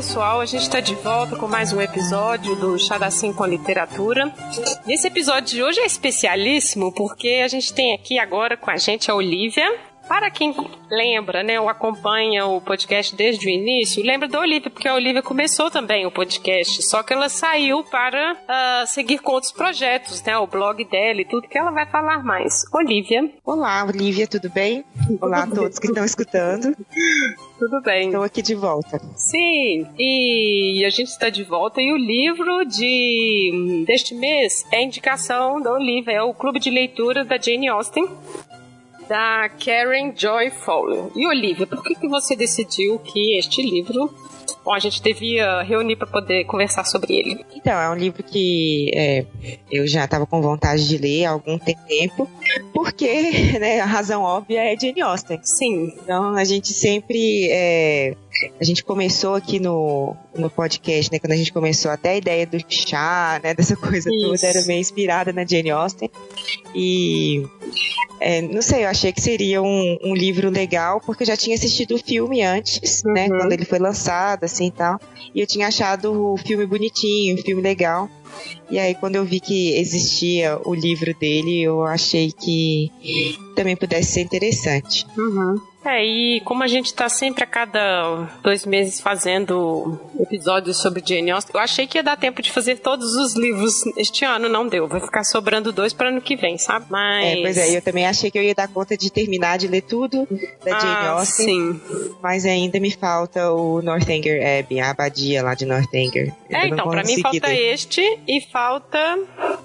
[0.00, 3.44] Pessoal, a gente está de volta com mais um episódio do Chá da Sim com
[3.44, 4.32] Literatura.
[4.86, 9.10] Nesse episódio de hoje é especialíssimo porque a gente tem aqui agora com a gente
[9.10, 9.89] a Olivia.
[10.10, 10.52] Para quem
[10.90, 15.22] lembra, né, ou acompanha o podcast desde o início, lembra da Olivia, porque a Olivia
[15.22, 20.36] começou também o podcast, só que ela saiu para uh, seguir com outros projetos, né,
[20.36, 22.64] o blog dela e tudo, que ela vai falar mais.
[22.74, 23.30] Olivia.
[23.44, 24.84] Olá, Olivia, tudo bem?
[25.20, 26.76] Olá a todos que estão escutando.
[27.56, 28.06] Tudo bem.
[28.06, 28.98] Estou aqui de volta.
[29.14, 34.82] Sim, e a gente está de volta e o livro de deste mês é a
[34.82, 38.08] indicação da Olivia, é o Clube de Leitura da Jane Austen
[39.10, 41.10] da Karen Joy Fowler.
[41.16, 44.08] E Olivia, por que, que você decidiu que este livro
[44.64, 47.44] Bom, a gente devia reunir para poder conversar sobre ele.
[47.54, 49.24] Então, é um livro que é,
[49.70, 52.28] eu já estava com vontade de ler há algum tempo,
[52.74, 55.40] porque né, a razão óbvia é Jane Austen.
[55.42, 55.94] Sim.
[56.02, 57.48] Então, a gente sempre.
[57.50, 58.14] É,
[58.60, 61.18] a gente começou aqui no, no podcast, né?
[61.18, 63.54] Quando a gente começou até a ideia do chá, né?
[63.54, 64.26] Dessa coisa Isso.
[64.26, 66.10] toda, era meio inspirada na Jane Austen.
[66.74, 67.46] E
[68.20, 71.56] é, não sei, eu achei que seria um, um, livro legal, porque eu já tinha
[71.56, 73.30] assistido o filme antes, né, uhum.
[73.30, 73.38] né?
[73.40, 75.00] Quando ele foi lançado, assim e tal.
[75.34, 78.10] E eu tinha achado o filme bonitinho, o filme legal.
[78.70, 82.92] E aí, quando eu vi que existia o livro dele, eu achei que
[83.56, 85.06] também pudesse ser interessante.
[85.16, 85.60] Uhum.
[85.84, 91.30] É, e como a gente tá sempre a cada dois meses fazendo episódios sobre Jane
[91.30, 94.68] Austen, eu achei que ia dar tempo de fazer todos os livros este ano, não
[94.68, 94.86] deu.
[94.86, 96.86] Vai ficar sobrando dois para ano que vem, sabe?
[96.90, 97.26] Mas...
[97.26, 99.80] É, pois é, eu também achei que eu ia dar conta de terminar de ler
[99.80, 100.28] tudo
[100.64, 101.46] da ah, Jane Austen.
[101.46, 101.80] Sim.
[102.22, 106.32] Mas ainda me falta o Northanger Abbey, a abadia lá de Northanger.
[106.50, 109.18] é, então, pra mim falta este e falta...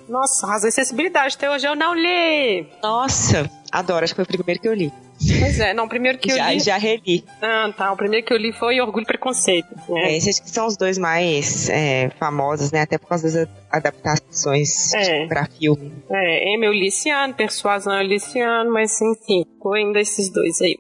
[0.08, 2.68] Nossa, Razão e Sensibilidade, até hoje eu não li.
[2.82, 4.94] Nossa, adoro, acho que foi o primeiro que eu li.
[5.40, 6.60] Pois é, não, o primeiro que eu já, li.
[6.60, 7.24] Já reli.
[7.42, 7.92] Ah, tá.
[7.92, 9.68] O primeiro que eu li foi Orgulho e Preconceito.
[9.90, 10.14] Né?
[10.14, 12.82] É, esses são os dois mais é, famosos, né?
[12.82, 15.26] Até por causa das adaptações é.
[15.28, 15.92] pra filme.
[16.10, 20.78] É, Emil Liciano, Persuasão Liciano, mas enfim, foi ainda esses dois aí.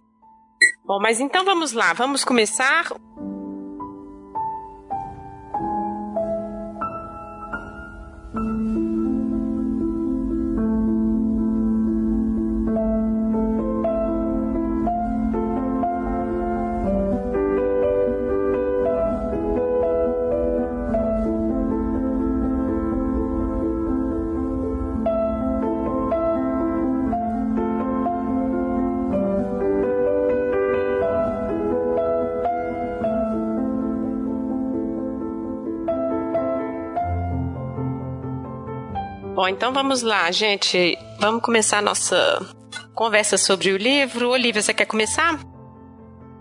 [0.85, 2.91] Bom, mas então vamos lá, vamos começar.
[39.35, 40.97] Bom, então vamos lá, gente.
[41.19, 42.15] Vamos começar a nossa
[42.93, 44.29] conversa sobre o livro.
[44.29, 45.37] Olivia, você quer começar?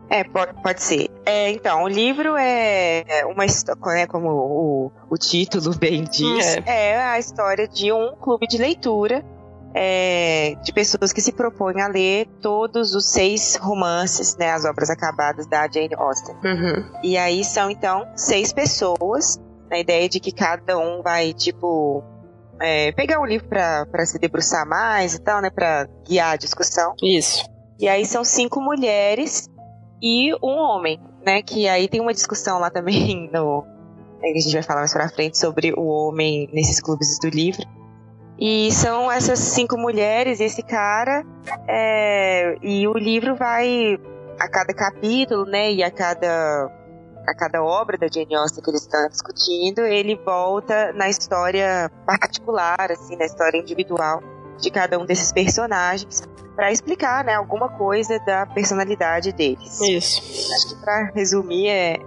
[0.09, 1.11] É, pode, pode ser.
[1.27, 6.93] É, então, o livro é uma história, né, como o, o título bem diz, é.
[6.93, 7.03] é.
[7.03, 9.25] a história de um clube de leitura
[9.75, 14.89] é, de pessoas que se propõem a ler todos os seis romances, né, as obras
[14.89, 16.37] acabadas da Jane Austen.
[16.45, 16.85] Uhum.
[17.03, 22.05] E aí são, então, seis pessoas, na ideia de que cada um vai, tipo,
[22.61, 25.51] é, pegar um livro para se debruçar mais e tal, né?
[25.51, 26.95] Para guiar a discussão.
[27.03, 27.45] Isso.
[27.79, 29.49] E aí são cinco mulheres
[30.03, 31.43] e um homem, né?
[31.43, 33.65] Que aí tem uma discussão lá também no.
[34.23, 37.63] A gente vai falar mais pra frente sobre o homem nesses clubes do livro.
[38.39, 41.25] E são essas cinco mulheres, esse cara,
[41.69, 43.99] é, e o livro vai
[44.41, 45.73] a cada capítulo, né?
[45.73, 46.71] E a cada
[47.27, 52.91] a cada obra da Jane Austen que eles estão discutindo, ele volta na história particular,
[52.91, 54.23] assim, na história individual
[54.59, 56.23] de cada um desses personagens
[56.55, 59.81] para explicar, né, alguma coisa da personalidade deles.
[59.81, 60.21] Isso.
[60.55, 61.99] Acho que para resumir é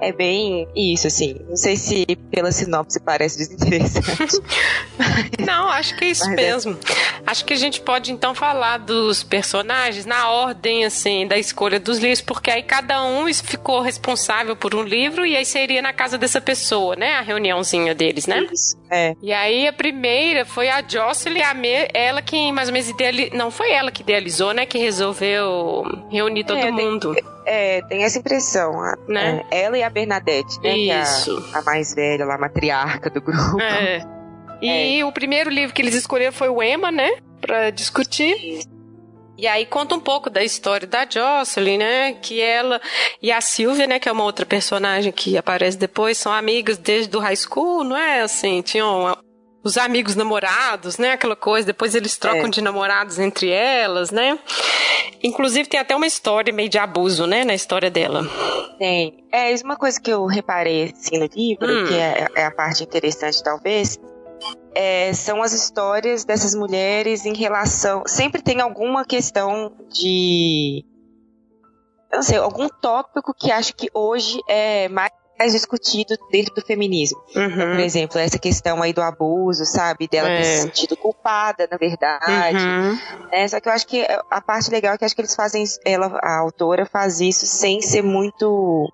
[0.00, 1.36] é bem isso, assim.
[1.48, 4.40] Não sei se pela sinopse parece desinteressante.
[5.44, 6.36] Não, acho que é isso Mas é.
[6.36, 6.72] mesmo.
[6.72, 7.22] É.
[7.26, 11.98] Acho que a gente pode então falar dos personagens na ordem, assim, da escolha dos
[11.98, 16.18] livros, porque aí cada um ficou responsável por um livro e aí seria na casa
[16.18, 17.14] dessa pessoa, né?
[17.14, 18.46] A reuniãozinha deles, né?
[18.52, 19.14] Isso, é.
[19.22, 23.36] E aí a primeira foi a Jocelyn, a Me ela que mais ou menos idealizou.
[23.36, 24.66] Não foi ela que idealizou, né?
[24.66, 27.14] Que resolveu reunir todo é, mundo.
[27.50, 28.72] É, tem essa impressão.
[29.08, 29.44] Né?
[29.50, 30.78] É, ela e a Bernadette, né?
[30.78, 31.42] Isso.
[31.42, 33.60] Que é a, a, mais velha, lá, a matriarca do grupo.
[33.60, 34.00] É.
[34.62, 35.04] E é.
[35.06, 37.10] o primeiro livro que eles escolheram foi o Emma, né?
[37.40, 38.36] Pra discutir.
[38.36, 38.68] Isso.
[39.38, 42.12] E aí conta um pouco da história da Jocelyn, né?
[42.12, 42.78] Que ela
[43.22, 43.98] e a Silvia, né?
[43.98, 47.96] Que é uma outra personagem que aparece depois, são amigas desde o high school, não
[47.96, 48.20] é?
[48.20, 49.16] Assim, tinham
[49.62, 51.12] os amigos namorados, né?
[51.12, 52.50] Aquela coisa, depois eles trocam é.
[52.50, 54.38] de namorados entre elas, né?
[55.22, 58.22] Inclusive tem até uma história meio de abuso, né, na história dela.
[58.78, 59.24] Tem.
[59.30, 61.86] É, isso é uma coisa que eu reparei assim no livro, hum.
[61.86, 63.98] que é, é, a parte interessante talvez,
[64.74, 68.02] é, são as histórias dessas mulheres em relação.
[68.06, 70.84] Sempre tem alguma questão de.
[72.10, 76.60] Eu não sei, algum tópico que acho que hoje é mais mais discutido dentro do
[76.60, 77.18] feminismo.
[77.34, 77.46] Uhum.
[77.46, 80.06] Então, por exemplo, essa questão aí do abuso, sabe?
[80.06, 80.36] Dela é.
[80.36, 82.58] ter se sentido culpada, na verdade.
[82.58, 82.98] Uhum.
[83.32, 85.64] É, só que eu acho que a parte legal é que acho que eles fazem,
[85.86, 88.92] ela, a autora faz isso sem ser muito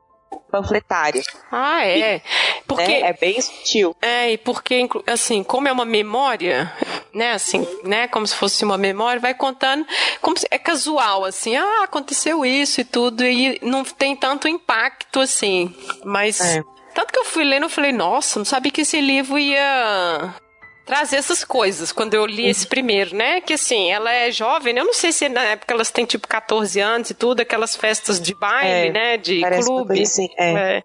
[0.51, 1.23] panfletário.
[1.51, 2.23] Ah, é.
[2.67, 3.01] Porque né?
[3.01, 3.97] é bem sutil.
[4.01, 6.73] É, e porque assim, como é uma memória,
[7.15, 9.87] né, assim, né, como se fosse uma memória, vai contando
[10.21, 15.21] como se, é casual assim, ah, aconteceu isso e tudo e não tem tanto impacto
[15.21, 15.75] assim.
[16.05, 16.63] Mas é.
[16.95, 20.35] tanto que eu fui lendo, eu falei, nossa, não sabia que esse livro ia
[20.87, 23.41] trazer essas coisas quando eu li esse primeiro, né?
[23.41, 24.81] Que assim, ela é jovem, né?
[24.81, 28.21] Eu não sei se na época elas têm tipo 14 anos e tudo, aquelas festas
[28.21, 29.17] de baile, é, né?
[29.17, 30.01] De clube.
[30.01, 30.77] Assim, é.
[30.79, 30.83] é.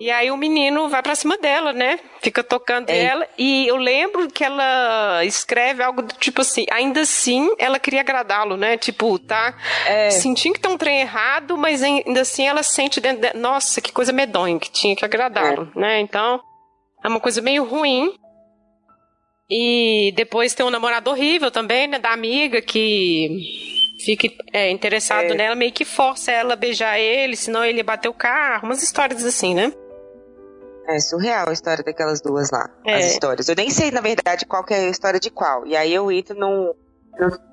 [0.00, 2.00] E aí o menino vai pra cima dela, né?
[2.22, 3.04] Fica tocando é.
[3.04, 3.28] ela.
[3.36, 8.56] E eu lembro que ela escreve algo do tipo assim, ainda assim ela queria agradá-lo,
[8.56, 8.78] né?
[8.78, 9.54] Tipo, tá
[9.86, 10.10] é.
[10.10, 13.36] sentindo que tem um trem errado, mas ainda assim ela sente dentro de...
[13.36, 15.78] Nossa, que coisa medonha, que tinha que agradá-lo, é.
[15.78, 16.00] né?
[16.00, 16.40] Então,
[17.04, 18.14] é uma coisa meio ruim.
[19.50, 21.98] E depois tem um namorado horrível também, né?
[21.98, 23.68] Da amiga que
[24.04, 25.34] fica é, interessado é.
[25.34, 28.82] nela, meio que força ela a beijar ele, senão ele ia bater o carro, umas
[28.82, 29.72] histórias assim, né?
[30.88, 32.68] É surreal a história daquelas duas lá.
[32.84, 32.94] É.
[32.94, 33.48] As histórias.
[33.48, 35.66] Eu nem sei, na verdade, qual que é a história de qual.
[35.66, 36.72] E aí eu entro num,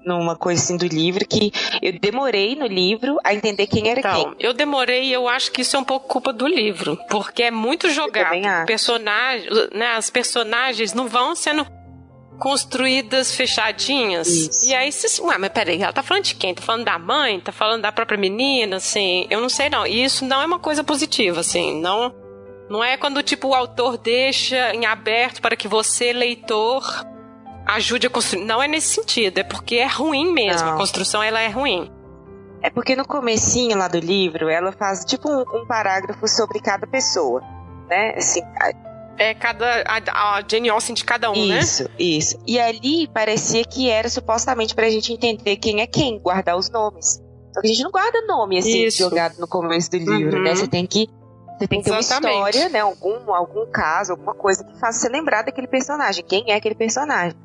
[0.03, 1.51] numa coisa assim do livro que
[1.81, 4.35] eu demorei no livro a entender quem era então, quem.
[4.39, 6.97] Eu demorei e eu acho que isso é um pouco culpa do livro.
[7.09, 8.65] Porque é muito jogado.
[8.65, 11.65] Personagem, né, as personagens não vão sendo
[12.37, 14.27] construídas fechadinhas.
[14.27, 14.65] Isso.
[14.65, 16.53] E aí você, ué, mas peraí, ela tá falando de quem?
[16.53, 17.39] Tá falando da mãe?
[17.39, 18.77] Tá falando da própria menina?
[18.77, 19.85] Assim, eu não sei não.
[19.85, 22.13] E isso não é uma coisa positiva, assim, não.
[22.69, 26.83] Não é quando, tipo, o autor deixa em aberto para que você, leitor,
[27.65, 28.43] ajude a construir.
[28.43, 30.67] Não é nesse sentido, é porque é ruim mesmo.
[30.67, 30.75] Não.
[30.75, 31.91] A construção, ela é ruim.
[32.61, 36.87] É porque no comecinho lá do livro, ela faz, tipo, um, um parágrafo sobre cada
[36.87, 37.41] pessoa,
[37.87, 38.15] né?
[38.17, 38.41] Assim,
[39.17, 41.59] é cada a, a Jane Austen de cada um, isso, né?
[41.59, 42.39] Isso, isso.
[42.45, 47.21] E ali parecia que era supostamente pra gente entender quem é quem, guardar os nomes.
[47.53, 48.99] Só que a gente não guarda nome assim isso.
[48.99, 50.37] jogado no começo do livro, né?
[50.37, 50.43] uhum.
[50.43, 50.55] né?
[50.55, 51.09] Você tem que
[51.57, 52.81] você tem que ter uma história, né?
[52.81, 56.23] Algum, algum caso, alguma coisa que faça você lembrar daquele personagem.
[56.23, 57.35] Quem é aquele personagem?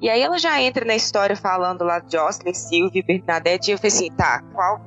[0.00, 3.78] E aí ela já entra na história falando lá de Jocelyn, Sylvie, Bernadette, e eu
[3.78, 4.80] falei assim, tá, qual,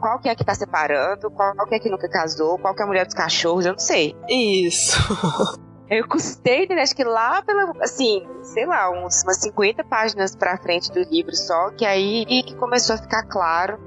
[0.00, 2.80] qual que é que tá separando, qual, qual que é que nunca casou, qual que
[2.80, 4.16] é a mulher dos cachorros, eu não sei.
[4.28, 4.96] Isso.
[5.88, 10.56] Eu custei, né, acho que lá pela, assim, sei lá, uns, umas 50 páginas pra
[10.56, 13.78] frente do livro só, que aí que começou a ficar claro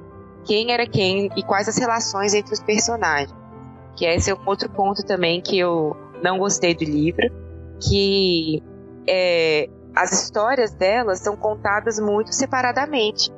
[0.45, 3.35] quem era quem e quais as relações entre os personagens.
[3.95, 7.31] Que esse é um outro ponto também que eu não gostei do livro,
[7.81, 8.61] que
[9.07, 13.31] é, as histórias delas são contadas muito separadamente.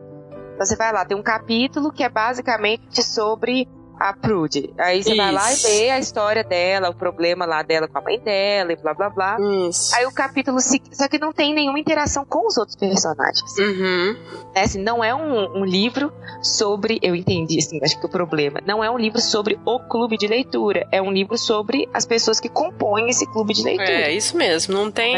[0.54, 3.68] Então você vai lá, tem um capítulo que é basicamente sobre
[4.00, 4.74] a Prude.
[4.78, 5.18] Aí você Isso.
[5.18, 8.72] vai lá e vê a história dela, o problema lá dela com a mãe dela
[8.72, 9.38] e blá blá blá.
[9.68, 9.94] Isso.
[9.96, 10.96] Aí o capítulo seguinte.
[10.96, 13.58] Só que não tem nenhuma interação com os outros personagens.
[13.58, 14.16] Uhum.
[14.56, 17.00] É, assim, não é um, um, livro sobre.
[17.02, 18.62] Eu entendi, assim, acho que o problema.
[18.66, 20.88] Não é um livro sobre o clube de leitura.
[20.92, 23.90] É um livro sobre as pessoas que compõem esse clube de leitura.
[23.90, 24.74] É, isso mesmo.
[24.74, 25.18] Não tem.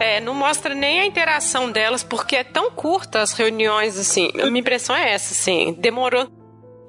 [0.00, 0.16] É.
[0.16, 4.30] é, não mostra nem a interação delas, porque é tão curta as reuniões, assim.
[4.40, 5.76] A minha impressão é essa, assim.
[5.78, 6.28] Demorou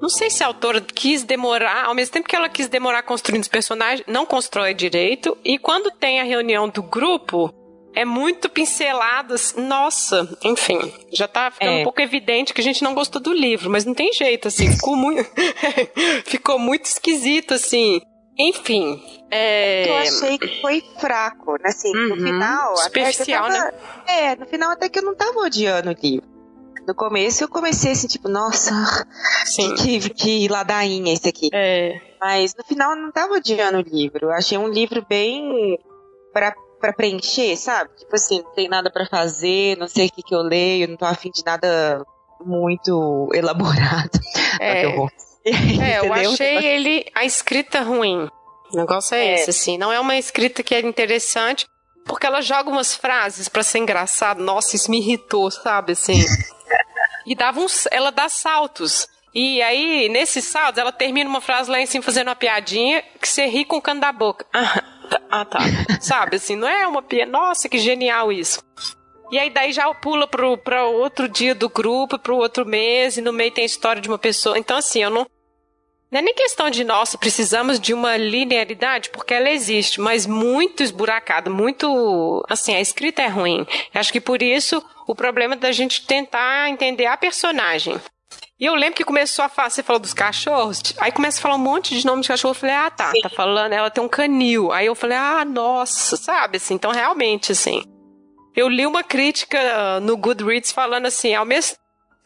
[0.03, 3.43] não sei se a autora quis demorar, ao mesmo tempo que ela quis demorar construindo
[3.43, 5.37] os personagens, não constrói direito.
[5.45, 7.49] E quando tem a reunião do grupo,
[7.95, 9.33] é muito pincelado.
[9.55, 11.79] Nossa, enfim, já tá ficando é.
[11.79, 14.69] um pouco evidente que a gente não gostou do livro, mas não tem jeito, assim,
[14.73, 15.25] ficou muito.
[16.27, 18.01] ficou muito esquisito, assim.
[18.37, 19.01] Enfim.
[19.31, 19.87] É...
[19.87, 21.69] Eu achei que foi fraco, né?
[21.69, 22.09] Assim, uhum.
[22.09, 22.75] no final.
[22.75, 23.57] Superficial, tava...
[23.57, 23.71] né?
[24.05, 26.32] É, no final até que eu não tava odiando o livro.
[26.87, 28.71] No começo eu comecei assim, tipo, nossa,
[29.45, 29.73] Sim.
[29.75, 31.49] Que, que ladainha esse aqui.
[31.53, 31.99] É.
[32.19, 34.27] Mas no final eu não tava odiando o livro.
[34.27, 35.77] Eu achei um livro bem
[36.33, 37.89] pra, pra preencher, sabe?
[37.97, 40.97] Tipo assim, não tem nada para fazer, não sei o que, que eu leio, não
[40.97, 42.03] tô afim de nada
[42.45, 44.19] muito elaborado.
[44.59, 45.09] É, eu,
[45.81, 48.27] é, eu achei ele a escrita ruim.
[48.73, 49.77] O negócio é, é, esse, assim.
[49.77, 51.65] Não é uma escrita que é interessante,
[52.05, 54.43] porque ela joga umas frases para ser engraçado.
[54.43, 55.93] Nossa, isso me irritou, sabe?
[55.93, 56.23] Assim.
[57.25, 59.07] e dava uns, ela dá saltos.
[59.33, 63.27] E aí, nesses saltos, ela termina uma frase lá em cima fazendo uma piadinha que
[63.27, 64.45] você ri com o cano da boca.
[64.53, 64.83] Ah,
[65.29, 65.59] Ah, tá.
[65.99, 67.31] Sabe, assim, não é uma piada.
[67.31, 68.61] Nossa, que genial isso.
[69.31, 73.21] E aí daí já pula pro, pro outro dia do grupo, pro outro mês, e
[73.21, 74.59] no meio tem a história de uma pessoa.
[74.59, 75.25] Então, assim, eu não.
[76.13, 80.83] Não é nem questão de, nossa, precisamos de uma linearidade, porque ela existe, mas muito
[80.83, 82.45] esburacada, muito.
[82.47, 83.65] Assim, a escrita é ruim.
[83.91, 87.99] Eu acho que por isso o problema da gente tentar entender a personagem.
[88.59, 91.55] E eu lembro que começou a falar, você falou dos cachorros, aí começa a falar
[91.55, 92.51] um monte de nome de cachorro.
[92.51, 93.21] Eu falei, ah, tá, Sim.
[93.21, 94.71] tá falando, ela tem um canil.
[94.71, 97.83] Aí eu falei, ah, nossa, sabe, assim, então realmente, assim.
[98.55, 101.75] Eu li uma crítica no Goodreads falando assim, ao mesmo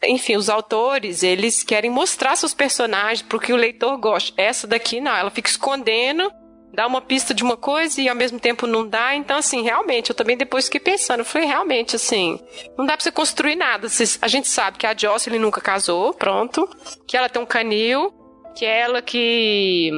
[0.04, 4.32] enfim, os autores, eles querem mostrar seus personagens para que o leitor goste.
[4.36, 6.30] Essa daqui não, ela fica escondendo
[6.72, 9.14] dá uma pista de uma coisa e ao mesmo tempo não dá.
[9.14, 12.38] Então, assim, realmente, eu também depois fiquei pensando, falei, realmente, assim,
[12.76, 13.88] não dá pra você construir nada.
[14.22, 16.68] A gente sabe que a Jocelyn nunca casou, pronto,
[17.06, 18.12] que ela tem um canil,
[18.56, 19.90] que é ela que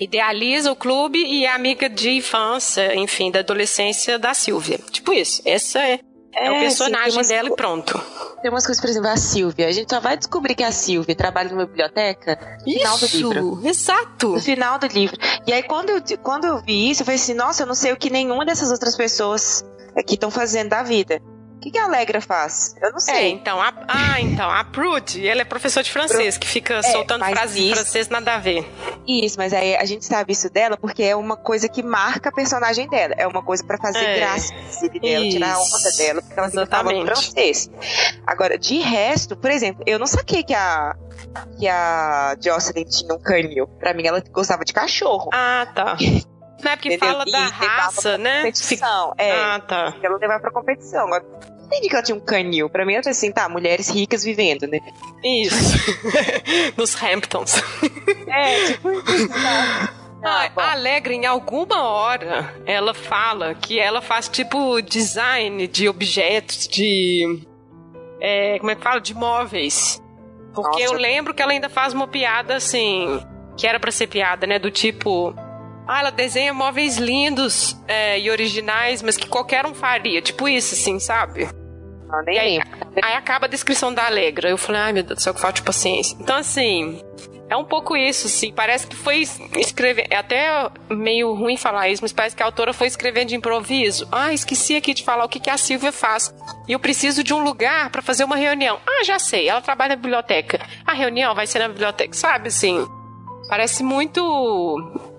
[0.00, 4.78] idealiza o clube e é amiga de infância, enfim, da adolescência da Silvia.
[4.90, 5.40] Tipo isso.
[5.44, 6.00] Essa é
[6.36, 7.98] é, é o personagem sim, dela e pronto.
[8.42, 9.68] Tem umas coisas, por exemplo, a Silvia.
[9.68, 13.06] A gente só vai descobrir que a Silvia trabalha numa biblioteca no isso, final do
[13.06, 13.66] livro.
[13.66, 14.28] Exato.
[14.32, 15.16] No final do livro.
[15.46, 17.92] E aí, quando eu, quando eu vi isso, eu falei assim: nossa, eu não sei
[17.92, 19.64] o que nenhuma dessas outras pessoas
[19.96, 21.20] aqui estão fazendo da vida.
[21.56, 22.76] O que, que a Alegra faz?
[22.80, 23.14] Eu não sei.
[23.14, 26.82] É, então, a, ah, então, a Prude, ela é professora de francês, que fica é,
[26.82, 28.70] soltando frases em francês nada a ver.
[29.08, 32.32] Isso, mas aí a gente sabe isso dela porque é uma coisa que marca a
[32.32, 33.14] personagem dela.
[33.16, 34.16] É uma coisa para fazer é.
[34.18, 34.52] graça
[35.00, 35.36] dela, isso.
[35.36, 37.70] tirar a onda dela, porque ela fica falando francês.
[38.26, 40.94] Agora, de resto, por exemplo, eu não saquei que a
[41.58, 43.66] que a Jocelyn tinha um canil.
[43.66, 45.30] Pra mim, ela gostava de cachorro.
[45.32, 45.96] Ah, tá.
[46.62, 47.08] Não é porque Entendeu?
[47.08, 48.38] fala da raça, né?
[48.38, 49.32] Competição, é.
[49.32, 49.94] Ah, tá.
[50.02, 51.06] Ela levava pra competição.
[51.06, 51.24] Agora,
[51.64, 52.68] entendi que ela tinha um canil.
[52.70, 54.80] Pra mim, eu assim, tá, mulheres ricas vivendo, né?
[55.22, 55.76] Isso.
[56.76, 57.62] Nos Hamptons.
[58.28, 59.94] É, tipo isso, tá?
[60.24, 66.66] Ah, a Alegre, em alguma hora, ela fala que ela faz tipo design de objetos,
[66.66, 67.46] de.
[68.20, 69.00] É, como é que fala?
[69.00, 70.02] De móveis.
[70.54, 70.94] Porque Nossa.
[70.94, 73.20] eu lembro que ela ainda faz uma piada assim.
[73.56, 74.58] Que era pra ser piada, né?
[74.58, 75.34] Do tipo.
[75.86, 80.20] Ah, ela desenha móveis lindos é, e originais, mas que qualquer um faria.
[80.20, 81.48] Tipo isso, assim, sabe?
[82.08, 82.60] Não, nem aí,
[83.02, 84.48] aí, acaba a descrição da Alegra.
[84.48, 86.16] Eu falei, ai meu Deus do céu, que falta de paciência.
[86.20, 87.02] Então, assim,
[87.48, 88.52] é um pouco isso, assim.
[88.52, 89.22] Parece que foi
[89.56, 90.06] escrever.
[90.10, 94.06] É até meio ruim falar isso, mas parece que a autora foi escrevendo de improviso.
[94.10, 96.34] Ah, esqueci aqui de falar o que, que a Silvia faz.
[96.66, 98.80] E eu preciso de um lugar para fazer uma reunião.
[98.86, 100.60] Ah, já sei, ela trabalha na biblioteca.
[100.84, 102.84] A reunião vai ser na biblioteca, sabe assim?
[103.48, 104.22] Parece muito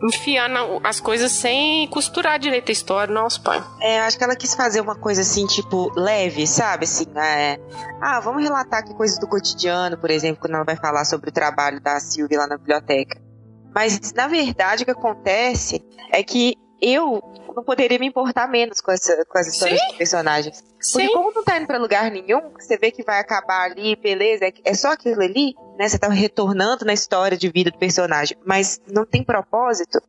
[0.04, 0.50] enfiar
[0.84, 3.64] as coisas sem costurar direito a história, nosso pai.
[3.82, 6.86] É, acho que ela quis fazer uma coisa assim, tipo, leve, sabe?
[6.86, 7.60] Assim, é...
[8.02, 11.34] Ah, vamos relatar aqui coisas do cotidiano, por exemplo, quando ela vai falar sobre o
[11.34, 13.20] trabalho da Silvia lá na biblioteca.
[13.74, 17.22] Mas, na verdade, o que acontece é que eu
[17.56, 19.88] não poderia me importar menos com, essa, com as histórias Sim.
[19.88, 20.62] dos personagens.
[20.62, 21.14] Porque Sim.
[21.14, 24.54] como não tá indo pra lugar nenhum, você vê que vai acabar ali, beleza, é,
[24.64, 25.90] é só aquilo ali, né?
[25.90, 30.00] Você tá retornando na história de vida do personagem, mas não tem propósito.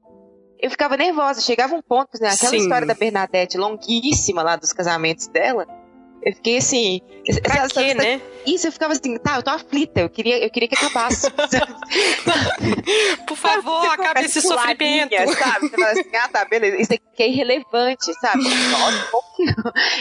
[0.61, 2.31] Eu ficava nervosa, chegava um ponto, né?
[2.31, 2.59] Aquela Sim.
[2.59, 5.67] história da Bernadette longuíssima lá dos casamentos dela,
[6.29, 7.01] eu fiquei assim.
[7.43, 8.21] Pra essa, quê, essa, né?
[8.47, 11.31] Isso, eu ficava assim, tá, eu tô aflita, eu queria, eu queria que acabasse.
[13.27, 15.15] Por favor, acabe esse sofrimento.
[15.35, 15.69] Sabe?
[15.69, 16.77] Você fala assim, ah, tá, beleza.
[16.77, 18.43] Isso aqui é irrelevante, sabe?
[18.43, 19.11] Nossa,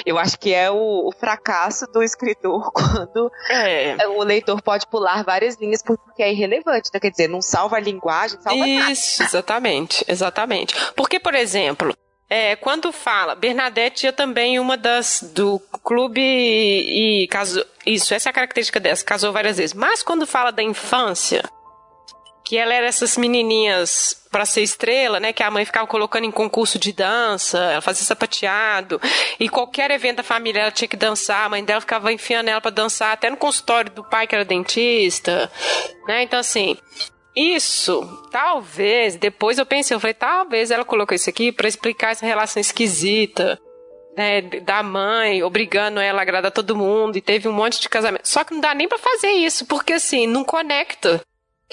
[0.05, 3.95] eu acho que é o, o fracasso do escritor quando é.
[4.07, 6.89] o leitor pode pular várias linhas porque é irrelevante.
[6.89, 9.29] Então, quer dizer, não salva a linguagem, salva Isso, nada.
[9.29, 10.75] exatamente, exatamente.
[10.93, 11.95] Porque, por exemplo,
[12.29, 17.65] é, quando fala, Bernadette é também uma das do clube e casou.
[17.85, 19.73] Isso, essa é a característica dessa, casou várias vezes.
[19.73, 21.41] Mas quando fala da infância,
[22.47, 25.33] que ela era essas menininhas para ser estrela, né?
[25.33, 29.01] Que a mãe ficava colocando em concurso de dança, ela fazia sapateado,
[29.39, 32.61] e qualquer evento da família ela tinha que dançar, a mãe dela ficava enfiando ela
[32.61, 35.51] para dançar, até no consultório do pai que era dentista,
[36.07, 36.23] né?
[36.23, 36.77] Então assim,
[37.37, 38.01] isso,
[38.31, 42.59] talvez, depois eu pensei, eu falei, talvez ela colocou isso aqui para explicar essa relação
[42.59, 43.59] esquisita,
[44.17, 48.27] né, da mãe, obrigando ela a agradar todo mundo, e teve um monte de casamento.
[48.27, 51.21] Só que não dá nem para fazer isso, porque assim, não conecta.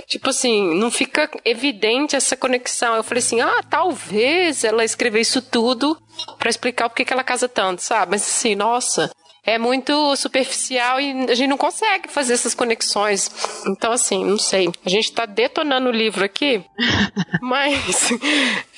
[0.06, 2.96] Tipo assim, não fica evidente essa conexão.
[2.96, 5.96] Eu falei assim, ah, talvez ela escreveu isso tudo
[6.38, 8.10] para explicar por que ela casa tanto, sabe?
[8.10, 9.10] Mas assim, nossa,
[9.46, 13.30] é muito superficial e a gente não consegue fazer essas conexões.
[13.66, 14.70] Então, assim, não sei.
[14.84, 16.64] A gente tá detonando o livro aqui,
[17.42, 18.10] mas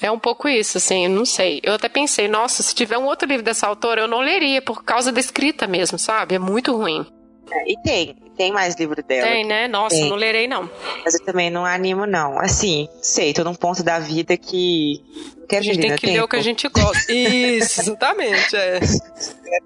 [0.02, 1.61] é um pouco isso, assim, não sei.
[1.62, 4.82] Eu até pensei, nossa, se tiver um outro livro dessa autora, eu não leria por
[4.82, 6.35] causa da escrita mesmo, sabe?
[6.35, 7.06] É muito ruim.
[7.50, 9.26] É, e tem, tem mais livro dela.
[9.28, 9.66] Tem, né?
[9.66, 10.09] Nossa, tem.
[10.09, 10.71] não lerei não.
[11.05, 12.38] Mas eu também não animo, não.
[12.38, 15.02] Assim, sei, tô num ponto da vida que.
[15.49, 16.12] Quero a gente tem que tempo.
[16.12, 17.11] ler o que a gente gosta.
[17.12, 18.57] Isso, exatamente.
[18.57, 18.81] É.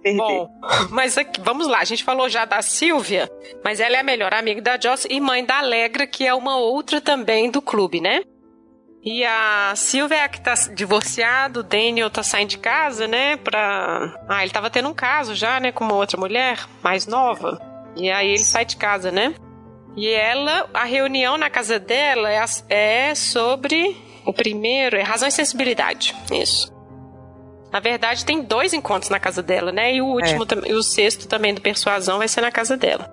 [0.17, 0.49] Bom,
[0.91, 1.79] mas aqui, vamos lá.
[1.79, 3.31] A gente falou já da Silvia,
[3.65, 6.57] mas ela é a melhor amiga da Joss e mãe da Alegra, que é uma
[6.59, 8.23] outra também do clube, né?
[9.03, 13.37] E a Silvia é a que tá divorciado, o Daniel tá saindo de casa, né?
[13.39, 14.15] Pra.
[14.29, 15.73] Ah, ele tava tendo um caso já, né?
[15.73, 17.70] Com uma outra mulher mais nova.
[17.97, 19.35] E aí ele sai de casa, né?
[19.97, 23.97] E ela, a reunião na casa dela é, é sobre.
[24.25, 26.15] O primeiro é razão e sensibilidade.
[26.31, 26.73] Isso.
[27.73, 29.95] Na verdade, tem dois encontros na casa dela, né?
[29.95, 30.71] E o último, é.
[30.71, 33.09] e o sexto também do Persuasão vai ser na casa dela.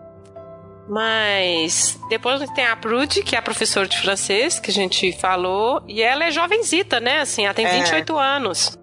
[0.90, 5.84] Mas depois tem a Prude, que é a professora de francês, que a gente falou,
[5.88, 7.20] e ela é jovenzita, né?
[7.20, 7.80] Assim, ela tem é.
[7.82, 8.78] 28 anos.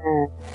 [0.00, 0.47] É.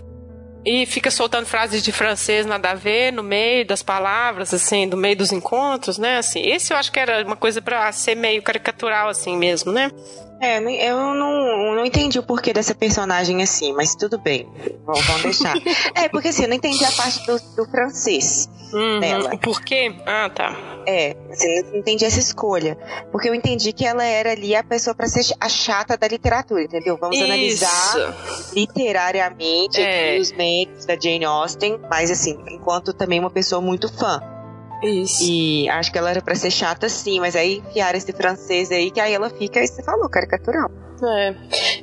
[0.65, 4.95] E fica soltando frases de francês nada a ver no meio das palavras, assim, no
[4.95, 6.17] meio dos encontros, né?
[6.17, 9.91] Assim, esse eu acho que era uma coisa para ser meio caricatural, assim mesmo, né?
[10.41, 14.47] É, eu não, não entendi o porquê dessa personagem assim, mas tudo bem.
[14.85, 15.55] Vamos deixar.
[15.95, 18.99] é, porque assim, eu não entendi a parte do, do francês uhum.
[18.99, 19.33] dela.
[19.33, 19.93] O porquê?
[20.05, 20.55] Ah, tá.
[20.85, 22.77] É, assim, eu não entendi essa escolha.
[23.11, 26.63] Porque eu entendi que ela era ali a pessoa para ser a chata da literatura,
[26.63, 26.97] entendeu?
[26.97, 27.25] Vamos Isso.
[27.25, 30.17] analisar literariamente é.
[30.19, 34.21] os méritos da Jane Austen, mas assim, enquanto também uma pessoa muito fã.
[34.83, 35.23] Isso.
[35.23, 38.91] E acho que ela era pra ser chata sim, mas aí enfiaram esse francês aí,
[38.91, 40.69] que aí ela fica, aí você falou, caricatural.
[41.01, 41.35] É.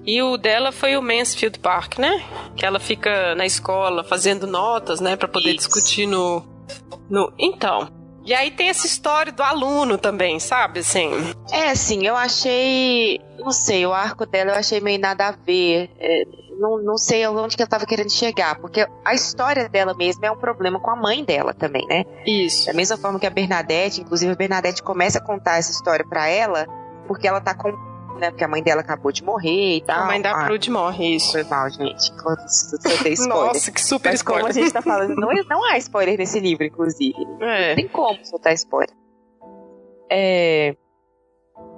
[0.06, 2.22] E o dela foi o Mansfield Park, né?
[2.56, 5.16] Que ela fica na escola fazendo notas, né?
[5.16, 5.58] para poder Isso.
[5.58, 6.42] discutir no,
[7.10, 7.32] no.
[7.38, 7.88] Então.
[8.22, 10.80] E aí tem essa história do aluno também, sabe?
[10.80, 11.10] Assim.
[11.50, 13.18] É, assim, eu achei.
[13.38, 15.90] Não sei, o arco dela eu achei meio nada a ver.
[15.98, 16.24] É,
[16.60, 20.30] não, não sei onde que ela estava querendo chegar, porque a história dela mesma é
[20.30, 22.04] um problema com a mãe dela também, né?
[22.26, 22.66] Isso.
[22.66, 26.28] Da mesma forma que a Bernadette, inclusive a Bernadette começa a contar essa história para
[26.28, 26.66] ela,
[27.08, 27.72] porque ela tá com
[28.20, 28.30] né?
[28.30, 30.02] Porque a mãe dela acabou de morrer e tal.
[30.02, 31.32] A mãe da ah, Prude morre, isso.
[31.32, 32.12] Foi mal, gente.
[32.22, 32.46] Quando eu
[33.12, 33.28] spoiler.
[33.28, 34.42] Nossa, que super Mas spoiler.
[34.42, 37.16] como a gente tá falando, não, não há spoiler nesse livro, inclusive.
[37.40, 37.70] É.
[37.70, 38.94] Não tem como soltar spoiler.
[40.10, 40.76] É...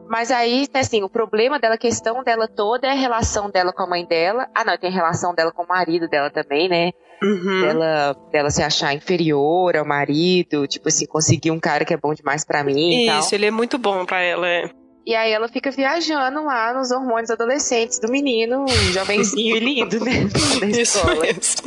[0.09, 3.83] Mas aí, assim, o problema dela, a questão dela toda é a relação dela com
[3.83, 4.49] a mãe dela.
[4.55, 6.91] Ah, não, tem a relação dela com o marido dela também, né?
[7.23, 7.61] Uhum.
[7.63, 12.13] Dela, dela se achar inferior ao marido, tipo assim, conseguir um cara que é bom
[12.13, 13.07] demais para mim.
[13.07, 14.71] Isso, ele é muito bom para ela, é.
[15.05, 20.13] E aí ela fica viajando lá nos hormônios adolescentes do menino, jovenzinho e lindo, né?
[20.79, 21.63] Isso mesmo.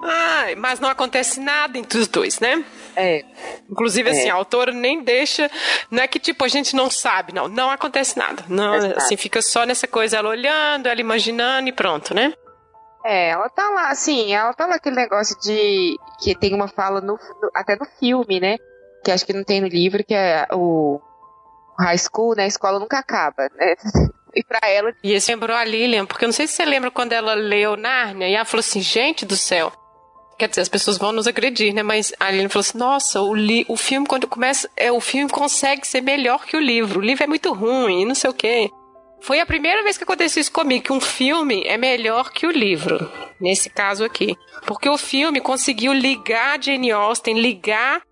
[0.00, 2.64] Ai, mas não acontece nada entre os dois, né?
[2.94, 3.24] É.
[3.68, 4.30] Inclusive, assim, é.
[4.30, 5.50] a autora nem deixa.
[5.90, 7.48] Não é que, tipo, a gente não sabe, não.
[7.48, 8.44] Não acontece nada.
[8.48, 12.32] Não, assim, fica só nessa coisa, ela olhando, ela imaginando e pronto, né?
[13.04, 15.96] É, ela tá lá, assim, ela tá lá aquele negócio de.
[16.22, 18.56] que tem uma fala no, no, até no filme, né?
[19.04, 21.00] Que acho que não tem no livro, que é o
[21.78, 22.44] high school, né?
[22.44, 23.74] A escola nunca acaba, né?
[24.36, 24.92] E pra ela.
[25.00, 27.76] E esse lembrou a Lilian, porque eu não sei se você lembra quando ela leu
[27.76, 29.72] Nárnia e ela falou assim: gente do céu.
[30.36, 31.84] Quer dizer, as pessoas vão nos agredir, né?
[31.84, 34.68] Mas a Lilian falou assim: nossa, o, li o filme, quando começa.
[34.76, 36.98] É, o filme consegue ser melhor que o livro.
[36.98, 38.68] O livro é muito ruim não sei o quê.
[39.20, 42.50] Foi a primeira vez que aconteceu isso comigo, que um filme é melhor que o
[42.50, 43.10] livro,
[43.40, 44.36] nesse caso aqui.
[44.66, 48.02] Porque o filme conseguiu ligar Jane Austen, ligar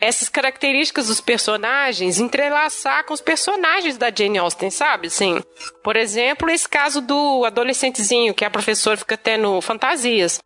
[0.00, 5.08] essas características dos personagens entrelaçar com os personagens da Jane Austen, sabe?
[5.10, 5.40] Sim.
[5.82, 10.38] Por exemplo, esse caso do adolescentezinho que a professora fica tendo fantasias.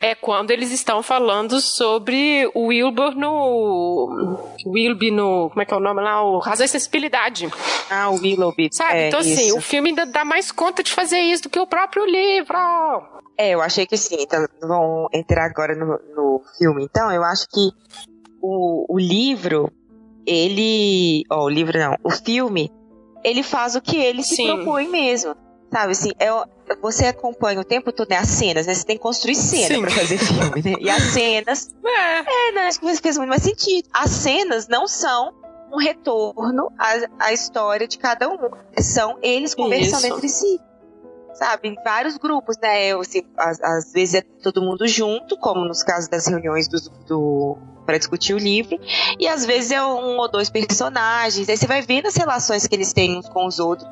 [0.00, 4.38] É quando eles estão falando sobre o Wilbur no.
[4.64, 5.48] Wilby no.
[5.48, 6.22] Como é que é o nome lá?
[6.22, 7.50] O Razão e Sensibilidade.
[7.90, 8.68] Ah, o Willoughby.
[8.70, 8.96] Sabe?
[8.96, 9.58] É, então, assim, isso.
[9.58, 12.56] o filme ainda dá mais conta de fazer isso do que o próprio livro.
[13.36, 14.18] É, eu achei que sim.
[14.20, 16.84] Então, vão entrar agora no, no filme.
[16.84, 17.72] Então, eu acho que
[18.40, 19.70] o, o livro,
[20.26, 21.24] ele.
[21.30, 22.72] Ó, oh, o livro não, o filme,
[23.24, 24.46] ele faz o que ele se Sim.
[24.46, 25.34] propõe mesmo.
[25.70, 26.30] Sabe, assim, é,
[26.80, 28.74] você acompanha o tempo todo né, as cenas, né?
[28.74, 29.80] Você tem que construir cena Sim.
[29.82, 30.76] pra fazer filme, né?
[30.80, 31.70] E as cenas.
[31.84, 33.86] É, é não, acho que fez muito mais sentido.
[33.92, 35.34] As cenas não são
[35.70, 38.38] um retorno à, à história de cada um.
[38.80, 40.14] São eles conversando Isso.
[40.14, 40.58] entre si
[41.38, 41.74] sabe?
[41.84, 42.88] Vários grupos, né?
[42.88, 46.78] Eu, assim, às, às, vezes é todo mundo junto, como nos casos das reuniões do,
[47.06, 48.78] do para discutir o livro,
[49.18, 52.74] e às vezes é um ou dois personagens, aí você vai vendo as relações que
[52.74, 53.88] eles têm uns com os outros,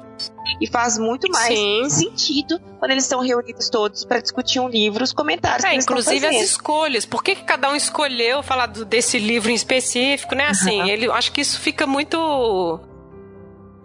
[0.61, 1.88] e faz muito mais Sim.
[1.88, 5.85] sentido quando eles estão reunidos todos para discutir um livro, os comentários é, que eles
[5.85, 10.35] inclusive as escolhas, por que, que cada um escolheu falar do, desse livro em específico,
[10.35, 10.48] né?
[10.48, 10.88] Assim, uhum.
[10.88, 12.78] ele, acho que isso fica muito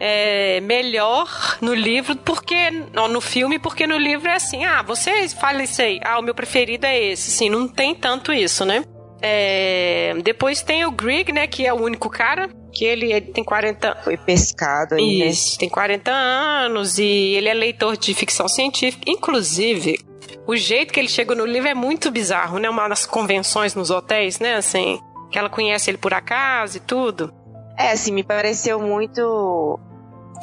[0.03, 1.27] é, melhor
[1.61, 5.99] no livro porque no filme porque no livro é assim ah você fala isso aí
[6.03, 8.83] ah o meu preferido é esse sim não tem tanto isso né
[9.23, 13.43] É, depois tem o Greg, né, que é o único cara, que ele, ele tem
[13.43, 13.99] 40...
[14.03, 15.25] Foi pescado aí, né?
[15.27, 15.57] Isso, né?
[15.59, 19.03] tem 40 anos e ele é leitor de ficção científica.
[19.05, 19.99] Inclusive,
[20.47, 22.67] o jeito que ele chega no livro é muito bizarro, né?
[22.67, 27.31] Uma das convenções nos hotéis, né, assim, que ela conhece ele por acaso e tudo.
[27.77, 29.79] É, assim, me pareceu muito...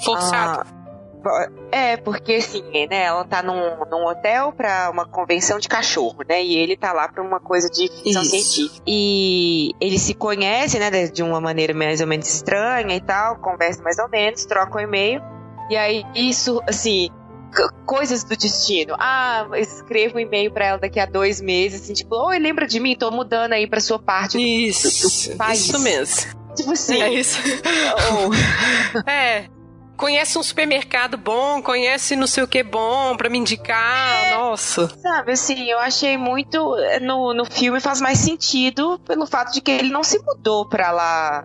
[0.05, 0.61] Forçado.
[0.61, 0.79] Ah,
[1.71, 6.43] é, porque assim, né, ela tá num, num hotel pra uma convenção de cachorro, né?
[6.43, 8.31] E ele tá lá pra uma coisa de ficção Isso.
[8.31, 8.83] científica.
[8.87, 13.83] E eles se conhecem, né, de uma maneira mais ou menos estranha e tal, conversam
[13.85, 15.21] mais ou menos, trocam um e-mail.
[15.71, 17.11] E aí, isso, assim,
[17.85, 18.95] coisas do destino.
[18.99, 22.81] Ah, escrevo um e-mail para ela daqui a dois meses, assim, tipo, oi, lembra de
[22.81, 22.97] mim?
[22.97, 25.61] Tô mudando aí pra sua parte isso, do, do país.
[25.61, 26.39] Isso mesmo.
[26.55, 27.03] Tipo assim.
[27.03, 27.39] É isso.
[28.11, 29.01] Oh.
[29.09, 29.58] é
[29.99, 34.89] conhece um supermercado bom, conhece não sei o que bom pra me indicar, é, nossa.
[35.01, 36.77] Sabe, assim, eu achei muito.
[37.03, 40.93] No, no filme faz mais sentido pelo fato de que ele não se mudou pra
[40.93, 41.45] lá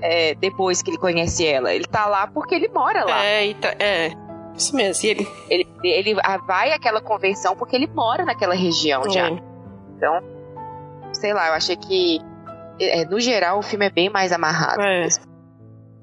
[0.00, 1.74] é, depois que ele conhece ela.
[1.74, 3.22] Ele tá lá porque ele mora lá.
[3.22, 4.12] É, tá, é.
[4.56, 5.04] Isso mesmo.
[5.04, 5.28] E ele...
[5.48, 6.14] ele, ele
[6.46, 9.10] vai àquela convenção porque ele mora naquela região é.
[9.10, 9.28] já.
[9.28, 10.22] Então,
[11.12, 12.20] sei lá, eu achei que.
[12.80, 14.80] É, no geral, o filme é bem mais amarrado.
[14.80, 15.02] É.
[15.02, 15.29] Mesmo.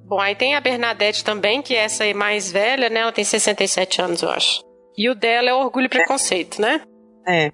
[0.07, 3.01] Bom, aí tem a Bernadette também, que essa é mais velha, né?
[3.01, 4.61] Ela tem 67 anos, eu acho.
[4.97, 6.81] E o dela é Orgulho e Preconceito, né?
[7.27, 7.51] É.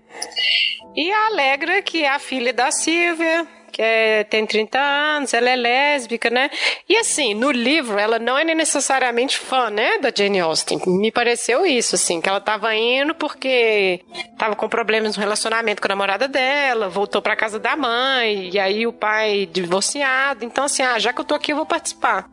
[0.95, 5.49] E a Alegra, que é a filha da Silvia, que é, tem 30 anos, ela
[5.49, 6.49] é lésbica, né?
[6.87, 10.79] E assim, no livro, ela não é necessariamente fã, né, da Jane Austen.
[10.85, 14.01] Me pareceu isso, assim, que ela tava indo porque
[14.37, 18.59] tava com problemas no relacionamento com a namorada dela, voltou pra casa da mãe, e
[18.59, 20.45] aí o pai divorciado.
[20.45, 22.29] Então, assim, ah, já que eu tô aqui, eu vou participar.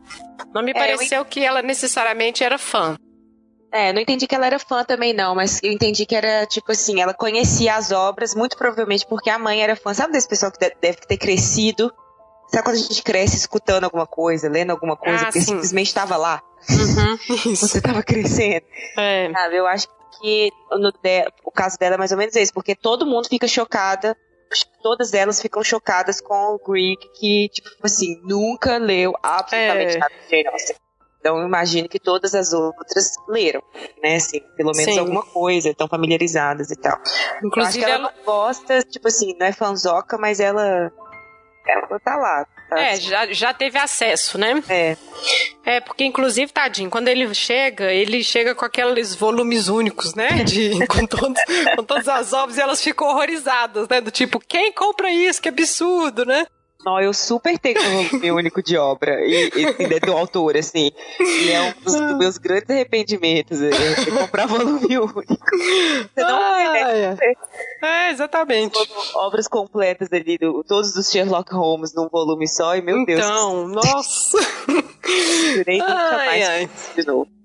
[0.54, 1.24] Não me é, pareceu eu...
[1.24, 2.96] que ela necessariamente era fã.
[3.72, 6.72] É, não entendi que ela era fã também, não, mas eu entendi que era, tipo
[6.72, 9.94] assim, ela conhecia as obras, muito provavelmente porque a mãe era fã.
[9.94, 11.92] Sabe desse pessoal que deve ter crescido?
[12.48, 15.52] Sabe quando a gente cresce escutando alguma coisa, lendo alguma coisa, ah, porque sim.
[15.52, 16.42] simplesmente estava lá?
[16.68, 18.66] Uhum, Você estava crescendo.
[18.98, 19.30] É.
[19.32, 19.86] Sabe, eu acho
[20.20, 20.92] que no,
[21.44, 24.16] o caso dela é mais ou menos esse, porque todo mundo fica chocada
[24.82, 29.98] todas elas ficam chocadas com o Greek, que, tipo assim, nunca leu absolutamente é.
[29.98, 30.76] nada de Jane Austen.
[31.20, 33.62] Então eu imagino que todas as outras leram,
[34.02, 34.16] né?
[34.16, 34.98] Assim, pelo menos Sim.
[34.98, 36.98] alguma coisa, estão familiarizadas e tal.
[37.44, 40.90] Inclusive ela, ela gosta, tipo assim, não é fanzoca, mas ela
[41.66, 42.46] ela tá lá.
[42.68, 44.62] Tá é, já, já teve acesso, né?
[44.68, 44.96] É.
[45.64, 50.42] É, porque inclusive, tadinho, quando ele chega, ele chega com aqueles volumes únicos, né?
[50.44, 51.40] De, com, todos,
[51.76, 54.00] com todas as obras e elas ficam horrorizadas, né?
[54.00, 55.42] Do tipo, quem compra isso?
[55.42, 56.46] Que absurdo, né?
[56.84, 60.90] Não, eu super tenho um volume único de obra e, e, e do autor, assim.
[61.20, 65.14] E é um dos, dos meus grandes arrependimentos, é, é comprar volume único.
[65.14, 67.16] Você não ah, é.
[67.82, 68.78] é, exatamente.
[69.14, 73.20] Obras completas ali, do, todos os Sherlock Holmes num volume só, e meu então, Deus.
[73.20, 74.38] Então, nossa!
[75.54, 76.70] Jurei nunca mais ai.
[76.96, 77.39] de novo.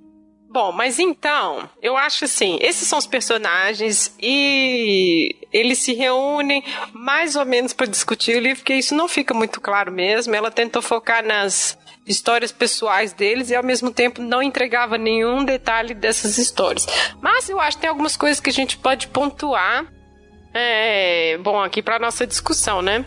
[0.56, 6.64] Bom, mas então, eu acho assim, esses são os personagens e eles se reúnem
[6.94, 10.34] mais ou menos para discutir o livro, porque isso não fica muito claro mesmo.
[10.34, 15.94] Ela tentou focar nas histórias pessoais deles e ao mesmo tempo não entregava nenhum detalhe
[15.94, 16.88] dessas histórias.
[17.20, 19.86] Mas eu acho que tem algumas coisas que a gente pode pontuar.
[20.54, 23.04] É, bom, aqui para nossa discussão, né?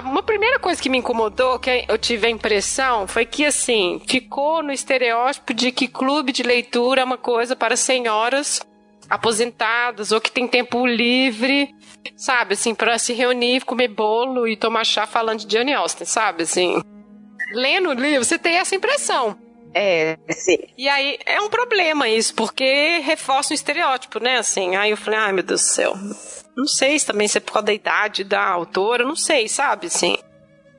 [0.00, 4.62] Uma primeira coisa que me incomodou, que eu tive a impressão, foi que, assim, ficou
[4.62, 8.60] no estereótipo de que clube de leitura é uma coisa para senhoras
[9.10, 11.74] aposentadas ou que tem tempo livre,
[12.16, 16.44] sabe, assim, para se reunir, comer bolo e tomar chá falando de Jane Austen, sabe,
[16.44, 16.80] assim.
[17.52, 19.36] Lendo o livro, você tem essa impressão.
[19.74, 20.58] É, sim.
[20.76, 24.38] E aí é um problema isso, porque reforça o estereótipo, né?
[24.38, 25.94] Assim, aí eu falei, ai meu Deus do céu.
[26.56, 29.86] Não sei se também se é por causa da idade da autora, não sei, sabe,
[29.86, 30.16] assim.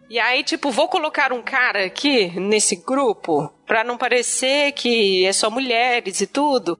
[0.10, 5.34] E aí, tipo, vou colocar um cara aqui nesse grupo pra não parecer que é
[5.34, 6.77] só mulheres e tudo.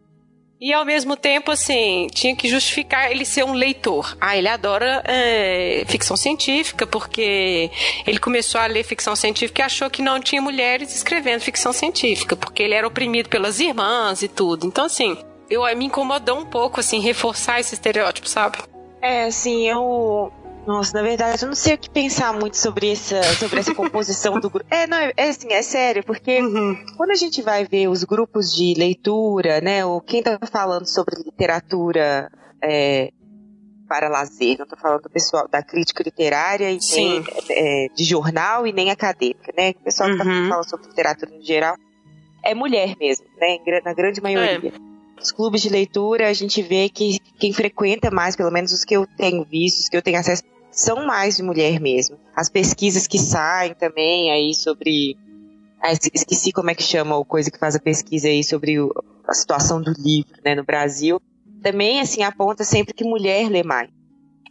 [0.63, 4.15] E ao mesmo tempo, assim, tinha que justificar ele ser um leitor.
[4.21, 7.69] Ah, ele adora é, ficção científica, porque
[8.08, 12.38] ele começou a ler ficção científica e achou que não tinha mulheres escrevendo ficção científica,
[12.38, 14.65] porque ele era oprimido pelas irmãs e tudo.
[14.65, 15.17] Então, assim,
[15.49, 18.60] eu me incomodou um pouco, assim, reforçar esse estereótipo, sabe?
[19.02, 20.32] É, assim, eu.
[20.65, 24.39] Nossa, na verdade, eu não sei o que pensar muito sobre essa, sobre essa composição
[24.39, 24.65] do grupo.
[24.69, 26.86] É, não, é, é assim, é sério, porque uhum.
[26.95, 31.21] quando a gente vai ver os grupos de leitura, né, ou quem tá falando sobre
[31.21, 32.32] literatura
[32.63, 33.12] é,
[33.89, 38.65] para lazer, não tô falando do pessoal da crítica literária e nem é, de jornal
[38.65, 40.47] e nem acadêmica, né, o pessoal que tá uhum.
[40.47, 41.76] falando sobre literatura no geral
[42.41, 44.69] é mulher mesmo, né, na grande maioria.
[44.69, 48.84] É os clubes de leitura, a gente vê que quem frequenta mais, pelo menos os
[48.84, 52.17] que eu tenho visto, os que eu tenho acesso, são mais de mulher mesmo.
[52.36, 55.17] As pesquisas que saem também aí sobre.
[55.81, 58.91] Ah, esqueci como é que chama o coisa que faz a pesquisa aí sobre o,
[59.27, 61.21] a situação do livro né, no Brasil.
[61.62, 63.89] Também assim aponta sempre que mulher lê mais.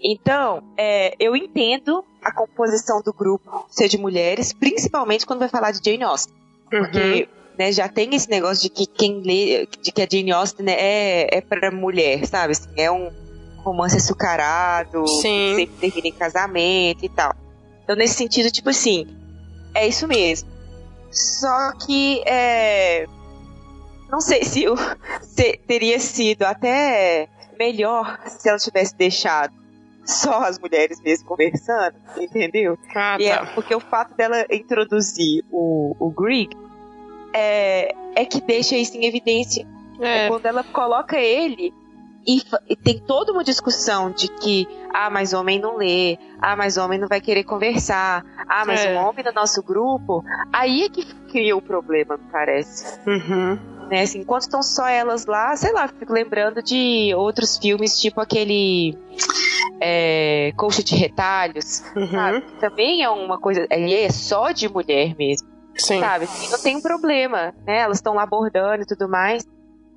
[0.03, 5.71] Então, é, eu entendo a composição do grupo ser de mulheres, principalmente quando vai falar
[5.71, 6.35] de Jane Austen.
[6.69, 7.55] Porque uhum.
[7.59, 10.75] né, já tem esse negócio de que quem lê, de que a Jane Austen né,
[10.77, 12.53] é, é para mulher, sabe?
[12.53, 13.11] Assim, é um
[13.63, 15.55] romance açucarado, Sim.
[15.57, 17.35] sempre termina em casamento e tal.
[17.83, 19.07] Então, nesse sentido, tipo assim,
[19.75, 20.49] é isso mesmo.
[21.11, 23.07] Só que, é,
[24.11, 24.75] não sei se, o,
[25.23, 29.53] se teria sido até melhor se ela tivesse deixado
[30.05, 32.77] só as mulheres mesmo conversando, entendeu?
[32.95, 33.43] Ah, e é tá.
[33.43, 36.57] é porque o fato dela introduzir o, o Greek
[37.33, 39.67] é, é que deixa isso em evidência.
[40.01, 40.27] É.
[40.27, 41.73] é quando ela coloca ele
[42.27, 46.77] e, e, tem toda uma discussão de que, ah, mas homem não lê, ah, mas
[46.77, 48.95] homem não vai querer conversar, ah, mas é.
[48.95, 52.99] um homem no nosso grupo, aí é que cria o problema, me parece.
[53.07, 53.59] Uhum.
[53.91, 58.21] Né, assim, enquanto estão só elas lá, sei lá, fico lembrando de outros filmes, tipo
[58.21, 58.97] aquele
[59.81, 62.07] é, Coxa de Retalhos, uhum.
[62.11, 62.41] sabe?
[62.61, 65.53] Também é uma coisa, aí é só de mulher mesmo.
[65.75, 66.01] Sim.
[66.01, 66.25] Sabe?
[66.25, 67.79] Assim, não tem problema, né?
[67.81, 69.45] Elas estão lá bordando e tudo mais.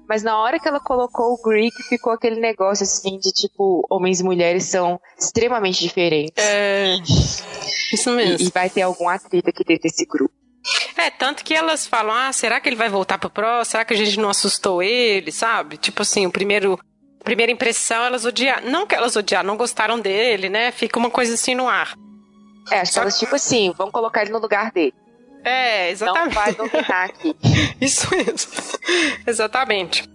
[0.07, 4.19] Mas na hora que ela colocou o Greek, ficou aquele negócio assim de tipo, homens
[4.19, 6.43] e mulheres são extremamente diferentes.
[6.43, 6.95] É.
[7.93, 8.45] Isso mesmo.
[8.45, 10.33] E, e vai ter algum atrito aqui dentro desse grupo.
[10.97, 13.63] É, tanto que elas falam, ah, será que ele vai voltar pro Pro?
[13.63, 15.77] Será que a gente não assustou ele, sabe?
[15.77, 16.79] Tipo assim, o primeiro
[17.23, 18.69] primeira impressão, elas odiaram.
[18.69, 20.71] Não que elas odiaram, não gostaram dele, né?
[20.71, 21.95] Fica uma coisa assim no ar.
[22.71, 24.93] É, acho que elas, tipo assim, vamos colocar ele no lugar dele.
[25.45, 26.35] É, exatamente.
[26.35, 27.35] Não vai dominar aqui.
[27.79, 28.51] Isso mesmo.
[29.27, 30.09] Exatamente.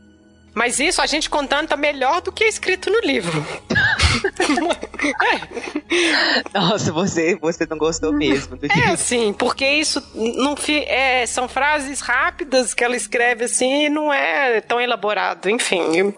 [0.53, 3.47] Mas isso a gente contando tá melhor do que escrito no livro.
[6.53, 6.59] é.
[6.59, 10.57] Nossa, você, você não gostou mesmo do É, sim, porque isso não
[10.88, 15.49] é, são frases rápidas que ela escreve assim e não é tão elaborado.
[15.49, 16.12] Enfim,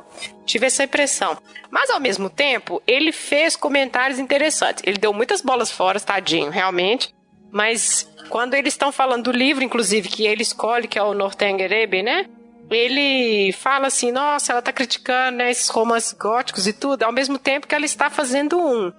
[0.46, 1.36] tive essa impressão.
[1.70, 4.82] Mas ao mesmo tempo, ele fez comentários interessantes.
[4.86, 7.14] Ele deu muitas bolas fora, tadinho, realmente.
[7.52, 11.70] Mas quando eles estão falando do livro, inclusive, que ele escolhe, que é o Northanger
[12.02, 12.26] né?
[12.70, 17.38] Ele fala assim, nossa, ela tá criticando né, esses romances góticos e tudo, ao mesmo
[17.38, 18.90] tempo que ela está fazendo um.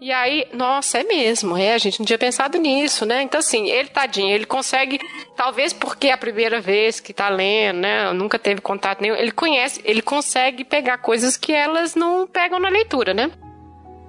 [0.00, 3.22] E aí, nossa, é mesmo, é, a gente não tinha pensado nisso, né?
[3.22, 5.00] Então, assim, ele, tadinho, ele consegue,
[5.34, 8.12] talvez porque é a primeira vez que tá lendo, né?
[8.12, 12.68] Nunca teve contato nenhum, ele conhece, ele consegue pegar coisas que elas não pegam na
[12.68, 13.32] leitura, né?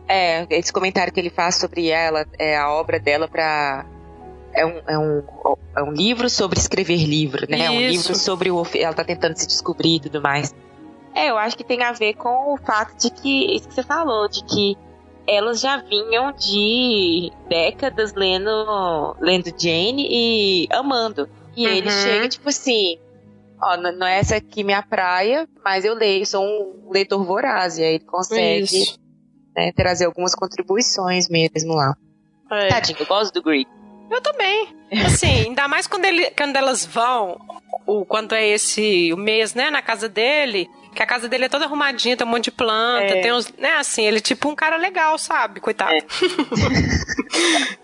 [0.07, 3.85] É, esse comentário que ele faz sobre ela, é a obra dela para
[4.57, 5.23] é um, é, um,
[5.75, 7.65] é um livro sobre escrever livro, né?
[7.65, 8.65] É um livro sobre o.
[8.73, 10.55] Ela tá tentando se descobrir e tudo mais.
[11.13, 13.55] É, eu acho que tem a ver com o fato de que.
[13.55, 14.75] Isso que você falou, de que
[15.27, 21.29] elas já vinham de décadas lendo, lendo Jane e amando.
[21.55, 21.73] E uhum.
[21.73, 22.97] ele chega, tipo assim.
[23.61, 27.77] Ó, não é essa aqui minha praia, mas eu leio, sou um leitor voraz.
[27.77, 28.97] E aí ele consegue
[29.57, 31.95] né, trazer algumas contribuições mesmo lá.
[32.51, 32.67] É.
[32.67, 33.69] Tadinho, eu gosto do Greek.
[34.09, 34.75] Eu também.
[35.05, 37.41] Assim, ainda mais quando, ele, quando elas vão,
[37.85, 41.49] o, quando é esse o mês, né, na casa dele, que a casa dele é
[41.49, 43.21] toda arrumadinha, tem um monte de planta, é.
[43.21, 43.51] tem uns.
[43.57, 45.59] Né, assim, ele é tipo um cara legal, sabe?
[45.59, 45.93] Coitado.
[45.93, 46.03] É.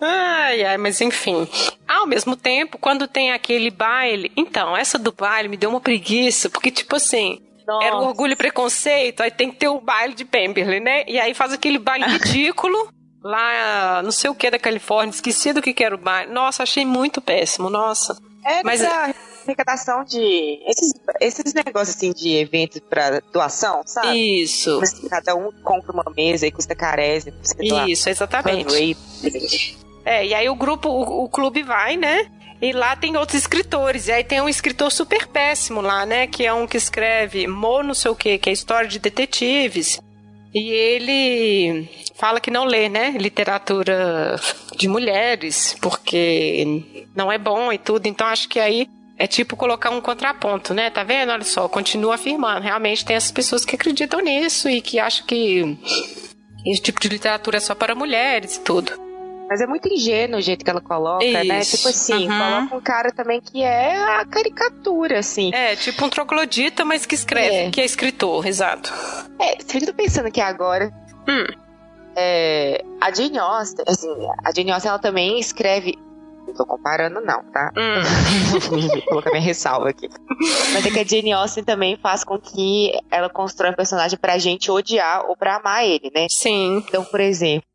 [0.00, 1.46] ai, ai, mas enfim.
[1.86, 4.32] Ao mesmo tempo, quando tem aquele baile.
[4.36, 7.40] Então, essa do baile me deu uma preguiça, porque, tipo assim.
[7.66, 7.86] Nossa.
[7.86, 11.04] Era orgulho e preconceito, aí tem que ter o baile de Pemberley, né?
[11.06, 12.88] E aí faz aquele baile ridículo
[13.22, 16.32] lá, não sei o que da Califórnia, esqueci do que, que era o bairro.
[16.32, 18.16] Nossa, achei muito péssimo, nossa.
[18.44, 24.42] É, mas a arrecadação de esses, esses negócios assim de eventos para doação, sabe?
[24.42, 24.80] Isso.
[25.08, 27.38] Cada um compra uma mesa e custa carésimo.
[27.88, 28.96] Isso, exatamente.
[30.04, 32.30] É, e aí o grupo, o, o clube vai, né?
[32.60, 34.08] E lá tem outros escritores.
[34.08, 36.26] E aí tem um escritor super péssimo lá, né?
[36.26, 40.00] Que é um que escreve Mo não sei o que, que é história de detetives.
[40.54, 44.40] E ele fala que não lê, né, literatura
[44.76, 46.64] de mulheres, porque
[47.14, 48.06] não é bom e tudo.
[48.06, 48.88] Então acho que aí
[49.18, 50.90] é tipo colocar um contraponto, né?
[50.90, 51.32] Tá vendo?
[51.32, 52.62] Olha só, continua afirmando.
[52.62, 55.76] Realmente tem essas pessoas que acreditam nisso e que acham que
[56.64, 59.03] esse tipo de literatura é só para mulheres e tudo.
[59.54, 61.42] Mas é muito ingênuo o jeito que ela coloca, né?
[61.42, 61.46] Isso.
[61.46, 61.60] né?
[61.60, 62.38] Tipo assim, uhum.
[62.38, 65.54] coloca um cara também que é a caricatura, assim.
[65.54, 67.70] É, tipo um troglodita, mas que escreve, é.
[67.70, 68.92] que é escritor, exato.
[69.38, 70.92] É, se eu tô pensando aqui agora.
[71.28, 71.46] Hum.
[72.16, 74.08] É, a Jane Austen, assim,
[74.44, 75.96] a Jane Austen, ela também escreve
[76.48, 77.70] não tô comparando, não, tá?
[77.76, 78.02] Hum.
[78.90, 80.08] Vou colocar minha ressalva aqui.
[80.72, 84.36] Mas é que a Jane Austen também faz com que ela constrói um personagem pra
[84.36, 86.26] gente odiar ou pra amar ele, né?
[86.28, 86.82] Sim.
[86.88, 87.68] Então, por exemplo,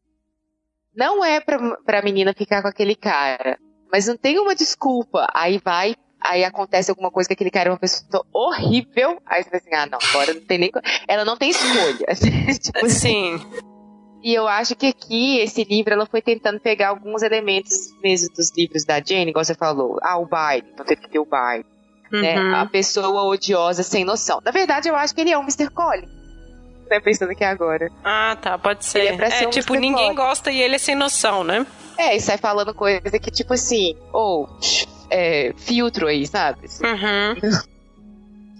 [0.99, 3.57] não é pra, pra menina ficar com aquele cara,
[3.89, 5.25] mas não tem uma desculpa.
[5.33, 9.49] Aí vai, aí acontece alguma coisa que aquele cara é uma pessoa horrível, aí você
[9.49, 10.71] fala assim, ah, não, agora não tem nem.
[11.07, 12.05] Ela não tem escolha.
[12.62, 13.39] tipo assim.
[14.21, 18.51] E eu acho que aqui, esse livro, ela foi tentando pegar alguns elementos mesmo dos
[18.53, 19.97] livros da Jane, igual você falou.
[20.01, 21.65] Ah, o baile, então teve que ter o baile.
[22.12, 22.38] Né?
[22.38, 22.55] Uhum.
[22.55, 24.41] A pessoa odiosa sem noção.
[24.43, 25.69] Na verdade, eu acho que ele é um Mr.
[25.69, 26.18] Collins.
[26.89, 27.91] Né, pensando aqui agora.
[28.04, 28.99] Ah, tá, pode ser.
[28.99, 31.65] Ele é pra ser um tipo, ninguém gosta e ele é sem noção, né?
[31.97, 34.49] É, e sai falando coisa que, tipo assim, ou
[35.10, 36.67] é, filtro aí, sabe?
[36.84, 37.60] Uhum.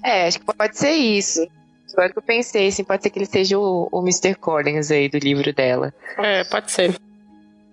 [0.04, 1.48] É, acho que pode ser isso.
[1.94, 4.36] Agora que eu pensei, assim, pode ser que ele seja o, o Mr.
[4.36, 5.94] Collins aí do livro dela.
[6.18, 6.96] É, pode ser.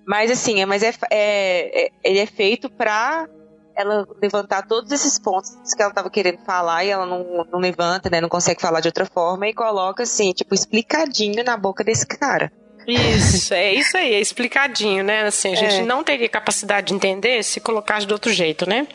[0.07, 3.27] Mas assim, é, mas é, é- é- ele é feito pra
[3.77, 8.09] ela levantar todos esses pontos que ela tava querendo falar e ela não, não levanta,
[8.09, 8.21] né?
[8.21, 12.51] Não consegue falar de outra forma e coloca assim, tipo, explicadinho na boca desse cara.
[12.87, 15.23] Isso, é isso aí, é explicadinho, né?
[15.25, 15.83] Assim, a gente É.
[15.83, 18.87] não teria capacidade de entender se colocasse de outro jeito, né?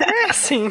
[0.00, 0.68] É assim.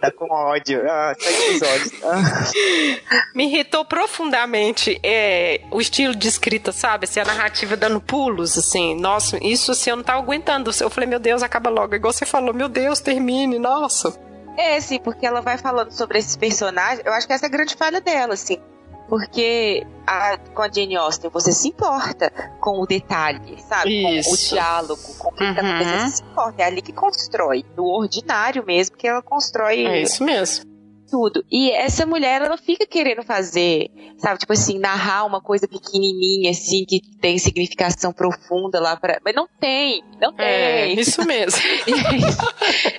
[0.00, 0.80] Tá com ódio.
[0.88, 1.92] Ah, tá olhos.
[2.04, 3.24] Ah.
[3.34, 7.04] Me irritou profundamente é, o estilo de escrita, sabe?
[7.04, 8.94] Assim, a narrativa dando pulos, assim.
[8.94, 10.70] Nossa, isso assim, eu não tava aguentando.
[10.80, 11.94] Eu falei, meu Deus, acaba logo.
[11.94, 14.18] Igual você falou, meu Deus, termine, nossa.
[14.56, 17.00] É, sim, porque ela vai falando sobre esses personagens.
[17.04, 18.58] Eu acho que essa é a grande falha dela, assim.
[19.08, 24.02] Porque a- com a Jane Austen você se importa com o detalhe, sabe?
[24.02, 24.54] Com o Isso.
[24.54, 25.68] diálogo, com o que tá Uhum.
[25.68, 26.00] acontecendo.
[26.10, 26.62] Você se importa.
[26.62, 27.64] É ali que constrói.
[27.76, 30.64] No ordinário mesmo, que ela constrói É isso mesmo.
[31.10, 31.44] Tudo.
[31.50, 34.38] E essa mulher, ela fica querendo fazer, sabe?
[34.38, 39.18] Tipo assim, narrar uma coisa pequenininha, assim, que tem significação profunda lá pra.
[39.24, 41.00] Mas não tem, não É, tem.
[41.00, 41.60] isso mesmo.
[41.86, 42.20] E aí,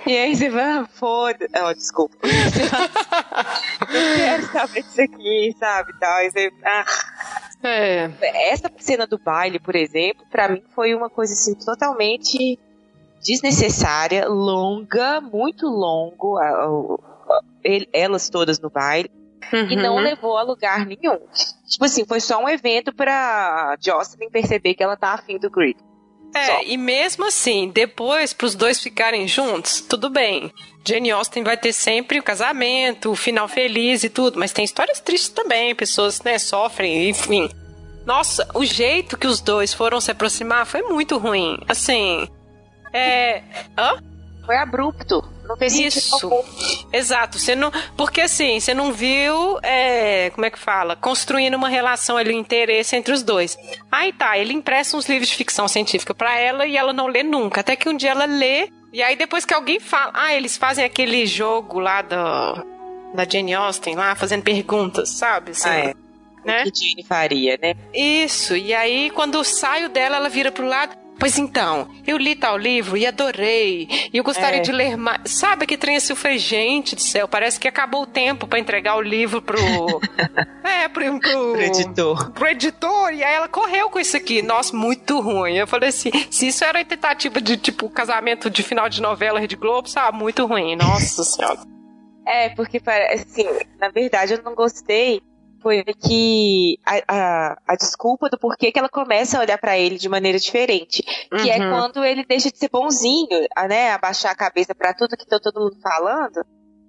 [0.07, 1.47] e aí você vai, ah, foda.
[1.67, 2.15] Oh, desculpa.
[2.23, 5.93] Eu quero saber disso aqui, sabe?
[5.99, 6.13] Tal.
[6.17, 6.85] Aí você, ah.
[7.61, 8.09] É.
[8.51, 12.57] Essa cena do baile, por exemplo, pra mim foi uma coisa assim totalmente
[13.21, 16.39] desnecessária, longa, muito longo,
[17.63, 19.09] ele- elas todas no baile,
[19.69, 20.01] e não Uhum.
[20.01, 21.17] levou a lugar nenhum.
[21.67, 25.77] Tipo assim, foi só um evento pra Jocelyn perceber que ela tá afim do Grid.
[26.35, 26.61] É, Só.
[26.63, 30.53] e mesmo assim, depois pros dois ficarem juntos, tudo bem.
[30.87, 34.99] Jane Austen vai ter sempre o casamento, o final feliz e tudo, mas tem histórias
[34.99, 37.49] tristes também, pessoas, né, sofrem, enfim.
[38.05, 41.57] Nossa, o jeito que os dois foram se aproximar foi muito ruim.
[41.67, 42.27] Assim,
[42.93, 43.41] é,
[43.77, 44.01] hã?
[44.45, 45.23] Foi abrupto.
[45.47, 46.25] Não fez sentido Isso.
[46.25, 46.43] algum.
[46.93, 51.69] Exato, você não, porque assim, você não viu, é, como é que fala, construindo uma
[51.69, 53.57] relação ali, um interesse entre os dois.
[53.91, 57.23] Aí tá, ele empresta uns livros de ficção científica pra ela e ela não lê
[57.23, 60.55] nunca, até que um dia ela lê e aí depois que alguém fala, ah, eles
[60.57, 62.63] fazem aquele jogo lá da
[63.13, 65.51] da Jane Austen lá fazendo perguntas, sabe?
[65.51, 65.93] Assim, Ah, é.
[66.45, 66.61] né?
[66.63, 67.73] O que Jane faria, né?
[67.91, 70.95] Isso, e aí quando saio dela, ela vira pro lado.
[71.19, 73.87] Pois então, eu li tal livro e adorei.
[74.13, 74.61] E eu gostaria É.
[74.61, 75.19] de ler mais.
[75.25, 76.15] Sabe que trem assim?
[76.15, 79.57] Falei, gente do céu, parece que acabou o tempo pra entregar o livro pro.
[80.63, 82.31] é, pro, pro, Pro editor.
[82.31, 83.13] pro editor.
[83.13, 84.41] E aí ela correu com isso aqui.
[84.41, 85.55] Nossa, muito ruim.
[85.57, 89.55] Eu falei assim: se isso era tentativa de, tipo, casamento de final de novela Rede
[89.57, 90.17] Globo, sabe?
[90.17, 90.75] Muito ruim.
[90.77, 91.59] Nossa senhora.
[92.25, 93.45] É, porque parece assim,
[93.79, 95.21] na verdade eu não gostei.
[95.61, 99.97] Foi que a, a, a desculpa do porquê que ela começa a olhar pra ele
[99.97, 101.03] de maneira diferente.
[101.03, 101.69] Que é Uhum.
[101.71, 103.27] quando ele deixa de ser bonzinho,
[103.67, 103.91] né?
[103.91, 106.45] Abaixar a cabeça pra tudo que tá todo mundo falando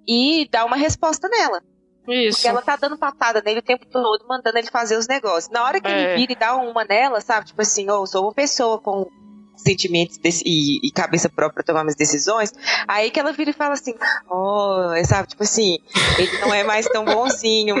[0.07, 1.61] e dar uma resposta nela.
[2.07, 2.37] Isso.
[2.37, 5.51] Porque ela tá dando patada nele o tempo todo, mandando ele fazer os negócios.
[5.51, 5.91] Na hora que É.
[5.91, 7.45] ele vira e dá uma nela, sabe?
[7.47, 9.07] Tipo assim, oh, eu sou uma pessoa com
[9.61, 12.51] sentimentos desse- e, e cabeça própria tomar minhas decisões.
[12.87, 13.93] Aí que ela vira e fala assim,
[14.29, 15.27] oh, sabe?
[15.29, 15.77] Tipo assim,
[16.17, 17.75] ele não é mais tão bonzinho,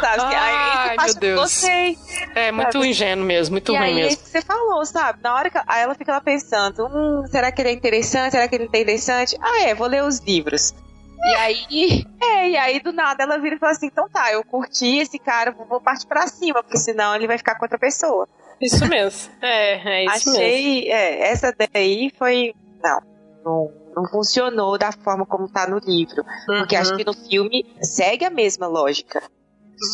[0.00, 0.34] sabe?
[0.34, 1.40] Ai, aí meu Deus.
[1.40, 1.96] gostei.
[2.34, 2.88] É muito Sabe?
[2.88, 4.08] ingênuo mesmo, muito e ruim aí é mesmo.
[4.10, 5.18] isso que você falou, sabe?
[5.22, 8.32] Na hora que aí ela fica lá pensando, hum, será que ele é interessante?
[8.32, 9.36] Será que ele não é interessante?
[9.40, 10.74] Ah, é, vou ler os livros.
[11.24, 14.44] E aí, é, e aí do nada ela vira e fala assim, então tá, eu
[14.44, 18.28] curti esse cara, vou partir pra cima, porque senão ele vai ficar com outra pessoa.
[18.60, 19.32] Isso mesmo.
[19.42, 20.42] É, é isso mesmo.
[20.44, 23.00] Achei, é, essa daí foi, não,
[23.44, 26.24] não, não funcionou da forma como tá no livro.
[26.46, 26.80] Porque Uhum.
[26.82, 29.22] acho que no filme segue a mesma lógica.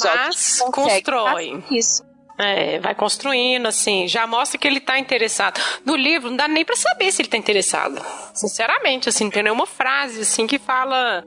[0.05, 1.63] Mas constrói.
[1.71, 2.05] Isso.
[2.39, 5.61] É, vai construindo, assim, já mostra que ele tá interessado.
[5.85, 8.01] No livro, não dá nem pra saber se ele tá interessado.
[8.33, 11.25] Sinceramente, assim, não tem nenhuma frase, assim, que fala.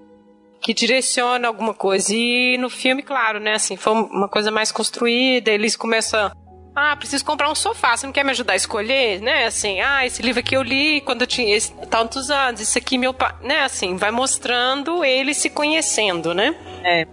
[0.62, 2.08] que direciona alguma coisa.
[2.12, 6.32] E no filme, claro, né, assim, foi uma coisa mais construída, eles começam.
[6.76, 9.45] Ah, preciso comprar um sofá, você não quer me ajudar a escolher, né?
[9.45, 12.97] Assim, ah, esse livro aqui eu li quando eu tinha esse, tantos anos, isso aqui
[12.97, 13.61] meu pai, né?
[13.61, 16.53] Assim, vai mostrando ele se conhecendo, né?
[16.84, 17.07] É.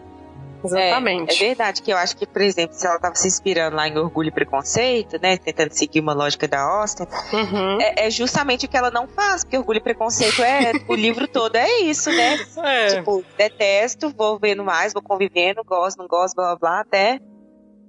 [0.64, 1.32] Exatamente.
[1.32, 3.88] É, é, verdade que eu acho que, por exemplo, se ela estava se inspirando lá
[3.88, 7.80] em Orgulho e Preconceito, né, tentando seguir uma lógica da Austen, uhum.
[7.80, 11.26] é, é, justamente o que ela não faz, porque Orgulho e Preconceito é, o livro
[11.26, 12.38] todo é isso, né?
[12.62, 12.96] É.
[12.96, 17.20] Tipo, detesto, vou vendo mais, vou convivendo, gosto, não gosto, blá blá blá, até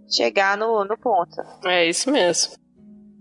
[0.10, 1.42] chegar no, no ponto.
[1.66, 2.54] É isso mesmo.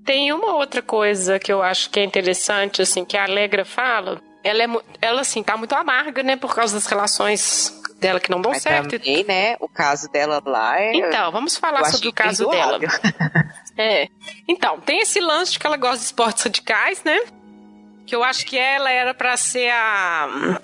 [0.04, 4.20] Tem uma outra coisa que eu acho que é interessante, assim, que a Alegra fala.
[4.42, 4.68] Ela, é,
[5.00, 8.62] ela assim, tá muito amarga, né, por causa das relações dela que não dão Mas
[8.62, 8.98] certo.
[8.98, 10.92] Também, né, o caso dela lá é...
[10.92, 12.80] Então, vamos falar sobre o caso dela.
[13.78, 14.08] é.
[14.48, 17.20] Então, tem esse lance de que ela gosta de esportes radicais, né?
[18.04, 20.60] Que eu acho que ela era para ser a...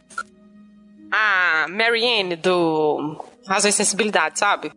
[1.11, 4.71] A Marianne do Razão e Sensibilidade, sabe?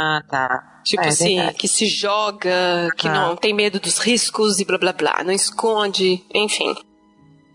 [0.00, 0.80] Ah, tá.
[0.82, 1.58] Tipo é, assim, verdade.
[1.58, 3.12] que se joga, que ah.
[3.12, 6.74] não tem medo dos riscos e blá blá blá, não esconde, enfim.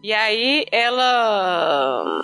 [0.03, 2.21] E aí ela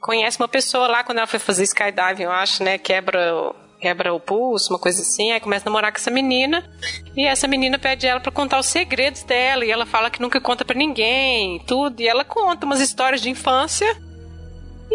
[0.00, 2.78] conhece uma pessoa lá quando ela foi fazer skydiving, eu acho, né?
[2.78, 5.32] Quebra, quebra o pulso, uma coisa assim.
[5.32, 6.62] Aí começa a namorar com essa menina.
[7.16, 9.64] E essa menina pede ela para contar os segredos dela.
[9.64, 12.00] E ela fala que nunca conta para ninguém, tudo.
[12.00, 14.00] E ela conta umas histórias de infância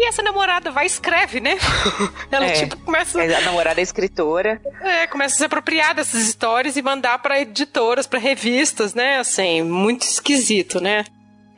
[0.00, 1.58] e essa namorada vai e escreve, né?
[2.32, 3.20] Ela, é, tipo, começa.
[3.20, 4.58] A namorada é escritora.
[4.80, 9.18] É, começa a se apropriar dessas histórias e mandar para editoras, para revistas, né?
[9.18, 11.04] Assim, muito esquisito, né?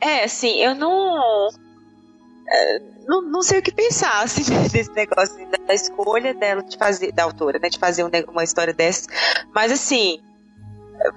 [0.01, 1.49] É, assim, eu não.
[2.51, 5.35] É, não, não sei o que pensar assim, desse negócio
[5.65, 7.69] da escolha dela de fazer, da autora, né?
[7.69, 9.07] De fazer uma história dessa.
[9.53, 10.19] Mas assim,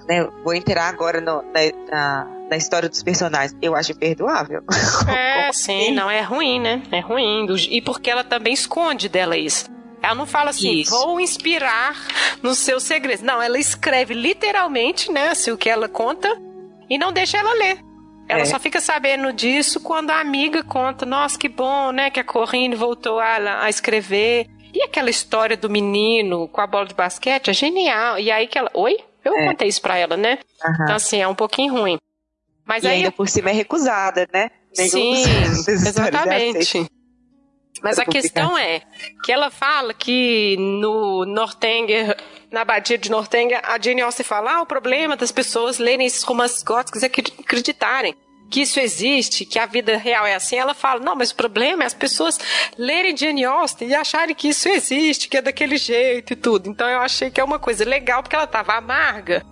[0.07, 1.59] né, vou entrar agora no, na,
[1.89, 3.55] na, na, história dos personagens.
[3.61, 4.61] Eu acho imperdoável.
[5.07, 5.91] É, sim, assim?
[5.93, 6.81] não é ruim, né?
[6.91, 7.47] É ruim.
[7.69, 9.69] E porque ela também esconde dela isso.
[10.01, 10.91] Ela não fala assim, isso.
[10.91, 11.95] vou inspirar
[12.41, 13.23] nos seus segredos.
[13.23, 16.29] Não, ela escreve literalmente, né, assim, o que ela conta
[16.89, 17.79] e não deixa ela ler.
[18.27, 18.45] Ela é.
[18.45, 22.75] só fica sabendo disso quando a amiga conta, nossa, que bom, né, que a Corrine
[22.75, 24.47] voltou a, a escrever.
[24.73, 28.19] E aquela história do menino com a bola de basquete é genial.
[28.19, 28.97] E aí que ela, oi?
[29.23, 29.47] Eu é.
[29.47, 30.39] contei isso pra ela, né?
[30.63, 30.73] Uhum.
[30.83, 31.97] Então, assim, é um pouquinho ruim.
[32.67, 34.51] Mas e aí, ainda por cima é recusada, né?
[34.73, 35.23] Sim,
[35.67, 36.85] exatamente.
[37.81, 38.81] Mas a questão é
[39.23, 42.17] que ela fala que no Northanger,
[42.51, 46.23] na abadia de Northanger, a Jane Austen fala: ah, o problema das pessoas lerem esses
[46.23, 48.15] romances góticos é acreditarem
[48.49, 51.83] que isso existe, que a vida real é assim, ela fala: não, mas o problema
[51.83, 52.39] é as pessoas
[52.77, 56.69] lerem Jane Austen e acharem que isso existe, que é daquele jeito e tudo.
[56.69, 59.45] Então eu achei que é uma coisa legal porque ela estava amarga.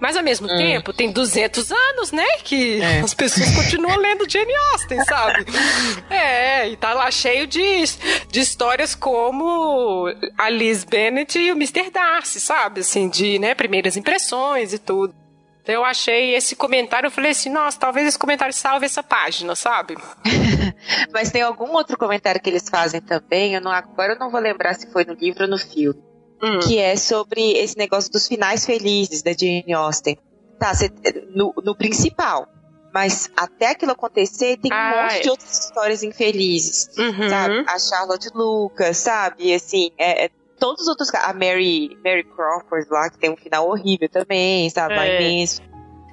[0.00, 0.56] Mas ao mesmo hum.
[0.56, 2.26] tempo, tem 200 anos, né?
[2.42, 3.00] Que é.
[3.00, 5.44] as pessoas continuam lendo Jane Austen, sabe?
[6.10, 7.84] É, e tá lá cheio de,
[8.28, 11.90] de histórias como a Liz Bennet e o Mr.
[11.90, 12.80] Darcy, sabe?
[12.80, 15.14] Assim, de né, primeiras impressões e tudo.
[15.62, 19.54] Então eu achei esse comentário, eu falei assim, nossa, talvez esse comentário salve essa página,
[19.54, 19.96] sabe?
[21.12, 24.40] Mas tem algum outro comentário que eles fazem também, eu não, agora eu não vou
[24.40, 26.02] lembrar se foi no livro ou no filme,
[26.42, 26.58] hum.
[26.60, 30.18] que é sobre esse negócio dos finais felizes da Jane Austen.
[30.58, 30.90] Tá, cê,
[31.34, 32.46] no, no principal.
[32.92, 35.20] Mas até aquilo acontecer, tem um ah, monte é.
[35.20, 36.90] de outras histórias infelizes.
[36.98, 37.28] Uhum.
[37.28, 37.64] Sabe?
[37.68, 39.54] A Charlotte Lucas, sabe?
[39.54, 41.08] Assim, é, é todos os outros.
[41.14, 44.94] A Mary, Mary Crawford lá, que tem um final horrível também, sabe?
[44.94, 45.16] É.
[45.16, 45.62] imenso.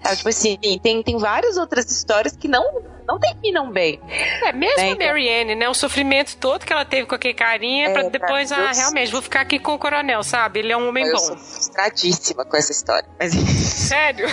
[0.07, 2.63] Sabe, tipo assim, tem, tem várias outras histórias que não,
[3.07, 3.99] não terminam bem.
[4.45, 4.83] É, mesmo né?
[4.83, 5.69] a então Marianne, né?
[5.69, 9.21] O sofrimento todo que ela teve com aquele carinha, é, pra depois, ah, realmente, vou
[9.21, 10.59] ficar aqui com o coronel, sabe?
[10.59, 11.17] Ele é um homem eu bom.
[11.17, 13.07] Eu sou frustradíssima com essa história.
[13.19, 13.33] Mas...
[13.87, 14.27] Sério?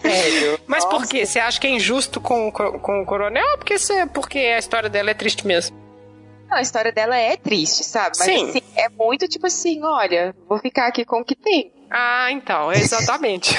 [0.00, 0.60] Sério.
[0.66, 0.96] Mas Nossa.
[0.96, 1.24] por quê?
[1.26, 4.88] Você acha que é injusto com, com o coronel ou porque, você, porque a história
[4.88, 5.84] dela é triste mesmo?
[6.48, 8.16] Não, a história dela é triste, sabe?
[8.18, 8.50] Mas Sim.
[8.50, 11.72] Assim, é muito tipo assim, olha, vou ficar aqui com o que tem.
[11.96, 13.56] Ah, então, exatamente.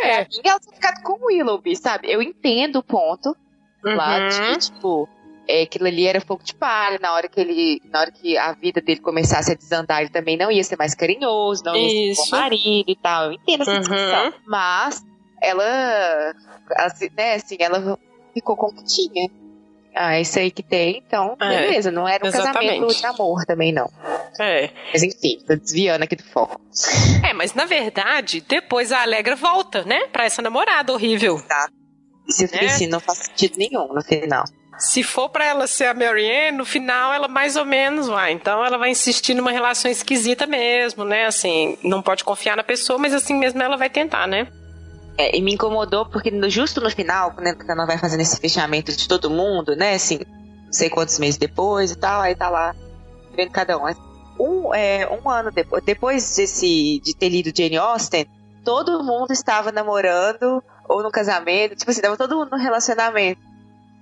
[0.00, 0.24] é.
[0.24, 2.10] Pra mim, ela tem ficado com o Willoughby, sabe?
[2.10, 3.36] Eu entendo o ponto
[3.84, 3.94] uhum.
[3.94, 5.06] lá de que, tipo,
[5.46, 8.52] é, aquilo ali era fogo de palha, na hora que ele, na hora que a
[8.52, 12.24] vida dele começasse a desandar, ele também não ia ser mais carinhoso, não ia Isso.
[12.24, 13.26] ser bom marido e tal.
[13.26, 13.80] Eu entendo essa uhum.
[13.80, 14.34] discussão.
[14.46, 15.04] Mas
[15.42, 16.34] ela,
[16.76, 17.98] assim, né, assim, ela
[18.32, 19.30] ficou com o que tinha.
[19.98, 21.90] Ah, é isso aí que tem, então, é, beleza.
[21.90, 22.68] Não era um exatamente.
[22.68, 23.90] casamento de amor também, não.
[24.38, 24.68] É.
[24.92, 26.60] Mas enfim, tô desviando aqui do foco.
[27.26, 30.06] É, mas na verdade, depois a Alegra volta, né?
[30.12, 31.40] Pra essa namorada horrível.
[31.48, 31.68] Tá.
[32.28, 32.70] Isso eu fiquei é.
[32.70, 34.44] assim, não faz sentido nenhum no final.
[34.78, 38.32] Se for para ela ser a Marianne, no final ela mais ou menos vai.
[38.32, 41.24] Então ela vai insistir numa relação esquisita mesmo, né?
[41.24, 44.46] Assim, não pode confiar na pessoa, mas assim mesmo ela vai tentar, né?
[45.18, 48.38] É, e me incomodou porque no, justo no final, né, quando ela vai fazendo esse
[48.38, 50.20] fechamento de todo mundo, né, assim,
[50.64, 52.74] não sei quantos meses depois e tal, aí tá lá
[53.34, 53.84] vendo cada um.
[54.38, 58.26] Um, é, um ano depois, depois desse, de ter lido Jane Austen,
[58.62, 63.40] todo mundo estava namorando ou no casamento, tipo assim, tava todo mundo no relacionamento.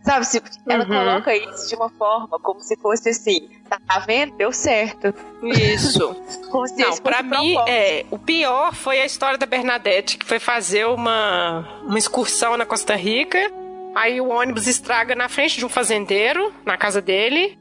[0.04, 0.90] Sabe, se ela uhum.
[0.90, 4.36] coloca isso de uma forma como se fosse assim, tá vendo?
[4.36, 5.14] Deu certo.
[5.42, 6.14] Isso.
[6.52, 10.38] como se Não, pra mim, é, o pior foi a história da Bernadette, que foi
[10.38, 13.50] fazer uma, uma excursão na Costa Rica.
[13.94, 17.58] Aí o ônibus estraga na frente de um fazendeiro, na casa dele.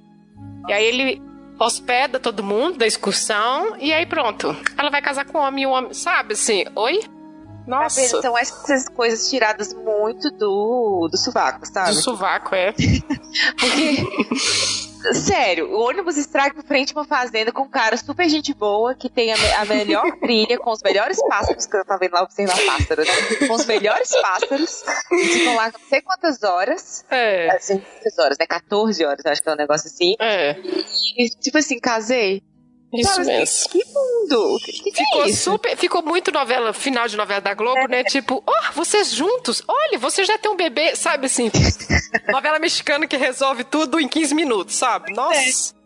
[0.68, 1.22] E aí ele
[1.58, 3.78] hospeda todo mundo da excursão.
[3.78, 4.54] E aí pronto.
[4.78, 7.00] Ela vai casar com o homem e o homem, sabe assim, oi?
[7.68, 8.02] Nossa.
[8.02, 11.92] Tá São essas coisas tiradas muito do, do sovaco, sabe?
[11.92, 12.74] Do sovaco, é.
[13.58, 15.14] Porque.
[15.14, 18.96] Sério, o ônibus estraga em frente a uma fazenda com um cara super gente boa,
[18.96, 22.24] que tem a, a melhor trilha, com os melhores pássaros, que eu tava vendo lá
[22.24, 23.48] observar pássaros, né?
[23.48, 24.84] Com os melhores pássaros.
[25.12, 27.04] Eles ficam lá não sei quantas horas.
[27.10, 27.52] É.
[27.52, 28.46] Assim, quantas horas, né?
[28.48, 30.16] 14 horas, acho que é um negócio assim.
[30.20, 30.56] É.
[31.18, 32.42] E, tipo assim, casei.
[32.94, 33.70] Isso Sabe, mesmo.
[33.70, 34.60] Que mundo!
[34.64, 37.88] Que que ficou é super, ficou muito novela, final de novela da Globo, é.
[37.88, 38.04] né?
[38.04, 41.50] Tipo, oh, vocês juntos, olha, você já tem um bebê, sabe assim?
[42.32, 45.12] novela mexicana que resolve tudo em 15 minutos, sabe?
[45.14, 45.74] Nossa.
[45.74, 45.84] É.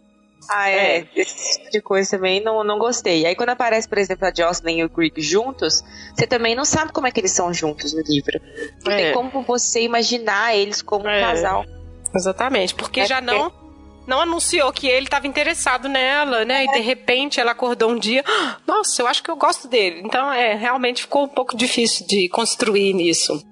[0.49, 0.97] Ah, é.
[0.97, 1.07] é.
[1.15, 3.25] Esse tipo de coisa também não, não gostei.
[3.25, 5.83] Aí quando aparece, por exemplo, a Jocelyn e o Greg juntos,
[6.13, 8.39] você também não sabe como é que eles são juntos no livro.
[8.83, 8.97] Não é.
[8.97, 11.17] tem como você imaginar eles como é.
[11.17, 11.65] um casal.
[12.13, 13.66] Exatamente, porque é já não
[14.07, 16.63] não anunciou que ele estava interessado nela, né?
[16.63, 20.01] E de repente ela acordou um dia, ah, nossa, eu acho que eu gosto dele.
[20.03, 23.45] Então, é, realmente ficou um pouco difícil de construir nisso.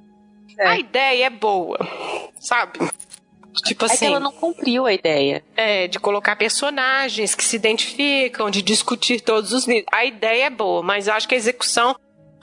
[0.58, 0.68] É.
[0.70, 1.78] A ideia é boa,
[2.40, 2.80] sabe?
[3.66, 4.06] Tipo assim.
[4.06, 5.44] É ela não cumpriu a ideia.
[5.56, 9.86] É, de colocar personagens que se identificam, de discutir todos os níveis.
[9.92, 11.96] A ideia é boa, mas acho que a execução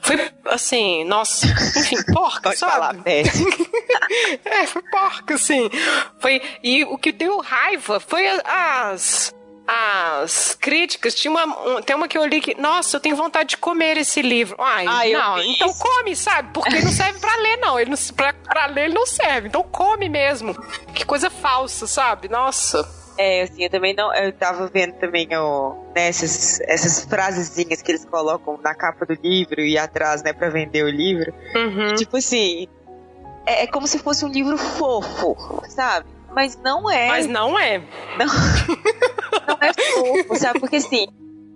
[0.02, 1.46] foi assim, nossa,
[1.78, 2.72] enfim, porca, Pode sabe?
[2.72, 2.96] Falar,
[4.44, 5.70] é, foi porca, assim.
[6.18, 9.32] Foi, e o que deu raiva foi as
[9.64, 13.50] as críticas, tinha uma, um, tem uma que eu li que, nossa, eu tenho vontade
[13.50, 14.56] de comer esse livro.
[14.58, 15.78] Ai, Ai não, então isso.
[15.78, 16.50] come, sabe?
[16.52, 17.78] Porque não serve para ler, não.
[17.78, 19.48] Ele não, pra, pra ler ele não serve.
[19.48, 20.52] Então come mesmo.
[20.92, 22.28] Que coisa falsa, sabe?
[22.28, 23.01] Nossa.
[23.18, 24.14] É, assim, eu também não.
[24.14, 29.14] Eu tava vendo também ó, né, essas, essas frasezinhas que eles colocam na capa do
[29.22, 31.32] livro e atrás, né, pra vender o livro.
[31.54, 31.94] Uhum.
[31.94, 32.68] Tipo assim.
[33.44, 35.36] É, é, como se fosse um livro fofo,
[35.68, 36.08] sabe?
[36.32, 37.08] Mas não é.
[37.08, 37.78] Mas não é.
[38.16, 38.26] Não,
[39.46, 40.60] não é fofo, sabe?
[40.60, 41.06] Porque assim,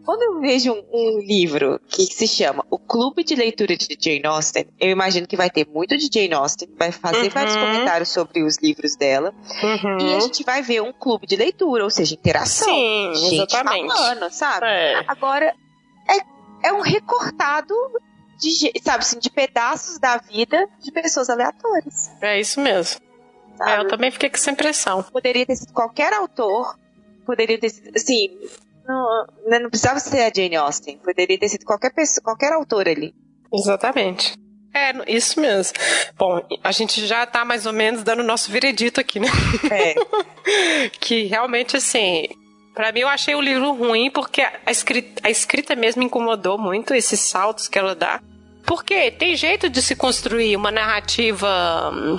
[0.06, 4.24] quando eu vejo um, um, livro que se chama O Clube de Leitura de Jane
[4.24, 7.30] Austen, eu imagino que vai ter muito de Jane Austen, vai fazer uhum.
[7.30, 9.98] vários comentários sobre os livros dela, uhum.
[9.98, 12.68] e a gente vai ver um clube de leitura, ou seja, interação.
[12.68, 13.88] Sim, gente exatamente.
[13.88, 14.66] falando, sabe?
[14.66, 15.04] É.
[15.08, 15.52] Agora,
[16.08, 17.74] é, é um recortado
[18.38, 22.12] de, sabe, assim, de pedaços da vida de pessoas aleatórias.
[22.22, 23.00] É isso mesmo.
[23.60, 25.02] É, eu também fiquei com essa impressão.
[25.02, 26.78] Poderia ter sido qualquer autor,
[27.24, 28.28] poderia ter sido, assim,
[28.86, 30.98] não, né, não precisava ser a Jane Austen.
[30.98, 33.14] Poderia ter sido qualquer pessoa, qualquer autor ali.
[33.52, 34.34] Exatamente.
[34.74, 35.72] É, isso mesmo.
[36.18, 39.28] Bom, a gente já tá mais ou menos dando o nosso veredito aqui, né?
[39.70, 40.88] É.
[41.00, 42.28] que realmente, assim,
[42.74, 46.94] para mim eu achei o livro ruim porque a escrita, a escrita mesmo incomodou muito,
[46.94, 48.20] esses saltos que ela dá.
[48.66, 52.18] Porque tem jeito de se construir uma narrativa hum,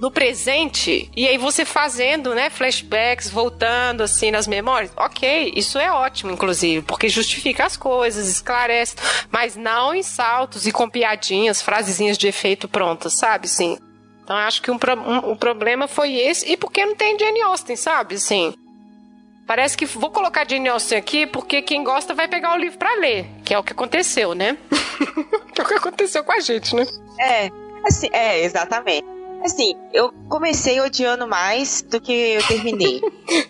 [0.00, 4.92] no presente e aí você fazendo, né, flashbacks, voltando assim nas memórias.
[4.96, 8.96] OK, isso é ótimo inclusive, porque justifica as coisas, esclarece,
[9.30, 13.48] mas não em saltos e com piadinhas, frasezinhas de efeito prontas, sabe?
[13.48, 13.78] Sim.
[14.22, 17.76] Então acho que um, um, o problema foi esse e porque não tem Jane Austen,
[17.76, 18.16] sabe?
[18.16, 18.54] Assim,
[19.46, 22.92] Parece que vou colocar Jane Austen aqui porque quem gosta vai pegar o livro para
[22.96, 24.58] ler, que é o que aconteceu, né?
[25.54, 26.84] que é o que aconteceu com a gente, né?
[27.20, 27.48] É,
[27.86, 29.15] assim, é, exatamente.
[29.46, 33.00] Assim, eu comecei odiando mais do que eu terminei.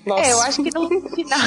[0.06, 0.22] Nossa.
[0.26, 1.40] É, eu acho que no final.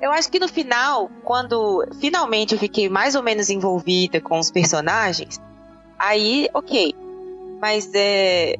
[0.00, 4.50] Eu acho que no final, quando finalmente eu fiquei mais ou menos envolvida com os
[4.50, 5.40] personagens,
[5.98, 6.94] aí, ok.
[7.60, 8.56] Mas é,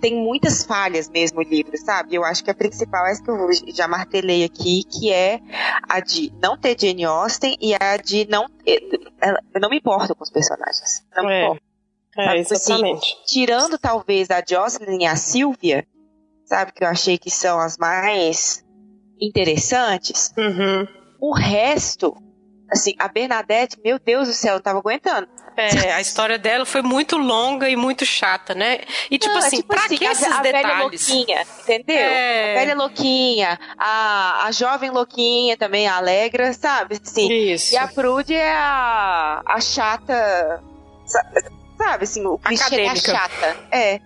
[0.00, 2.14] tem muitas falhas mesmo o livro, sabe?
[2.14, 5.40] Eu acho que a principal é essa que eu já martelei aqui, que é
[5.88, 8.46] a de não ter Jane Austen e a de não.
[8.64, 11.04] Eu não me importo com os personagens.
[11.16, 11.38] Não é.
[11.38, 11.65] me importo.
[12.16, 13.12] É, tipo assim, exatamente.
[13.12, 15.86] Assim, tirando talvez a Jocelyn e a Sylvia,
[16.44, 18.64] sabe, que eu achei que são as mais
[19.20, 20.86] interessantes, uhum.
[21.20, 22.16] o resto,
[22.70, 25.28] assim, a Bernadette, meu Deus do céu, eu tava aguentando.
[25.58, 28.80] É, a história dela foi muito longa e muito chata, né?
[29.10, 31.08] E tipo Não, assim, tipo pra assim, que esses a, a detalhes?
[31.08, 31.96] Velha louquinha, entendeu?
[31.96, 32.52] É...
[32.52, 37.00] A velha louquinha, a, a jovem louquinha também, a Alegra, sabe?
[37.02, 37.32] Sim.
[37.32, 37.72] Isso.
[37.72, 40.62] E a Prude é a, a chata
[41.06, 41.40] Sabe,
[41.94, 42.56] assim, o é
[42.96, 43.56] chata.
[43.70, 44.00] É.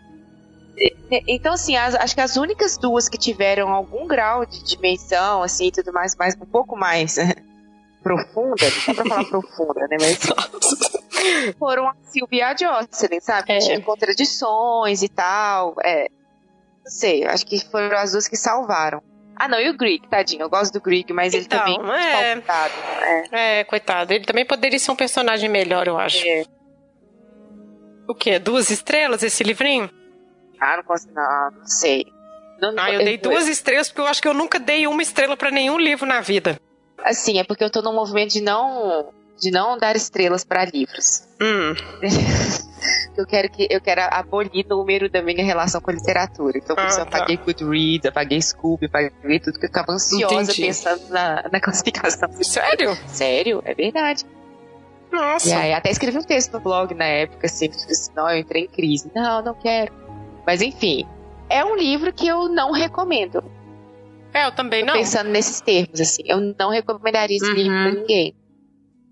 [1.26, 5.66] Então, assim, as, acho que as únicas duas que tiveram algum grau de dimensão, assim,
[5.66, 7.16] e tudo mais, mais um pouco mais
[8.02, 13.52] profunda, não dá pra falar profunda, né, mas foram a Silvia e a Jocelyn, sabe?
[13.52, 13.58] É.
[13.58, 16.08] Tinha contradições e tal, é.
[16.84, 19.02] Não sei, acho que foram as duas que salvaram.
[19.36, 20.42] Ah, não, e o Greek, tadinho.
[20.42, 22.34] Eu gosto do Greek, mas ele Então, também é.
[22.34, 22.74] coitado.
[23.00, 23.60] É.
[23.60, 24.12] É, coitado.
[24.12, 26.26] Ele também poderia ser um personagem melhor, eu acho.
[26.26, 26.44] É.
[28.10, 28.38] O quê?
[28.40, 29.88] Duas estrelas esse livrinho?
[30.60, 32.04] Ah, não consigo, não, não sei.
[32.60, 35.36] Não, Ah, eu dei duas estrelas porque eu acho que eu nunca dei uma estrela
[35.36, 36.60] pra nenhum livro na vida.
[37.04, 41.22] Assim, é porque eu tô num movimento de não de não dar estrelas pra livros.
[41.40, 41.74] Hum.
[43.16, 46.58] eu quero que eu quero abolir o número da minha relação com a literatura.
[46.58, 47.16] Então, por Ah, isso eu tá.
[47.18, 50.62] apaguei Goodreads, apaguei Scooby, apaguei tudo que eu ficava ansiosa Entendi.
[50.66, 52.30] pensando na, na classificação.
[52.42, 52.94] Sério?
[53.06, 53.62] Sério?
[53.64, 54.26] É verdade.
[55.12, 55.48] Nossa.
[55.48, 58.38] E aí, até escrevi um texto no blog na época, assim, que assim, não, eu
[58.38, 59.10] entrei em crise.
[59.14, 59.92] Não, não quero.
[60.46, 61.06] Mas enfim,
[61.48, 63.42] é um livro que eu não recomendo.
[64.32, 64.94] É, eu também não.
[64.94, 67.54] Pensando nesses termos, assim, eu não recomendaria esse Uhum.
[67.54, 68.34] livro pra ninguém.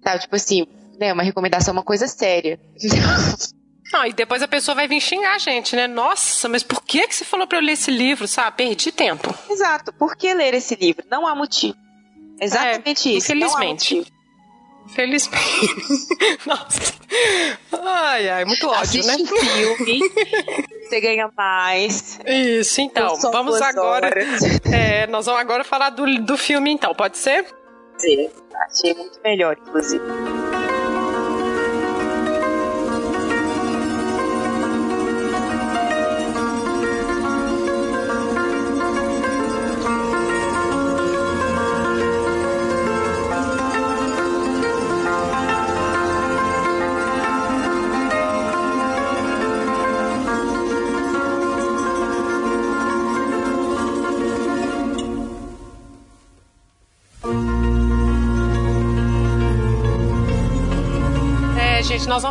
[0.04, 0.66] Sabe, tipo assim,
[0.98, 2.58] né, uma recomendação é uma coisa séria.
[3.90, 5.86] Não, e depois a pessoa vai vir xingar a gente, né?
[5.86, 8.58] Nossa, mas por que, que você falou pra eu ler esse livro, sabe?
[8.58, 9.32] Perdi tempo.
[9.48, 11.06] Exato, por que ler esse livro?
[11.10, 11.74] Não há motivo.
[12.38, 13.34] Exatamente isso.
[13.34, 14.12] não há infelizmente.
[14.94, 16.08] Felizmente.
[16.46, 16.94] Nossa.
[17.72, 19.16] Ai, ai, muito ódio, Assiste né?
[19.16, 20.00] um filme,
[20.82, 22.18] você ganha mais.
[22.26, 23.16] Isso, então.
[23.30, 24.10] Vamos agora.
[24.72, 27.46] É, nós vamos agora falar do, do filme, então, pode ser?
[27.96, 28.30] Sim,
[28.66, 30.04] Achei muito melhor, inclusive.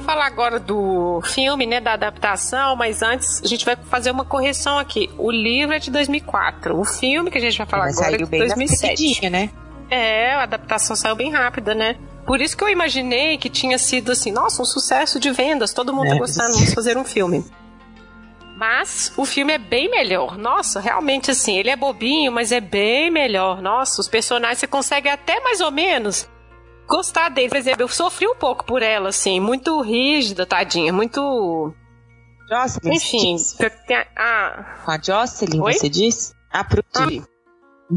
[0.07, 4.79] Falar agora do filme, né, da adaptação, mas antes a gente vai fazer uma correção
[4.79, 5.09] aqui.
[5.17, 8.17] O livro é de 2004, o filme que a gente vai falar Mas agora é
[8.19, 8.97] de bem na 2007.
[8.97, 9.49] seguidinha, né?
[9.89, 11.97] É, a adaptação saiu bem rápida, né?
[12.25, 15.93] Por isso que eu imaginei que tinha sido assim, nossa, um sucesso de vendas, todo
[15.93, 17.43] mundo É, tá gostando, vamos fazer um filme.
[18.55, 20.37] Mas o filme é bem melhor.
[20.37, 23.61] Nossa, realmente assim, ele é bobinho, mas é bem melhor.
[23.61, 26.27] Nossa, os personagens você consegue até mais ou menos
[26.88, 27.49] gostar dele.
[27.49, 31.73] Por exemplo, eu sofri um pouco por ela, assim, muito rígida, tadinha, muito.
[32.49, 33.35] Jocelyn, Enfim,
[33.93, 35.73] a- a, Com a Jocelyn, Oi?
[35.73, 36.33] você disse?
[36.51, 37.05] Ah, pro Ah.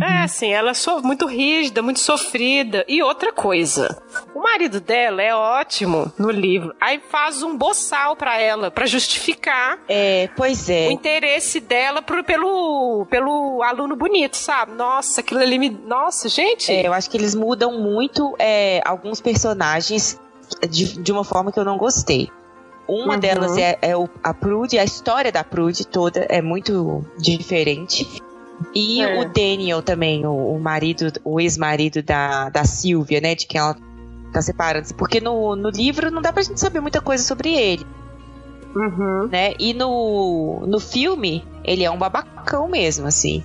[0.01, 2.85] É, assim, ela é muito rígida, muito sofrida.
[2.87, 4.01] E outra coisa,
[4.35, 6.73] o marido dela é ótimo no livro.
[6.81, 10.93] Aí faz um boçal pra ela, pra justificar É, pois o é.
[10.93, 14.73] interesse dela pro- pelo, pelo aluno bonito, sabe?
[14.75, 15.71] Nossa, aquilo ali me.
[15.71, 16.71] Nossa, gente.
[16.71, 20.21] É, eu acho que eles mudam muito é, alguns personagens
[20.69, 22.31] de, de uma forma que eu não gostei.
[22.89, 23.21] Uma Uhum.
[23.21, 28.07] delas é, é o- a Prude, a história da Prude toda é muito diferente.
[28.75, 29.19] E É.
[29.21, 33.35] o Daniel também, o, o marido, o ex-marido da, da Sylvia, né?
[33.35, 33.77] De quem ela
[34.33, 34.95] tá separando.
[34.95, 37.85] Porque no, no livro não dá pra gente saber muita coisa sobre ele,
[38.75, 39.29] Uhum.
[39.29, 39.55] né?
[39.59, 43.43] E no, no filme, ele é um babacão mesmo, assim.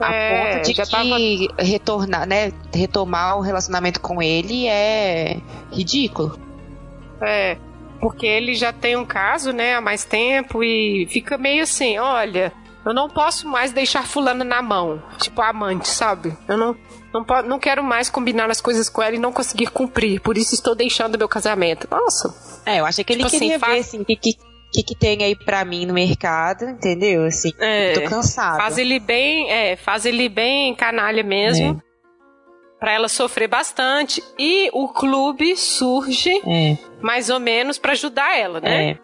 [0.00, 1.16] A É, ponto de que tava-
[1.62, 5.36] retornar, né, retomar o relacionamento com ele é
[5.70, 6.36] ridículo.
[7.20, 7.56] É,
[8.00, 12.52] porque ele já tem um caso, né, há mais tempo e fica meio assim, olha,
[12.84, 16.36] eu não posso mais deixar fulano na mão, tipo amante, sabe?
[16.48, 16.76] Eu não
[17.12, 20.54] não, não quero mais combinar as coisas com ela e não conseguir cumprir, por isso
[20.54, 21.86] estou deixando meu casamento.
[21.90, 22.34] Nossa,
[22.66, 24.32] É, eu achei que ele Tipo assim, queria faz- ver assim, o que, que,
[24.72, 27.24] que, que tem aí pra mim no mercado, entendeu?
[27.24, 28.56] Assim, é, tô cansada.
[28.58, 31.80] faz ele bem, é, faz ele bem canalha mesmo.
[32.80, 34.22] Pra ela sofrer bastante.
[34.38, 38.90] E o clube surge É, mais ou menos pra ajudar ela, né?
[38.90, 38.98] é.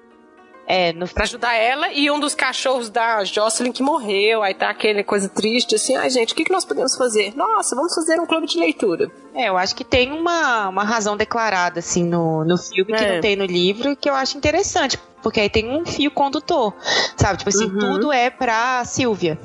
[0.73, 4.41] É, no, Pra ajudar ela e um dos cachorros da Jocelyn que morreu.
[4.43, 7.35] Aí tá aquele coisa triste assim: ai gente, o que, que nós podemos fazer?
[7.37, 9.11] Nossa, vamos fazer um clube de leitura.
[9.35, 13.15] é, eu acho que tem uma, uma razão declarada, assim, no, no filme que É.
[13.15, 16.73] não tem no livro, que eu acho interessante, porque aí tem um fio condutor,
[17.17, 17.39] sabe?
[17.39, 17.79] Tipo assim, Uhum.
[17.79, 19.37] tudo é pra Silvia,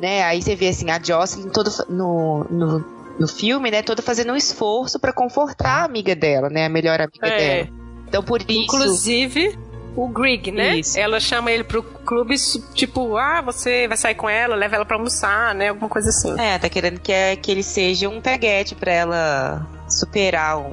[0.00, 0.24] né?
[0.24, 2.84] Aí você vê, assim, a Jocelyn todo no, no,
[3.20, 6.66] no filme, né, toda fazendo um esforço pra confortar a amiga dela, né?
[6.66, 7.36] A melhor amiga É.
[7.64, 7.68] dela.
[8.08, 8.50] Então, por isso...
[8.52, 9.58] Inclusive,
[9.96, 10.78] o Greg, né?
[10.78, 10.98] Isso.
[10.98, 12.34] Ela chama ele pro clube,
[12.74, 15.68] tipo, ah, você vai sair com ela, leva ela pra almoçar, né?
[15.68, 16.38] Alguma coisa assim.
[16.40, 20.72] É, tá querendo que, é, que ele seja um peguete pra ela superar o,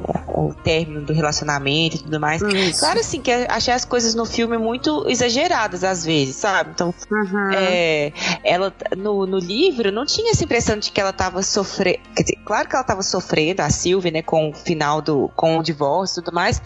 [0.49, 2.41] o término do relacionamento e tudo mais.
[2.41, 2.79] Isso.
[2.79, 6.71] Claro, assim, que achei as coisas no filme muito exageradas às vezes, sabe?
[6.73, 7.51] Então, Uhum.
[7.53, 8.13] é,
[8.43, 11.99] ela no, no livro não tinha essa impressão de que ela tava sofrendo.
[12.45, 15.29] Claro que ela tava sofrendo, a Sylvie, né, com o final do.
[15.35, 16.61] com o divórcio e tudo mais.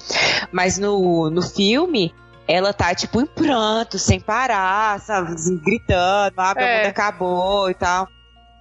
[0.51, 2.13] Mas no, no filme.
[2.47, 5.33] Ela tá, tipo, em pranto, sem parar, sabe?
[5.63, 6.77] Gritando, ah, meu É.
[6.77, 8.07] mundo acabou e tal.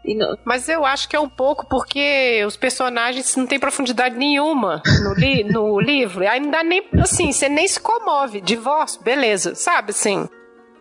[0.04, 4.16] E no- Mas eu acho que é um pouco porque os personagens não têm profundidade
[4.16, 6.28] nenhuma no, li no livro.
[6.28, 6.86] Aí não dá nem.
[7.00, 8.40] Assim, você nem se comove.
[8.42, 9.54] Divórcio, beleza.
[9.54, 10.28] Sabe assim?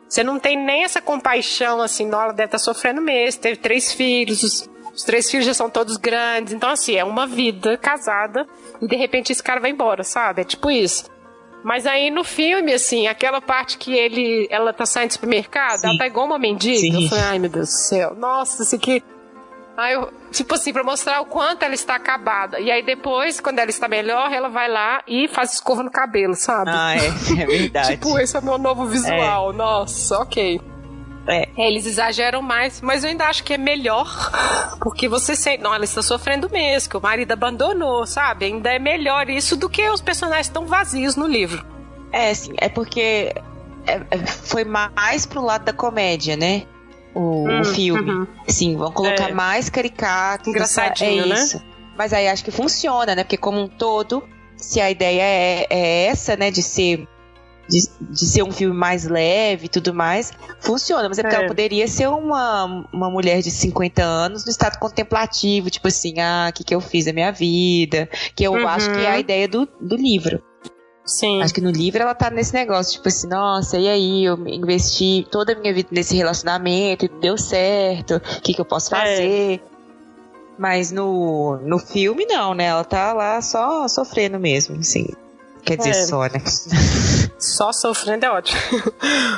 [0.10, 3.42] Você não tem nem essa compaixão, assim, não, ela deve estar sofrendo mesmo.
[3.42, 6.54] Teve três filhos, os, os três filhos já são todos grandes.
[6.54, 8.46] Então, assim, é uma vida casada
[8.82, 10.42] e de repente esse cara vai embora, sabe?
[10.42, 11.10] É tipo isso.
[11.64, 15.88] Mas aí no filme, assim, aquela parte que ele, ela tá saindo do supermercado, Sim.
[15.88, 16.80] ela tá igual uma mendiga.
[16.80, 17.04] Sim.
[17.04, 19.04] Eu falei, ai meu Deus do céu, nossa, isso aqui.
[19.76, 22.60] Aí eu, tipo assim, pra mostrar o quanto ela está acabada.
[22.60, 26.36] E aí depois, quando ela está melhor, ela vai lá e faz escova no cabelo,
[26.36, 26.70] sabe?
[26.72, 27.08] Ah, é,
[27.42, 27.88] é verdade.
[27.98, 29.52] Tipo, esse é o meu novo visual.
[29.52, 30.62] Nossa, ok.
[31.28, 31.48] É.
[31.58, 34.08] Eles exageram mais, mas eu ainda acho que é melhor.
[34.82, 35.64] Porque você sente.
[35.64, 38.46] Não, ela está sofrendo mesmo, que o marido abandonou, sabe?
[38.46, 41.66] Ainda é melhor isso do que os personagens tão vazios no livro.
[42.12, 43.34] É, assim, é porque
[43.88, 46.64] é- é- foi mais pro lado da comédia, né?
[47.16, 48.12] O, o Hum, filme.
[48.12, 48.28] uhum.
[48.48, 49.34] Sim, vão colocar É.
[49.34, 50.50] mais caricato.
[50.50, 51.36] Engraçadinho, é né?
[51.36, 51.62] isso.
[51.98, 53.24] Mas aí acho que funciona, né?
[53.24, 54.24] Porque como um todo,
[54.58, 56.50] se a ideia é, é essa, né?
[56.52, 57.08] De ser.
[57.70, 61.08] De, de ser um filme mais leve e tudo mais, funciona.
[61.08, 61.40] Mas é porque É.
[61.40, 66.48] ela poderia ser uma, uma mulher de 50 anos no estado contemplativo, tipo assim, ah,
[66.50, 68.10] o que, que eu fiz da minha vida?
[68.36, 68.68] Que eu Uhum.
[68.68, 70.44] acho que é a ideia do, do livro.
[71.06, 71.42] Sim.
[71.42, 74.24] Acho que no livro ela tá nesse negócio, tipo assim, nossa, e aí?
[74.26, 78.66] Eu investi toda a minha vida nesse relacionamento e deu certo, o que, que eu
[78.66, 79.00] posso É.
[79.00, 79.62] fazer?
[80.58, 82.66] Mas no, no filme, não, né?
[82.66, 85.08] Ela tá lá só sofrendo mesmo, assim.
[85.66, 86.06] Quer dizer, É.
[86.06, 86.42] só, né?
[87.40, 88.60] Só sofrendo é ótimo.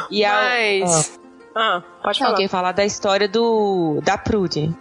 [0.09, 1.19] E a, Mas.
[1.55, 2.32] Ah, pode falar.
[2.34, 4.73] queria falar da história do da Prude.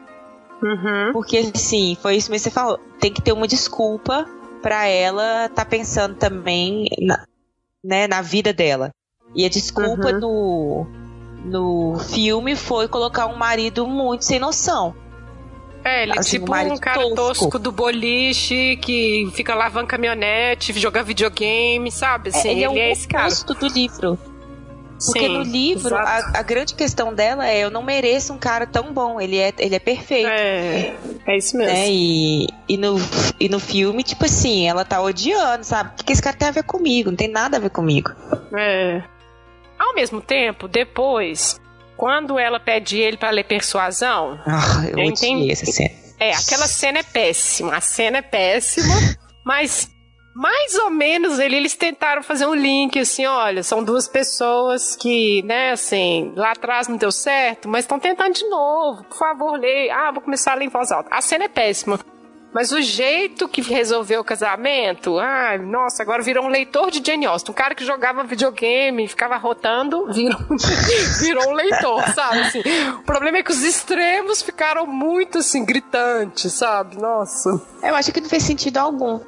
[0.62, 1.12] Uhum.
[1.12, 2.78] Porque, assim, foi isso mesmo que você falou.
[2.99, 4.26] Tem que ter uma desculpa
[4.62, 7.24] pra ela tá pensando também na,
[7.84, 8.90] né, na vida dela.
[9.34, 10.20] E a desculpa Uhum.
[10.20, 10.86] no,
[11.45, 14.95] no filme foi colocar um marido muito sem noção.
[15.85, 17.14] É, ele é Assim, tipo um um cara tosco.
[17.14, 17.59] tosco.
[17.59, 22.30] do boliche que fica lavando caminhonete, joga videogame, sabe?
[22.30, 23.28] Assim, ele é, ele o é esse cara.
[23.28, 24.18] do livro.
[25.05, 28.66] Porque Sim, no livro, a, a grande questão dela é: eu não mereço um cara
[28.66, 29.20] tão bom.
[29.20, 30.28] Ele é, ele é perfeito.
[30.28, 30.95] É,
[31.26, 31.72] é isso mesmo.
[31.72, 31.87] né?
[31.91, 32.97] E, e, no,
[33.39, 35.91] e no filme, tipo assim, ela tá odiando, sabe?
[35.97, 38.12] Porque esse cara tem a ver comigo, não tem nada a ver comigo.
[38.57, 39.03] É.
[39.78, 41.61] Ao mesmo tempo, depois,
[41.97, 45.51] quando ela pede ele pra ler persuasão, Ah, eu entendi.
[45.53, 45.90] essa cena.
[46.20, 47.76] é, aquela cena é péssima.
[47.76, 48.95] A cena é péssima,
[49.45, 49.88] mas
[50.36, 55.42] mais ou menos ele, eles tentaram fazer um link assim, olha, são duas pessoas que,
[55.45, 59.05] né, assim, lá atrás não deu certo, mas estão tentando de novo.
[59.05, 59.95] Por favor, leia.
[59.95, 61.09] Ah, vou começar a ler em voz alta.
[61.12, 62.01] A cena é péssima.
[62.55, 67.26] Mas o jeito que resolveu o casamento, ai, nossa, agora virou um leitor de Jane
[67.26, 67.50] Austen.
[67.50, 70.38] Um cara que jogava videogame, ficava rotando, virou,
[71.20, 72.38] virou um leitor, sabe?
[72.42, 72.61] Assim,
[73.00, 76.96] o problema é que os extremos ficaram muito, assim, gritantes, sabe?
[76.96, 77.61] Nossa.
[77.82, 79.18] Eu acho que não fez sentido algum.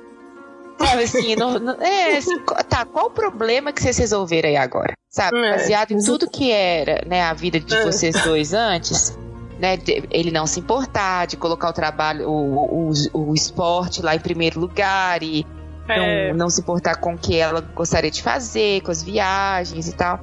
[0.78, 4.92] Sabe assim, não, não- é, assim, tá, qual o problema que vocês resolveram aí agora?
[5.10, 7.82] Sabe, É, baseado em tudo que era, né, a vida de É.
[7.84, 9.16] vocês dois antes,
[9.58, 14.14] né, de- ele não se importar de colocar o trabalho, o, o, o esporte lá
[14.14, 15.46] em primeiro lugar e
[15.88, 16.30] É.
[16.30, 19.92] não, não se importar com o que ela gostaria de fazer, com as viagens e
[19.94, 20.20] tal.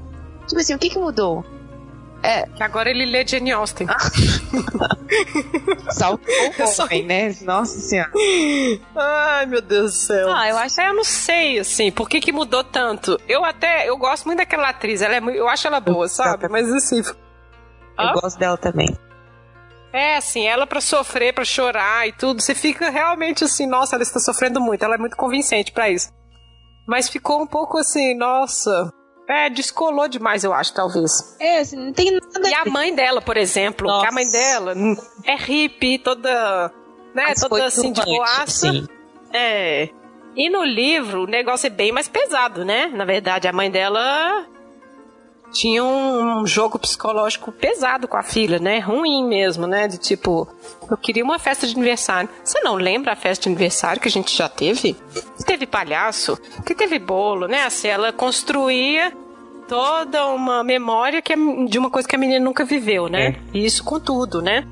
[0.48, 1.44] Tipo assim, o que que mudou?
[2.56, 3.86] Que agora ele lê Jane Austen.
[5.90, 7.36] Saltou Eu o só- homem, né?
[7.42, 8.12] Nossa senhora.
[8.96, 10.34] Ai, meu Deus do céu.
[10.34, 13.20] Ah, eu acho- É, eu não sei, assim, por que que mudou tanto.
[13.28, 16.48] Eu até, eu gosto muito daquela atriz, ela é, eu acho ela boa, sabe?
[16.50, 17.14] Mas assim, Eu
[17.98, 18.14] Ah?
[18.14, 18.96] gosto dela também.
[19.94, 24.04] É assim, ela pra sofrer, pra chorar e tudo, você fica realmente assim, nossa, ela
[24.04, 26.12] está sofrendo muito, ela é muito convincente pra isso.
[26.88, 28.92] Mas ficou um pouco assim, nossa,
[29.30, 31.12] é, descolou demais, eu acho, talvez.
[31.40, 34.38] É, assim, não tem nada E a mãe dela, por exemplo, que a mãe Nossa.
[34.38, 34.74] dela
[35.26, 36.68] é hippie, toda,
[37.16, 38.72] né, Mas toda assim de boaça.
[38.72, 38.86] sim.
[39.32, 39.90] É.
[40.36, 42.88] E no livro, o negócio é bem mais pesado, né?
[42.88, 44.46] Na verdade, a mãe dela
[45.54, 48.80] tinha um jogo psicológico pesado com a filha, né?
[48.80, 49.88] Ruim mesmo, né?
[49.88, 50.48] De tipo,
[50.90, 52.28] eu queria uma festa de aniversário.
[52.44, 54.94] Você não lembra a festa de aniversário que a gente já teve?
[55.38, 57.64] Que teve palhaço, que teve bolo, né?
[57.64, 59.14] Assim, ela construía
[59.68, 63.36] toda uma memória que a- de uma coisa que a menina nunca viveu, né?
[63.54, 64.66] E isso com tudo, né?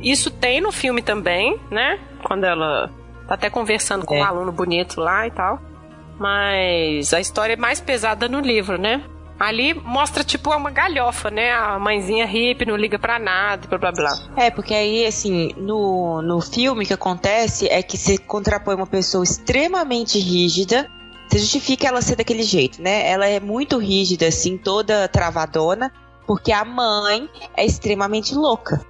[0.00, 1.98] Isso tem no filme também, né?
[2.24, 2.90] Quando ela
[3.28, 4.20] tá até conversando com É.
[4.20, 5.60] um aluno bonito lá e tal.
[6.18, 9.02] Mas a história é mais pesada no livro, né?
[9.38, 11.52] Ali mostra, tipo, uma galhofa, né?
[11.52, 14.12] A mãezinha hippie não liga pra nada, blá blá blá.
[14.36, 18.86] É, porque aí, assim, no, no filme o que acontece é que você contrapõe uma
[18.86, 20.88] pessoa extremamente rígida
[21.28, 23.08] você justifica ela ser daquele jeito, né?
[23.08, 25.92] Ela é muito rígida, assim, toda travadona,
[26.26, 28.84] porque a mãe é extremamente louca.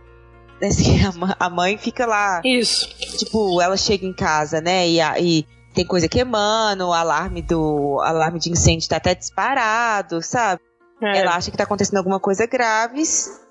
[0.63, 0.99] Assim,
[1.39, 2.41] a mãe fica lá.
[2.43, 2.89] Isso.
[3.19, 4.89] Tipo, ela chega em casa, né?
[4.89, 8.01] E, e tem coisa queimando, o alarme do.
[8.03, 10.61] alarme de incêndio tá até disparado, sabe?
[11.03, 11.19] É.
[11.19, 13.03] Ela acha que tá acontecendo alguma coisa grave,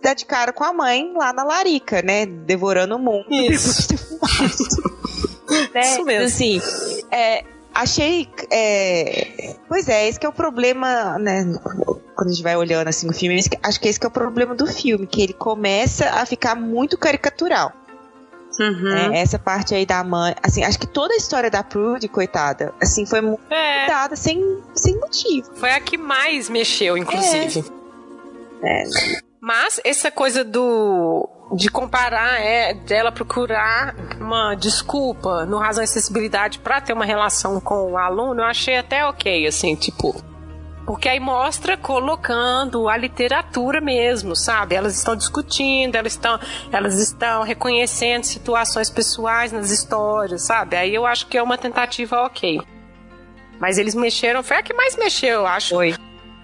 [0.01, 2.25] dá de cara com a mãe lá na larica, né?
[2.25, 3.27] Devorando o mundo.
[3.29, 3.93] Isso.
[5.73, 5.81] né?
[5.81, 6.25] Isso mesmo.
[6.25, 6.61] Assim,
[7.11, 7.43] é,
[7.75, 8.29] achei.
[8.49, 9.55] É...
[9.67, 11.43] Pois é, esse que é o problema, né?
[12.15, 14.55] Quando a gente vai olhando assim o filme, acho que esse que é o problema
[14.55, 17.73] do filme, que ele começa a ficar muito caricatural.
[18.59, 19.13] Uhum.
[19.13, 22.73] É, essa parte aí da mãe, assim, acho que toda a história da Prude, coitada,
[22.81, 23.87] assim, foi muito é.
[23.87, 25.49] dada sem, sem motivo.
[25.55, 27.63] Foi a que mais mexeu, inclusive.
[28.61, 28.83] É.
[28.83, 28.85] é.
[29.41, 36.59] Mas essa coisa do de comparar é dela procurar uma desculpa no razão e acessibilidade
[36.59, 40.15] para ter uma relação com o aluno, eu achei até ok, assim, tipo,
[40.85, 44.75] porque aí mostra colocando a literatura mesmo, sabe?
[44.75, 46.39] Elas estão discutindo, elas estão,
[46.71, 50.75] elas estão reconhecendo situações pessoais nas histórias, sabe?
[50.75, 52.61] Aí eu acho que é uma tentativa ok.
[53.59, 55.75] Mas eles mexeram, foi a que mais mexeu, eu acho.
[55.75, 55.95] Foi.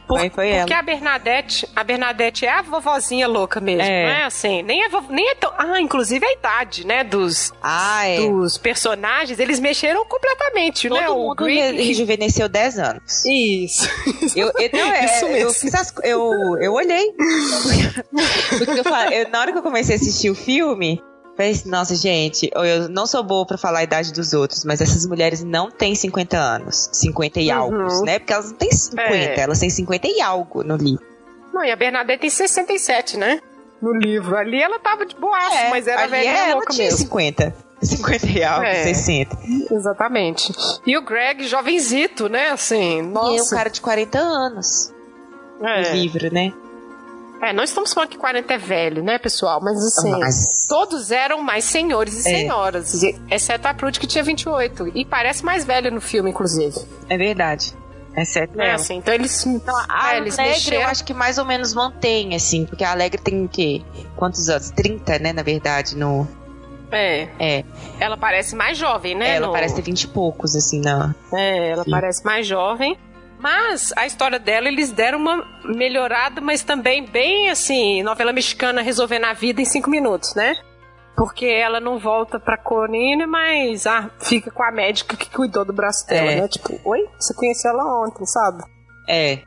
[0.10, 0.80] Por, foi, foi porque ela.
[0.80, 4.05] a Bernadette, a Bernadette é a vovozinha louca mesmo, é.
[4.05, 4.64] não é assim?
[4.64, 8.18] Nem é, nem é tão, ah, inclusive a idade, né, dos ah, é.
[8.18, 11.07] dos personagens, eles mexeram completamente, Todo né?
[11.10, 11.80] Mundo Greg...
[11.80, 13.24] rejuvenesceu 10 anos.
[13.24, 13.88] Isso.
[14.36, 15.38] Eu, eu, não, é, Isso mesmo.
[15.38, 17.14] Eu, fiz as, eu, eu olhei.
[18.57, 21.01] Porque eu, eu, na hora que eu comecei a assistir o filme,
[21.66, 25.42] nossa, gente, eu não sou boa para falar a idade dos outros, mas essas mulheres
[25.42, 26.90] não têm 50 anos.
[26.92, 27.58] 50 e uhum.
[27.58, 28.20] algo, né?
[28.20, 29.40] Porque elas não têm 50, é.
[29.40, 31.06] elas têm 50 e algo no livro.
[31.54, 33.40] Não, e a Bernadette tem 67, né?
[33.82, 34.36] No livro.
[34.36, 37.00] Ali ela tava de boa, é, mas era velha é, louca ela tinha mesmo.
[37.00, 37.56] 50.
[37.82, 39.38] 50 e algo, é, 60.
[39.72, 40.52] Exatamente.
[40.86, 42.50] E o Greg, jovenzito, né?
[42.50, 43.34] Assim, nossa.
[43.34, 44.94] E é um cara de 40 anos.
[45.62, 45.90] É.
[45.90, 46.54] No livro, né?
[47.42, 49.62] É, não estamos falando que 40 é velho, né, pessoal?
[49.62, 50.68] Mas assim, Mas...
[50.68, 52.38] todos eram mais senhores e é.
[52.38, 53.02] senhoras.
[53.30, 54.92] Exceto a Prude que tinha 28.
[54.94, 56.76] E parece mais velho no filme, inclusive.
[57.08, 57.74] É verdade.
[58.16, 58.76] Exceto é, ela.
[58.76, 59.46] assim, então eles.
[59.46, 60.82] Então, a é, eles Alegre mexeram...
[60.82, 63.82] eu acho que mais ou menos mantém, assim, porque a Alegre tem o quê?
[64.16, 64.72] Quantos anos?
[64.72, 66.28] 30, né, na verdade, no.
[66.92, 67.30] É.
[67.40, 67.64] É.
[68.00, 69.36] Ela parece mais jovem, né?
[69.36, 69.54] Ela no...
[69.54, 71.16] parece ter 20 e poucos, assim, na.
[71.32, 71.92] É, ela Sim.
[71.92, 72.98] parece mais jovem.
[73.40, 79.26] Mas a história dela, eles deram uma melhorada, mas também bem assim, novela mexicana resolvendo
[79.26, 80.58] a vida em cinco minutos, né?
[81.16, 85.74] Porque ela não volta pra Corine, mas ah, fica com a médica que cuidou do
[85.74, 86.42] braço dela, é.
[86.42, 86.48] né?
[86.50, 87.08] Tipo, oi?
[87.18, 88.64] Você conheceu ela ontem, sabe?
[89.08, 89.40] É.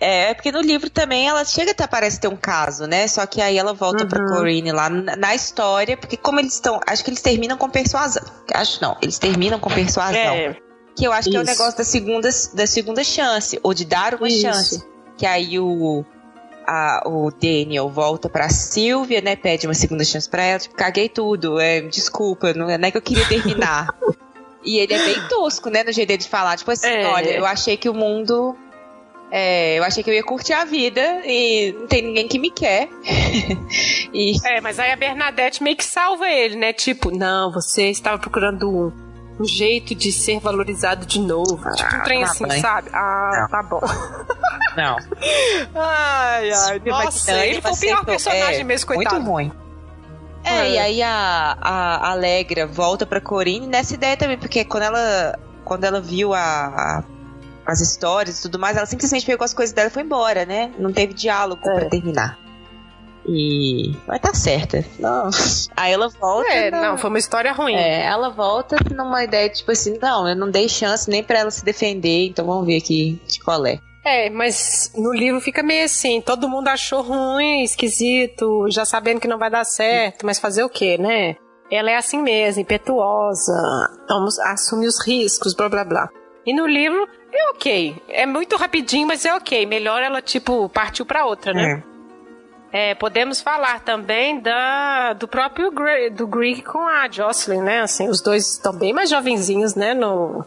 [0.00, 3.06] É, é porque no livro também ela chega até parece ter um caso, né?
[3.06, 4.08] Só que aí ela volta uhum.
[4.08, 6.80] pra Corine lá na, na, história, porque como eles estão.
[6.86, 8.24] Acho que eles terminam com persuasão.
[8.54, 10.18] Acho não, eles terminam com persuasão.
[10.18, 10.67] É.
[10.98, 11.30] Que eu acho Isso.
[11.30, 14.40] que é o negócio da segunda, da segunda chance, ou de dar uma Isso.
[14.40, 14.84] chance.
[15.16, 16.04] Que aí o,
[16.66, 19.36] a, o Daniel volta pra Silvia, né?
[19.36, 20.58] Pede uma segunda chance pra ela.
[20.58, 21.60] Tipo, caguei tudo.
[21.60, 23.94] É, desculpa, não é, não é que eu queria terminar.
[24.64, 25.84] e ele é bem tosco, né?
[25.84, 26.56] No jeito dele de falar.
[26.56, 27.06] Tipo assim, é.
[27.06, 28.56] olha, eu achei que o mundo.
[29.30, 32.50] É, eu achei que eu ia curtir a vida e não tem ninguém que me
[32.50, 32.88] quer.
[34.12, 34.32] e...
[34.44, 36.72] É, mas aí a Bernadette meio que salva ele, né?
[36.72, 39.07] Tipo, não, você estava procurando um
[39.38, 41.60] um jeito de ser valorizado de novo.
[41.64, 42.60] Ah, tipo um trem assim, bem.
[42.60, 42.90] sabe?
[42.92, 43.48] Ah, não.
[43.48, 43.80] tá bom.
[44.76, 44.96] Não.
[45.74, 46.82] ai, ai.
[46.84, 49.16] Nossa, ele, ele foi o pior personagem é, mesmo, coitado.
[49.16, 49.52] Muito ruim.
[50.44, 54.84] É, é, e aí a, a Alegra volta pra Corine nessa ideia também, porque quando
[54.84, 57.04] ela, quando ela viu a, a
[57.68, 60.72] as histórias e tudo mais, ela simplesmente pegou as coisas dela e foi embora, né?
[60.78, 61.74] Não teve diálogo é.
[61.74, 62.38] para terminar.
[63.28, 64.84] E vai tá certa.
[64.98, 65.28] Não.
[65.76, 66.48] Aí ela volta.
[66.48, 67.74] É, não, foi uma história ruim.
[67.74, 71.50] É, ela volta numa ideia tipo assim, não, eu não dei chance nem para ela
[71.50, 73.78] se defender, então vamos ver aqui de qual é.
[74.04, 79.28] É, mas no livro fica meio assim, todo mundo achou ruim, esquisito, já sabendo que
[79.28, 81.36] não vai dar certo, mas fazer o quê, né?
[81.70, 83.52] Ela é assim mesmo, impetuosa,
[84.08, 86.08] vamos, assume os riscos, blá blá blá.
[86.46, 89.66] E no livro é ok, é muito rapidinho, mas é ok.
[89.66, 91.72] Melhor ela, tipo, partiu pra outra, né?
[91.72, 91.97] É.
[92.72, 97.80] É, podemos falar também da, do próprio Greg, do Greg com a Jocelyn, né?
[97.80, 99.94] Assim, os dois estão bem mais jovenzinhos, né?
[99.94, 100.44] No,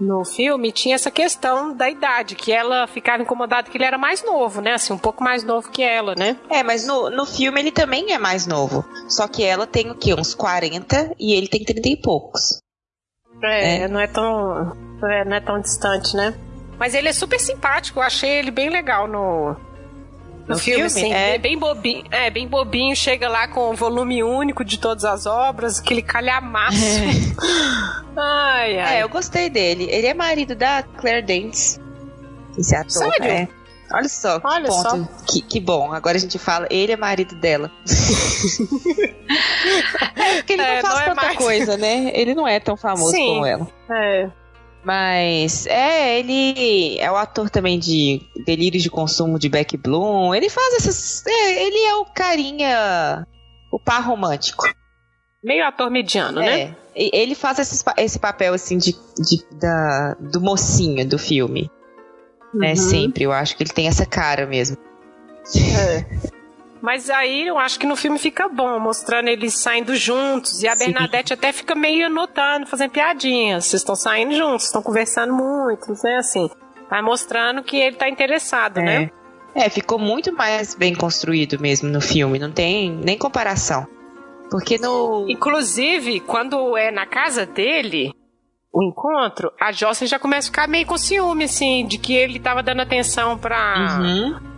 [0.00, 4.24] no filme tinha essa questão da idade, que ela ficava incomodada que ele era mais
[4.24, 4.74] novo, né?
[4.74, 6.36] Assim, um pouco mais novo que ela, né?
[6.48, 8.84] É, mas no, no filme ele também é mais novo.
[9.08, 10.14] Só que ela tem o quê?
[10.14, 12.62] Uns 40 e ele tem 30 e poucos.
[13.42, 13.88] É, é.
[13.88, 14.76] não é tão.
[15.02, 16.32] É, não é tão distante, né?
[16.78, 19.54] Mas ele é super simpático, eu achei ele bem legal no,
[20.50, 23.74] No, no filme, filme, assim, é bem bobinho, é bem bobinho, chega lá com o
[23.74, 26.76] volume único de todas as obras, aquele calhamaço.
[26.76, 28.10] É.
[28.18, 28.96] ai, ai.
[28.96, 29.86] É, eu gostei dele.
[29.88, 31.80] Ele é marido da Claire Danes.
[32.58, 32.90] Esse ator.
[32.90, 33.24] Sério?
[33.24, 33.48] É.
[33.92, 34.88] Olha só, Olha que ponto.
[34.88, 35.08] Só.
[35.26, 35.92] Que, que bom.
[35.92, 37.70] Agora a gente fala, ele é marido dela.
[40.16, 41.38] é porque ele é, não faz não é tanta mais...
[41.38, 42.10] coisa, né?
[42.12, 43.68] Ele não é tão famoso Sim, como ela.
[43.88, 44.30] É.
[44.82, 50.34] Mas é, ele é o ator também de Delírios de Consumo de Beck Bloom.
[50.34, 51.26] Ele faz essas.
[51.26, 53.26] É, ele é o carinha.
[53.70, 54.64] O par romântico.
[55.44, 56.60] Meio ator mediano, né?
[56.60, 56.76] é, né?
[56.94, 61.70] Ele faz esse, esse papel assim de, de da, do mocinho do filme.
[62.52, 62.60] Né, uhum.
[62.60, 62.76] Né?
[62.76, 63.24] Sempre.
[63.24, 64.76] Eu acho que ele tem essa cara mesmo.
[65.56, 66.30] É.
[66.82, 70.62] Mas aí eu acho que no filme fica bom, mostrando eles saindo juntos.
[70.62, 70.86] E a Sim.
[70.86, 73.66] Bernadette até fica meio anotando, fazendo piadinhas.
[73.66, 76.50] Vocês estão saindo juntos, estão conversando muito, não sei assim.
[76.88, 78.82] Vai mostrando que ele tá interessado, é.
[78.82, 79.10] né?
[79.54, 83.86] É, ficou muito mais bem construído mesmo no filme, não tem nem comparação.
[84.50, 85.26] Porque no.
[85.28, 88.12] Inclusive, quando é na casa dele,
[88.72, 92.38] o encontro, a Jocelyn já começa a ficar meio com ciúme, assim, de que ele
[92.38, 93.98] tava dando atenção pra.
[94.00, 94.49] Uhum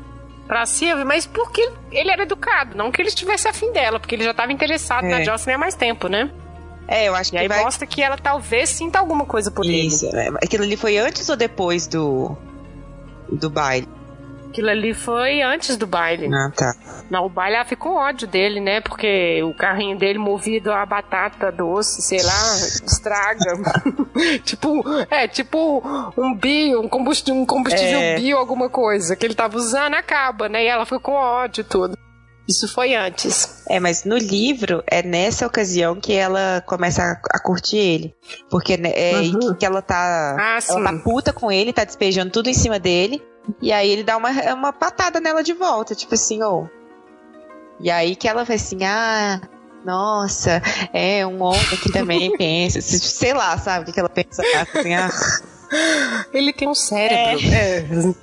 [0.53, 4.23] pra Silvia, mas porque ele era educado, não que ele estivesse afim dela, porque ele
[4.23, 5.09] já estava interessado é.
[5.09, 6.31] na Jocelyn há mais tempo, né?
[6.87, 7.65] É, eu acho e que aí vai...
[7.65, 9.87] mostra que ela talvez sinta alguma coisa por Isso, ele.
[9.87, 10.29] Isso, é.
[10.45, 12.37] aquilo ali foi antes ou depois do
[13.31, 13.89] do baile?
[14.53, 16.29] Aquilo ali foi antes do baile.
[16.31, 16.75] Ah, tá.
[17.11, 18.83] Não, o baile ela ficou ódio dele, né?
[18.83, 23.55] Porque o carrinho dele movido a batata doce, sei lá, estraga.
[24.45, 25.83] tipo, é, tipo
[26.19, 28.17] um bio, um combustível, um combustível é...
[28.17, 30.65] bio, alguma coisa que ele tava usando, acaba, né?
[30.65, 31.97] E ela ficou com ódio tudo.
[32.47, 33.65] Isso foi antes.
[33.71, 38.15] É, mas no livro é nessa ocasião que ela começa a, a curtir ele.
[38.51, 39.55] Porque né, é uhum.
[39.55, 40.37] que ela tá.
[40.39, 43.23] Ah, ela tá puta com ele, tá despejando tudo em cima dele.
[43.61, 46.63] E aí ele dá uma, uma patada nela de volta, tipo assim, ô.
[46.63, 46.83] Oh.
[47.81, 49.41] E aí que ela vai assim, ah,
[49.85, 50.63] nossa,
[50.93, 55.11] é um homem que também pensa, sei lá, sabe o que ela pensa, assim, ah.
[56.33, 57.47] Ele tem um cérebro.
[57.49, 57.79] É.
[57.79, 57.87] É.
[57.89, 58.15] Não,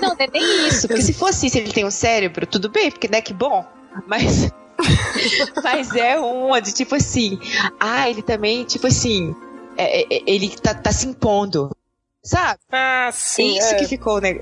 [0.00, 0.88] não é nem isso.
[0.88, 3.64] Porque se fosse isso, ele tem um cérebro, tudo bem, porque né, que bom.
[4.06, 4.50] Mas.
[5.62, 7.38] mas é uma de tipo assim.
[7.78, 9.34] Ah, ele também, tipo assim.
[9.76, 11.70] É, é, ele tá, tá se impondo.
[12.22, 12.60] Sabe?
[12.70, 13.56] Ah, sim.
[13.56, 13.78] Isso é.
[13.78, 14.34] que ficou, né?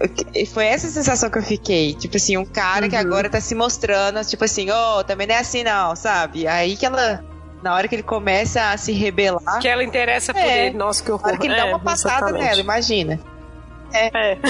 [0.52, 1.94] Foi essa sensação que eu fiquei.
[1.94, 2.90] Tipo assim, um cara uhum.
[2.90, 6.46] que agora tá se mostrando, tipo assim, ô, oh, também não é assim não, sabe?
[6.46, 7.24] Aí que ela.
[7.62, 9.60] Na hora que ele começa a se rebelar.
[9.60, 10.66] Que ela interessa por é.
[10.66, 10.76] ele.
[10.76, 11.26] Nossa, que horror.
[11.26, 12.44] Na hora que ele é, dá uma patada exatamente.
[12.44, 13.20] nela, imagina.
[13.92, 14.32] É.
[14.32, 14.38] é.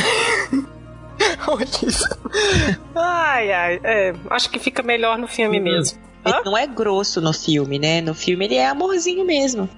[2.95, 3.81] ai, ai.
[3.83, 5.64] É, acho que fica melhor no filme uhum.
[5.64, 5.99] mesmo.
[6.24, 8.01] Ele não é grosso no filme, né?
[8.01, 9.68] No filme ele é amorzinho mesmo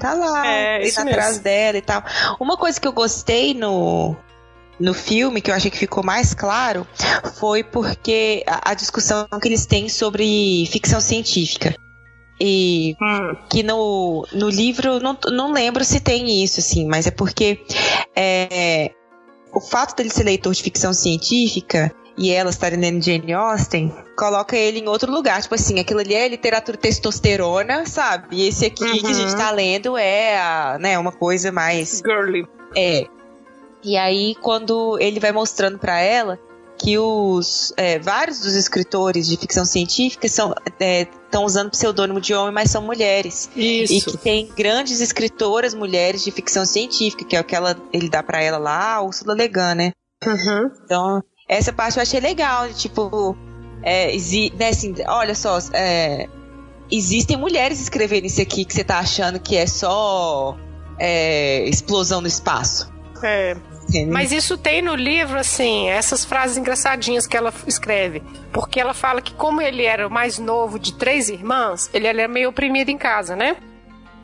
[0.00, 2.02] tá lá, é, tá atrás dela e tal.
[2.40, 4.16] Uma coisa que eu gostei no,
[4.80, 6.86] no filme, que eu achei que ficou mais claro,
[7.38, 11.76] foi porque a, a discussão que eles têm sobre ficção científica.
[12.42, 13.36] E hum.
[13.50, 17.62] que no, no livro, não, não lembro se tem isso, assim, mas é porque
[18.16, 18.92] é,
[19.52, 24.54] o fato dele ser leitor de ficção científica e ela estarem lendo Jane Austen, coloca
[24.54, 25.40] ele em outro lugar.
[25.40, 28.26] Tipo assim, aquilo ali é literatura testosterona, sabe?
[28.30, 28.98] E esse aqui uhum.
[28.98, 29.38] que a gente uhum.
[29.38, 32.02] tá lendo é a, né, uma coisa mais.
[32.04, 32.46] Girly.
[32.76, 33.06] É.
[33.82, 36.38] E aí, quando ele vai mostrando para ela
[36.76, 42.34] que os é, vários dos escritores de ficção científica são estão é, usando pseudônimo de
[42.34, 43.50] homem, mas são mulheres.
[43.56, 43.94] Isso.
[43.94, 48.10] E que tem grandes escritoras mulheres de ficção científica, que é o que ela, ele
[48.10, 49.92] dá para ela lá, a Ursula Le Guin, né?
[50.26, 50.70] Uhum.
[50.84, 53.36] Então, essa parte eu achei legal, tipo,
[53.82, 54.16] é,
[54.56, 56.28] né, assim, olha só, é,
[56.90, 60.56] existem mulheres escrevendo isso aqui que você tá achando que é só
[60.96, 62.88] é, explosão no espaço.
[63.20, 63.56] É.
[64.08, 68.22] Mas isso tem no livro, assim, essas frases engraçadinhas que ela escreve.
[68.52, 72.28] Porque ela fala que, como ele era o mais novo de três irmãs, ele era
[72.28, 73.56] meio oprimido em casa, né?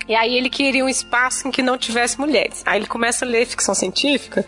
[0.09, 2.63] E aí ele queria um espaço em que não tivesse mulheres.
[2.65, 4.47] Aí ele começa a ler ficção científica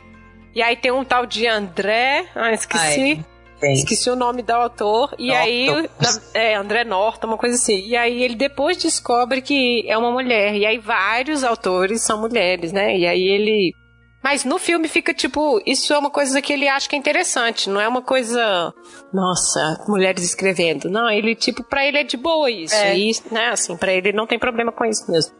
[0.58, 2.26] e aí tem um tal de André.
[2.34, 3.24] Ah, esqueci.
[3.62, 5.14] Ai, esqueci o nome do autor.
[5.16, 5.40] E Norton.
[5.40, 5.90] aí.
[6.34, 7.78] É, André Norton, uma coisa assim.
[7.86, 10.56] E aí ele depois descobre que é uma mulher.
[10.56, 12.98] E aí vários autores são mulheres, né?
[12.98, 13.72] E aí ele.
[14.20, 17.70] Mas no filme fica tipo, isso é uma coisa que ele acha que é interessante,
[17.70, 18.74] não é uma coisa,
[19.12, 20.90] nossa, mulheres escrevendo.
[20.90, 22.74] Não, ele tipo, para ele é de boa isso.
[22.74, 22.98] É.
[22.98, 25.32] E, né, assim, para ele não tem problema com isso mesmo.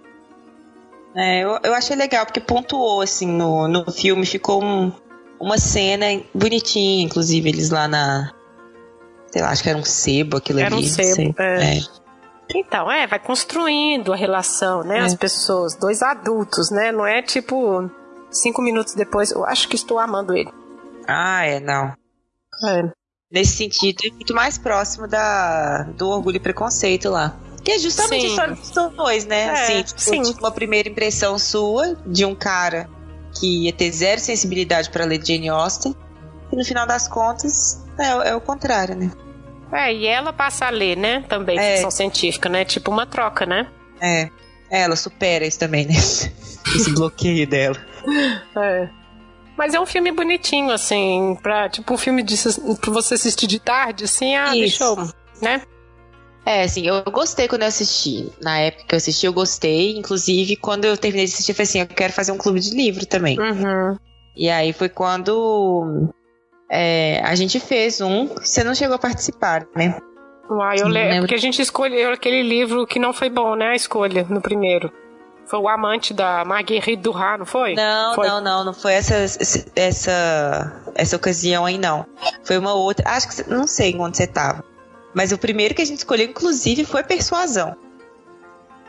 [1.17, 4.93] É, eu, eu achei legal, porque pontuou, assim, no, no filme, ficou um,
[5.41, 8.33] uma cena bonitinha, inclusive, eles lá na.
[9.31, 10.85] Sei lá, acho que era um sebo aquilo era ali.
[10.85, 11.79] Era um sebo, é.
[11.79, 11.81] é.
[12.55, 14.99] Então, é, vai construindo a relação, né?
[14.99, 15.03] É.
[15.03, 16.91] As pessoas, dois adultos, né?
[16.91, 17.91] Não é tipo
[18.31, 20.51] cinco minutos depois, eu acho que estou amando ele.
[21.07, 21.93] Ah, é, não.
[22.67, 22.91] É.
[23.31, 27.37] nesse sentido, é muito mais próximo da, do orgulho e preconceito lá.
[27.63, 28.27] Que é justamente sim.
[28.27, 29.45] a história dos dois, né?
[29.45, 30.23] É, assim, tipo, sim.
[30.23, 32.89] Tipo, uma primeira impressão sua de um cara
[33.39, 35.95] que ia ter zero sensibilidade para ler Jane Austen.
[36.53, 39.11] E no final das contas, é, é o contrário, né?
[39.73, 41.25] É, e ela passa a ler, né?
[41.29, 41.75] Também, é.
[41.75, 42.65] ficção científica, né?
[42.65, 43.67] Tipo uma troca, né?
[44.01, 44.31] É.
[44.71, 45.95] Ela supera isso também, né?
[46.75, 47.77] Esse bloqueio dela.
[48.57, 48.89] É.
[49.57, 52.37] Mas é um filme bonitinho, assim, pra, tipo, um filme de,
[52.81, 54.61] pra você assistir de tarde, assim, ah, isso.
[54.61, 54.97] deixa eu,
[55.43, 55.63] né?
[56.49, 58.33] É, assim, eu gostei quando eu assisti.
[58.41, 59.99] Na época que eu assisti, eu gostei.
[59.99, 62.75] Inclusive, quando eu terminei de assistir, eu falei assim, eu quero fazer um clube de
[62.75, 63.39] livro também.
[63.39, 63.99] Uhum.
[64.35, 66.09] E aí foi quando
[66.71, 68.29] é, a gente fez um.
[68.29, 69.99] Você não chegou a participar, né?
[70.49, 71.21] Uai, eu lembro.
[71.21, 73.67] Porque a gente escolheu aquele livro que não foi bom, né?
[73.67, 74.91] A escolha no primeiro.
[75.45, 77.75] Foi o amante da Marguerite Duras, não foi?
[77.75, 78.27] Não, foi.
[78.27, 78.65] não, não.
[78.65, 79.17] Não foi essa,
[79.77, 82.07] essa, essa ocasião aí, não.
[82.43, 83.07] Foi uma outra.
[83.11, 83.51] Acho que.
[83.51, 84.65] Não sei onde você tava.
[85.15, 87.77] Mas o primeiro que a gente escolheu, inclusive, foi Persuasão.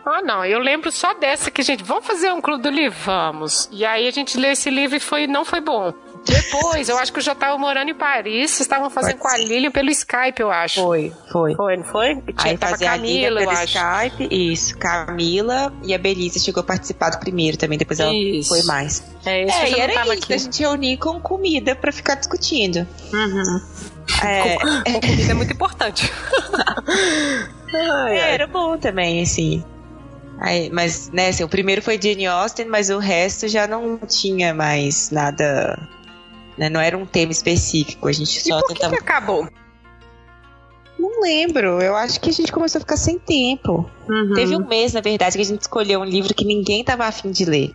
[0.05, 2.97] Ah, não, eu lembro só dessa que a gente, vamos fazer um clube do livro,
[3.03, 3.69] vamos.
[3.71, 5.93] E aí a gente leu esse livro e foi, não foi bom.
[6.25, 9.37] Depois, eu acho que eu já estava morando em Paris, vocês estavam fazendo com a
[9.37, 10.81] Lilian pelo Skype, eu acho.
[10.81, 11.55] Foi, foi.
[11.55, 12.15] Foi, não foi?
[12.15, 14.77] Tinha, aí fazia Camila, a pelo Skype, isso.
[14.77, 18.49] Camila e a Belisa chegou a participar do primeiro também, depois ela isso.
[18.49, 19.03] foi mais.
[19.25, 20.33] É, isso é e era isso, aqui.
[20.33, 22.87] a gente reunir com comida para ficar discutindo.
[23.13, 23.61] Uhum.
[24.23, 26.11] É, com, com comida é muito importante.
[27.73, 28.33] ai, é, ai.
[28.33, 29.63] Era bom também, assim.
[30.39, 34.53] Aí, mas, né, assim, o primeiro foi Jane Austen, mas o resto já não tinha
[34.53, 35.77] mais nada.
[36.57, 38.07] Né, não era um tema específico.
[38.07, 38.95] A gente só e por tentava.
[38.95, 39.47] Que, que acabou?
[40.97, 41.81] Não lembro.
[41.81, 43.89] Eu acho que a gente começou a ficar sem tempo.
[44.07, 44.33] Uhum.
[44.33, 47.31] Teve um mês, na verdade, que a gente escolheu um livro que ninguém tava afim
[47.31, 47.71] de ler.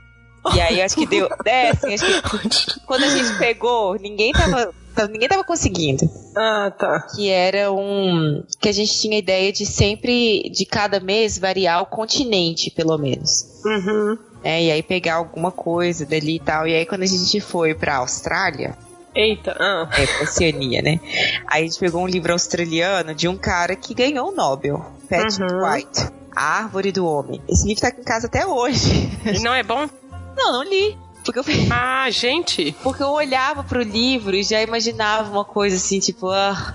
[0.55, 1.29] E aí acho que deu.
[1.47, 4.75] É, assim, acho que quando a gente pegou, ninguém tava
[5.11, 6.09] ninguém tava conseguindo.
[6.37, 7.07] Ah, tá.
[7.15, 8.43] Que era um.
[8.61, 13.47] Que a gente tinha ideia de sempre, de cada mês, variar o continente, pelo menos.
[13.65, 14.19] Uhum.
[14.43, 16.67] É, e aí pegar alguma coisa dali e tal.
[16.67, 18.77] E aí quando a gente foi pra Austrália.
[19.15, 19.89] Eita, ah.
[19.97, 20.99] É, Oceania, né?
[21.47, 25.43] Aí a gente pegou um livro australiano de um cara que ganhou o Nobel, Patrick
[25.43, 25.73] uhum.
[25.73, 26.09] White.
[26.35, 27.41] A Árvore do Homem.
[27.49, 29.09] Esse livro tá aqui em casa até hoje.
[29.25, 29.89] E não é bom?
[30.37, 30.99] Não, não li.
[31.25, 31.45] Porque eu...
[31.71, 32.77] Ah, gente!
[32.83, 36.75] Porque eu olhava pro livro e já imaginava uma coisa assim, tipo, ah,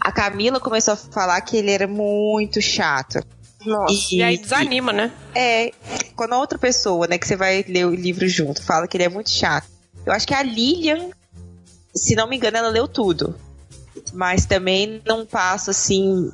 [0.00, 3.20] a Camila começou a falar que ele era muito chato.
[3.64, 5.12] Nossa, e, e aí desanima, né?
[5.34, 5.70] É,
[6.16, 9.04] quando a outra pessoa, né, que você vai ler o livro junto, fala que ele
[9.04, 9.68] é muito chato.
[10.04, 11.10] Eu acho que a Lilian,
[11.94, 13.34] se não me engano, ela leu tudo.
[14.12, 16.30] Mas também não passa assim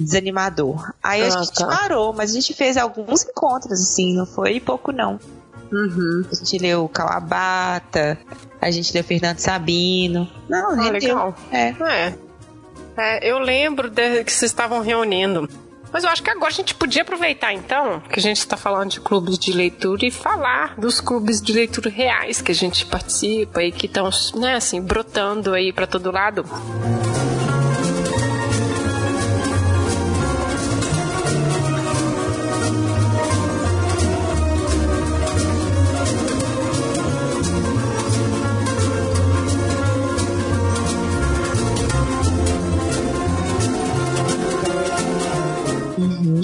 [0.00, 0.92] desanimador.
[1.02, 1.66] Aí ah, a gente tá.
[1.66, 5.18] parou, mas a gente fez alguns encontros, assim, não foi pouco não.
[5.72, 6.24] Uhum.
[6.30, 8.18] A gente leu Calabata,
[8.60, 10.28] a gente leu Fernando Sabino.
[10.48, 11.34] Não, ah, legal.
[11.50, 11.74] É.
[11.80, 12.14] é.
[12.96, 13.30] é.
[13.30, 15.48] eu lembro de, que vocês estavam reunindo.
[15.92, 18.90] Mas eu acho que agora a gente podia aproveitar então que a gente está falando
[18.90, 23.62] de clubes de leitura e falar dos clubes de leitura reais que a gente participa
[23.62, 26.44] e que estão, né, assim, brotando aí para todo lado.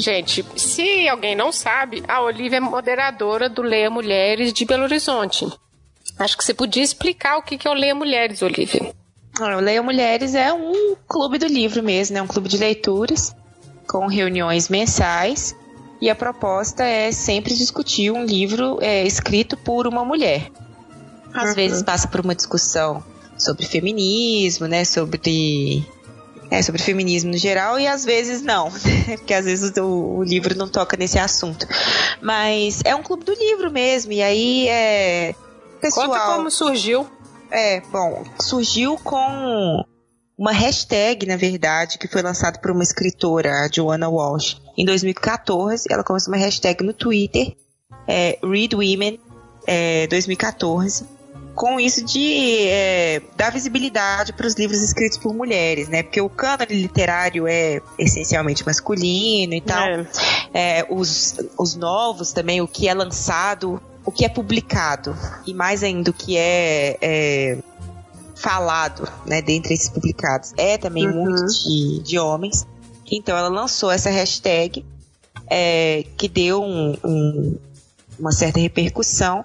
[0.04, 5.50] Gente, se alguém não sabe, a Olivia é moderadora do Leia Mulheres de Belo Horizonte.
[6.18, 8.94] Acho que você podia explicar o que é o Leia Mulheres, Olivia.
[9.40, 12.20] O Leia Mulheres é um clube do livro mesmo, né?
[12.20, 13.34] Um clube de leituras
[13.88, 15.56] com reuniões mensais
[16.02, 20.50] e a proposta é sempre discutir um livro é, escrito por uma mulher.
[21.32, 21.54] Às uhum.
[21.54, 23.02] vezes passa por uma discussão
[23.38, 24.84] sobre feminismo, né?
[24.84, 25.82] Sobre
[26.54, 28.70] é, sobre feminismo no geral e às vezes não,
[29.18, 31.66] porque às vezes o, o, livro não toca nesse assunto.
[32.22, 35.34] Mas é um clube do livro mesmo, e aí é.
[35.80, 37.06] Pessoal, Conta como surgiu.
[37.50, 39.84] É, bom, surgiu com
[40.38, 45.86] uma hashtag, na verdade, que foi lançada por uma escritora, a Joanna Walsh, em 2014.
[45.90, 47.54] Ela começou uma hashtag no Twitter,
[48.06, 49.20] é, Read Women
[49.66, 51.13] é, 2014
[51.54, 56.02] com isso de é, dar visibilidade para os livros escritos por mulheres, né?
[56.02, 59.86] Porque o cânone literário é essencialmente masculino e tal.
[59.86, 60.06] É.
[60.52, 65.16] É, os, os novos também, o que é lançado, o que é publicado
[65.46, 67.58] e mais ainda o que é, é
[68.34, 69.40] falado, né?
[69.40, 71.24] Dentre esses publicados é também uhum.
[71.24, 72.66] muito de, de homens.
[73.10, 74.84] Então ela lançou essa hashtag
[75.48, 77.58] é, que deu um, um,
[78.18, 79.44] uma certa repercussão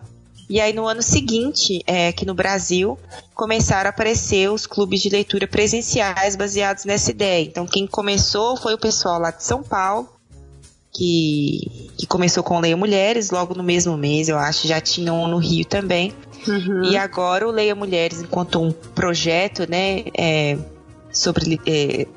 [0.49, 2.97] E aí no ano seguinte, é, aqui no Brasil,
[3.35, 7.45] começaram a aparecer os clubes de leitura presenciais baseados nessa ideia.
[7.45, 10.09] Então quem começou foi o pessoal lá de São Paulo,
[10.91, 15.27] que, que começou com Leia Mulheres, logo no mesmo mês, eu acho, já tinha um
[15.27, 16.13] no Rio também.
[16.47, 16.85] Uhum.
[16.85, 20.57] E agora o Leia Mulheres, enquanto um projeto, né, é,
[21.11, 22.07] sobre é,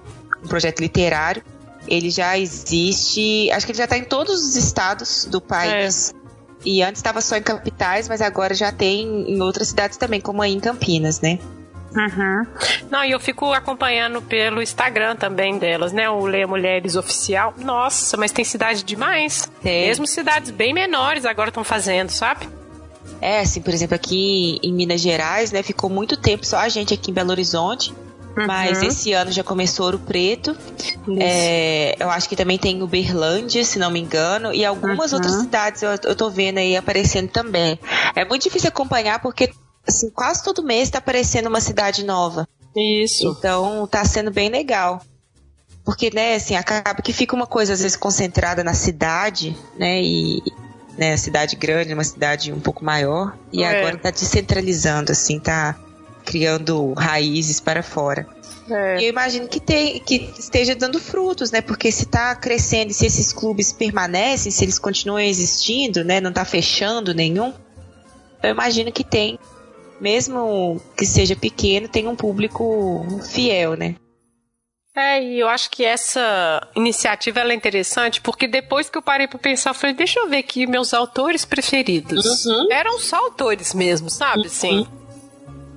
[0.42, 1.42] um projeto literário,
[1.86, 6.14] ele já existe, acho que ele já está em todos os estados do país.
[6.16, 6.21] É.
[6.64, 10.42] E antes estava só em capitais, mas agora já tem em outras cidades também, como
[10.42, 11.38] aí em Campinas, né?
[11.94, 12.46] Uhum.
[12.90, 16.08] Não, e eu fico acompanhando pelo Instagram também delas, né?
[16.08, 17.54] O Leia Mulheres Oficial.
[17.58, 19.50] Nossa, mas tem cidade demais.
[19.62, 19.88] Tem.
[19.88, 22.48] Mesmo cidades bem menores agora estão fazendo, sabe?
[23.20, 25.62] É, assim, por exemplo, aqui em Minas Gerais, né?
[25.62, 27.94] Ficou muito tempo só a gente aqui em Belo Horizonte.
[28.36, 28.46] Uhum.
[28.46, 30.56] Mas esse ano já começou Ouro Preto.
[31.18, 34.52] É, eu acho que também tem Uberlândia, se não me engano.
[34.52, 35.18] E algumas uhum.
[35.18, 37.78] outras cidades eu, eu tô vendo aí aparecendo também.
[38.16, 39.50] É muito difícil acompanhar porque
[39.86, 42.48] assim, quase todo mês tá aparecendo uma cidade nova.
[42.76, 43.28] Isso.
[43.38, 45.02] Então tá sendo bem legal.
[45.84, 50.40] Porque, né, assim, acaba que fica uma coisa às vezes concentrada na cidade, né, e
[50.96, 53.80] né, cidade grande, uma cidade um pouco maior, e é.
[53.80, 55.76] agora tá descentralizando, assim, tá
[56.24, 58.26] criando raízes para fora.
[58.70, 59.00] É.
[59.00, 61.60] E eu imagino que, tem, que esteja dando frutos, né?
[61.60, 66.20] Porque se está crescendo e se esses clubes permanecem, se eles continuam existindo, né?
[66.20, 67.52] Não está fechando nenhum,
[68.42, 69.38] eu imagino que tem
[70.00, 73.94] mesmo que seja pequeno, tem um público fiel, né?
[74.94, 79.38] É, e eu acho que essa iniciativa é interessante porque depois que eu parei para
[79.38, 82.44] pensar, eu falei, deixa eu ver aqui meus autores preferidos.
[82.44, 82.68] Uhum.
[82.70, 84.42] Eram só autores mesmo, sabe?
[84.42, 84.48] Uhum.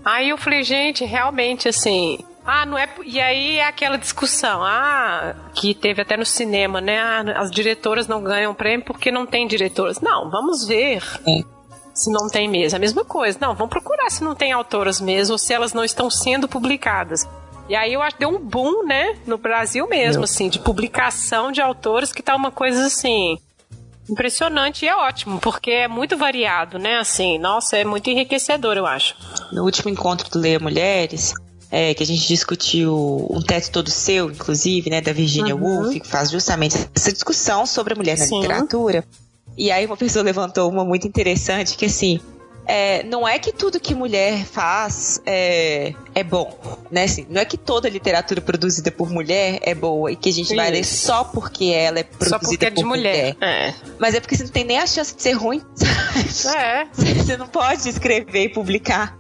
[0.06, 2.88] Aí eu falei, gente, realmente assim, ah, não é.
[3.04, 7.00] E aí é aquela discussão, ah, que teve até no cinema, né?
[7.00, 10.00] Ah, as diretoras não ganham prêmio porque não tem diretoras.
[10.00, 11.02] Não, vamos ver.
[11.28, 11.56] É
[11.96, 12.76] se não tem mesmo.
[12.76, 13.40] É a mesma coisa.
[13.42, 17.28] Não, vamos procurar se não tem autoras mesmo, ou se elas não estão sendo publicadas.
[17.68, 21.52] E aí eu acho que deu um boom, né, no Brasil mesmo, assim, de publicação
[21.52, 23.40] de autores, que tá uma coisa assim.
[24.08, 27.00] Impressionante e é ótimo, porque é muito variado, né?
[27.00, 29.16] Assim, nossa, é muito enriquecedor, eu acho.
[29.56, 31.34] No último encontro do Leia Mulheres,
[31.72, 35.84] é, que a gente discutiu um teto todo seu, inclusive, né, da Virginia uhum.
[35.84, 38.42] Woolf, que faz justamente essa discussão sobre a mulher na Sim.
[38.42, 39.06] literatura.
[39.58, 42.20] E aí uma pessoa levantou uma muito interessante que assim.
[42.68, 46.58] É, não é que tudo que mulher faz é, é bom,
[46.90, 47.04] né?
[47.04, 50.48] Assim, não é que toda literatura produzida por mulher é boa e que a gente
[50.48, 50.56] Isso.
[50.56, 53.36] vai ler só porque ela é produzida só porque é de mulher.
[53.36, 53.38] mulher.
[53.40, 53.74] É.
[54.00, 55.62] Mas é porque você não tem nem a chance de ser ruim.
[56.58, 56.86] É.
[56.94, 59.16] Você não pode escrever e publicar.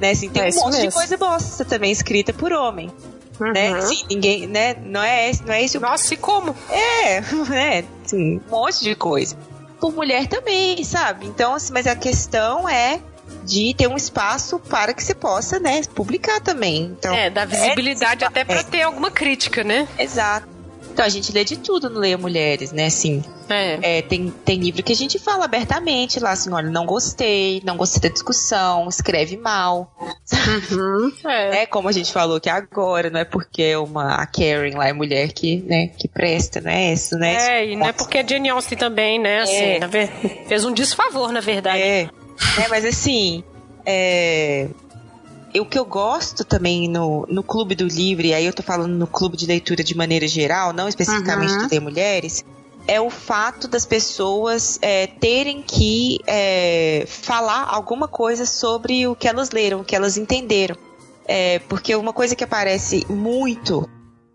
[0.00, 0.10] Né?
[0.10, 0.88] Assim, tem é um monte mesmo.
[0.88, 2.90] de coisa bosta também escrita por homem.
[3.38, 3.52] Uhum.
[3.52, 3.72] Né?
[3.72, 4.74] Assim, ninguém, né?
[4.82, 5.78] Não é, não é isso.
[5.78, 6.56] Nossa, e como?
[6.70, 7.84] É, né?
[8.04, 9.36] Assim, um monte de coisa
[9.80, 11.26] por mulher também, sabe?
[11.26, 13.00] Então, assim, mas a questão é
[13.44, 16.94] de ter um espaço para que você possa, né, publicar também.
[16.98, 18.62] Então, é, dar visibilidade é, até para é.
[18.62, 19.88] ter alguma crítica, né?
[19.98, 20.46] Exato.
[21.00, 22.84] Então a gente lê de tudo no Leia Mulheres, né?
[22.84, 24.00] Assim, é.
[24.00, 24.02] é.
[24.02, 28.02] tem, tem livro que a gente fala abertamente lá, assim, olha, não gostei, não gostei
[28.02, 29.90] da discussão, escreve mal.
[30.70, 31.62] Uhum, é.
[31.62, 31.66] é.
[31.66, 34.92] como a gente falou que agora, não é porque é uma a Karen lá é
[34.92, 37.60] mulher que, né, que presta, não é isso, né?
[37.60, 39.40] É, e não é porque é Jane Austen também, né?
[39.40, 39.86] Assim, é.
[39.86, 40.08] ver...
[40.48, 41.80] fez um desfavor, na verdade.
[41.80, 42.10] É,
[42.58, 43.42] é mas assim,
[43.86, 44.68] é
[45.58, 48.94] o que eu gosto também no, no Clube do Livre, e aí eu tô falando
[48.94, 51.66] no clube de leitura de maneira geral, não especificamente uhum.
[51.66, 52.44] de mulheres,
[52.86, 59.26] é o fato das pessoas é, terem que é, falar alguma coisa sobre o que
[59.26, 60.76] elas leram, o que elas entenderam.
[61.26, 63.88] É, porque uma coisa que aparece muito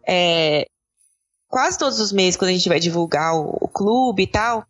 [0.08, 0.66] é,
[1.48, 4.66] quase todos os meses quando a gente vai divulgar o, o clube e tal,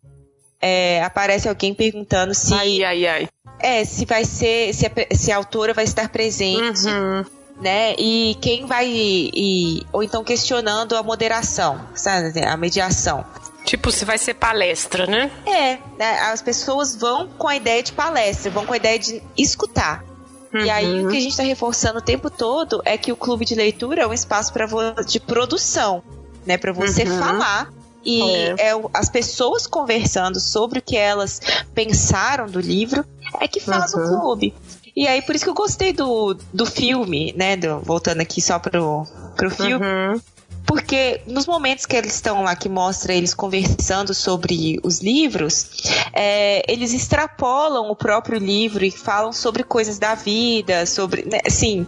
[0.66, 2.52] é, aparece alguém perguntando se.
[2.52, 3.28] Ai, ai, ai.
[3.60, 4.74] É, se vai ser.
[4.74, 6.86] Se a, se a autora vai estar presente.
[6.86, 7.24] Uhum.
[7.60, 7.94] Né?
[7.96, 8.86] E quem vai.
[8.88, 12.44] E, ou então questionando a moderação, sabe?
[12.44, 13.24] A mediação.
[13.64, 15.30] Tipo, se vai ser palestra, né?
[15.46, 16.20] É, né?
[16.30, 20.04] as pessoas vão com a ideia de palestra, vão com a ideia de escutar.
[20.52, 20.60] Uhum.
[20.60, 23.44] E aí o que a gente está reforçando o tempo todo é que o clube
[23.44, 24.66] de leitura é um espaço para
[25.04, 26.02] de produção,
[26.44, 26.58] né?
[26.58, 27.18] Para você uhum.
[27.18, 27.72] falar
[28.06, 28.70] e é.
[28.70, 28.80] é.
[28.94, 31.40] as pessoas conversando sobre o que elas
[31.74, 33.04] pensaram do livro
[33.40, 34.04] é que faz uhum.
[34.04, 34.54] o clube.
[34.94, 37.56] E aí, por isso que eu gostei do, do filme, né?
[37.56, 39.04] Do, voltando aqui só pro,
[39.36, 39.84] pro filme.
[39.84, 40.20] Uhum.
[40.64, 45.68] Porque nos momentos que eles estão lá, que mostra eles conversando sobre os livros,
[46.12, 51.86] é, eles extrapolam o próprio livro e falam sobre coisas da vida, sobre, né, assim,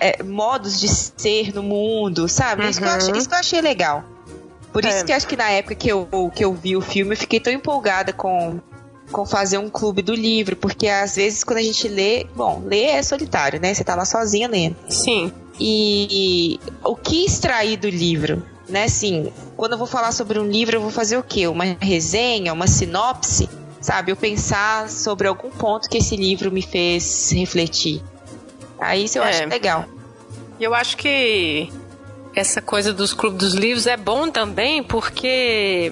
[0.00, 2.64] é, modos de ser no mundo, sabe?
[2.64, 2.70] Uhum.
[2.70, 4.04] Isso, que eu achei, isso que eu achei legal.
[4.72, 5.04] Por isso é.
[5.04, 7.52] que acho que na época que eu, que eu vi o filme, eu fiquei tão
[7.52, 8.58] empolgada com,
[9.10, 12.86] com fazer um clube do livro, porque às vezes quando a gente lê, bom, ler
[12.86, 13.74] é solitário, né?
[13.74, 14.76] Você tá lá sozinha lendo.
[14.88, 15.32] Sim.
[15.60, 18.42] E o que extrair do livro?
[18.68, 21.46] Né, assim, quando eu vou falar sobre um livro, eu vou fazer o quê?
[21.46, 23.48] Uma resenha, uma sinopse?
[23.82, 28.00] Sabe, eu pensar sobre algum ponto que esse livro me fez refletir.
[28.80, 29.28] Aí isso eu é.
[29.28, 29.84] acho legal.
[30.58, 31.70] Eu acho que
[32.34, 35.90] essa coisa dos clubes dos livros é bom também porque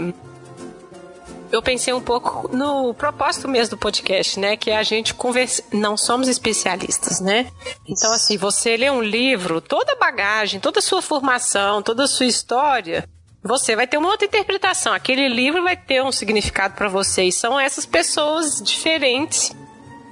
[1.52, 4.56] eu pensei um pouco no propósito mesmo do podcast, né?
[4.56, 5.62] Que é a gente conversa.
[5.72, 7.50] Não somos especialistas, né?
[7.86, 12.08] Então, assim, você lê um livro, toda a bagagem, toda a sua formação, toda a
[12.08, 13.04] sua história,
[13.42, 14.92] você vai ter uma outra interpretação.
[14.92, 17.24] Aquele livro vai ter um significado para você.
[17.24, 19.52] E são essas pessoas diferentes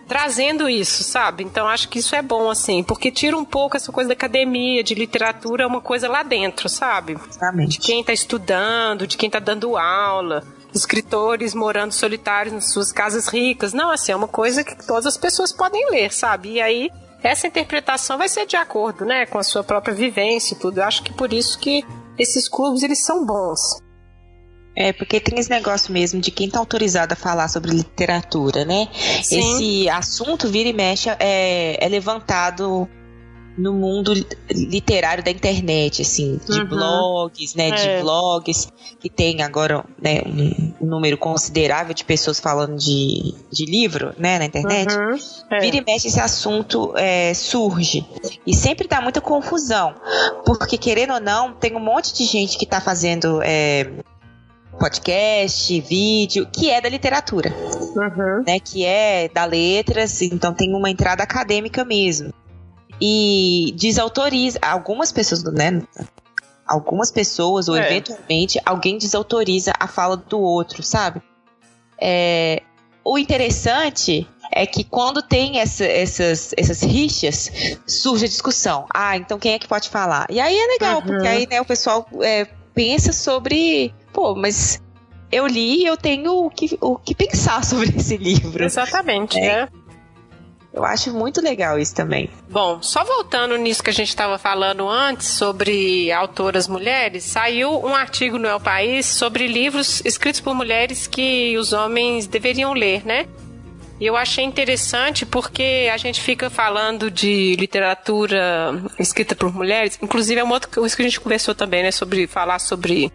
[0.09, 1.45] trazendo isso, sabe?
[1.45, 4.83] Então acho que isso é bom, assim, porque tira um pouco essa coisa da academia,
[4.83, 7.13] de literatura, é uma coisa lá dentro, sabe?
[7.13, 7.79] Exatamente.
[7.79, 10.43] De quem tá estudando, de quem tá dando aula
[10.75, 13.73] escritores morando solitários nas suas casas ricas.
[13.73, 16.53] Não, assim, é uma coisa que todas as pessoas podem ler, sabe?
[16.53, 16.91] E aí
[17.23, 20.79] essa interpretação vai ser de acordo, né, com a sua própria vivência e tudo.
[20.79, 21.85] Eu acho que por isso que
[22.19, 23.81] esses clubes eles são bons.
[24.81, 28.87] É, porque tem esse negócio mesmo de quem tá autorizado a falar sobre literatura, né?
[29.25, 29.41] Sim.
[29.41, 32.89] Esse assunto vira e mexe é, é levantado
[33.59, 34.15] no mundo
[34.49, 36.69] literário da internet, assim, de uhum.
[36.69, 37.73] blogs, né, é.
[37.73, 38.69] de blogs
[39.01, 40.23] que tem agora né,
[40.81, 44.95] um, número considerável de pessoas falando de, de livro, né, na internet.
[44.95, 45.19] Uhum.
[45.51, 45.59] É.
[45.59, 48.07] Vira e mexe esse assunto é, surge
[48.47, 49.93] e sempre dá muita confusão,
[50.47, 53.91] porque querendo ou não tem um monte de gente que está fazendo é,
[54.79, 58.45] podcast, vídeo, que é da literatura, uhum.
[58.47, 58.61] né?
[58.61, 62.33] Que é da letras, então tem uma entrada acadêmica mesmo
[63.01, 65.83] e desautoriza algumas pessoas, né?
[66.67, 67.87] Algumas pessoas, ou é.
[67.87, 71.23] eventualmente, alguém desautoriza a fala do outro, sabe?
[72.01, 72.63] É,
[73.05, 77.51] o interessante é que quando tem essa, essas, essas rixas,
[77.87, 78.87] surge a discussão.
[78.93, 80.27] Ah, então quem é que pode falar?
[80.31, 81.07] E aí é legal, uhum.
[81.07, 83.95] porque aí né, o pessoal é, pensa sobre.
[84.19, 84.83] Pô, mas
[85.31, 88.65] eu li e eu tenho o que, o que pensar sobre esse livro.
[88.65, 89.43] Exatamente, é.
[89.43, 89.69] né?
[90.75, 92.29] Eu acho muito legal isso também.
[92.51, 97.95] Bom, só voltando nisso que a gente estava falando antes sobre autoras mulheres, saiu um
[97.95, 103.29] artigo no El País sobre livros escritos por mulheres que os homens deveriam ler, né?
[104.01, 110.41] E eu achei interessante porque a gente fica falando de literatura escrita por mulheres, inclusive
[110.41, 113.13] é uma outra coisa que a gente conversou também, né, sobre falar sobre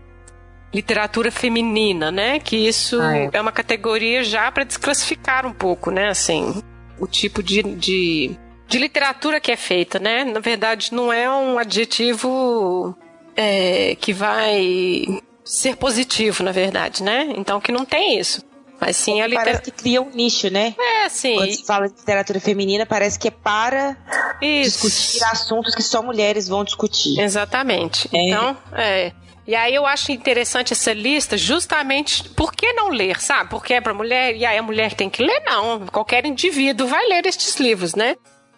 [0.73, 2.39] literatura feminina, né?
[2.39, 3.29] Que isso ah, é.
[3.33, 6.09] é uma categoria já para desclassificar um pouco, né?
[6.09, 6.61] Assim,
[6.99, 8.31] o tipo de, de,
[8.67, 10.23] de, literatura que é feita, né?
[10.23, 12.97] Na verdade, não é um adjetivo
[13.35, 17.33] é, que vai ser positivo, na verdade, né?
[17.35, 18.41] Então, que não tem isso.
[18.79, 19.59] Mas sim a literatura.
[19.59, 20.75] Parece que cria um nicho, né?
[20.77, 21.35] É, sim.
[21.35, 23.95] Quando se fala de literatura feminina, parece que é para
[24.41, 24.87] Isso.
[24.87, 27.17] discutir assuntos que só mulheres vão discutir.
[27.17, 28.09] Exatamente.
[28.11, 28.27] É.
[28.27, 29.13] Então, é.
[29.45, 33.49] E aí eu acho interessante essa lista justamente por que não ler, sabe?
[33.49, 35.85] Porque é para mulher e aí a mulher tem que ler, não.
[35.87, 38.15] Qualquer indivíduo vai ler estes livros, né?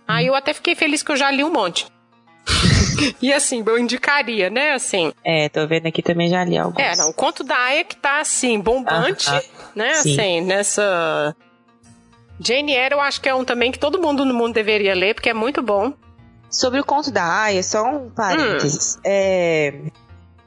[0.07, 1.88] Aí eu até fiquei feliz que eu já li um monte.
[3.20, 4.74] e assim, eu indicaria, né?
[4.74, 5.12] Assim.
[5.24, 6.80] É, tô vendo aqui também já li alguns.
[6.80, 7.10] É, não.
[7.10, 9.94] O conto da Aya que tá assim, bombante, ah, ah, né?
[9.95, 10.14] Sim.
[10.14, 11.36] Assim, nessa.
[12.40, 15.16] Jane Eyre eu acho que é um também que todo mundo no mundo deveria ler,
[15.16, 15.94] porque é muito bom.
[16.48, 18.98] Sobre o conto da Aya, só um parênteses.
[18.98, 19.02] Hum.
[19.03, 19.74] É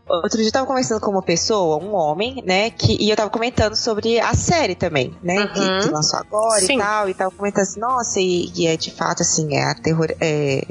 [0.09, 2.71] Outro dia eu tava conversando com uma pessoa, um homem, né?
[2.71, 5.41] Que, e eu tava comentando sobre a série também, né?
[5.41, 5.49] Uhum.
[5.49, 6.75] Que, que, lançou agora Sim.
[6.75, 7.09] e tal.
[7.09, 10.65] E tava comentando assim, nossa, e, e é de fato assim, é, aterror, é,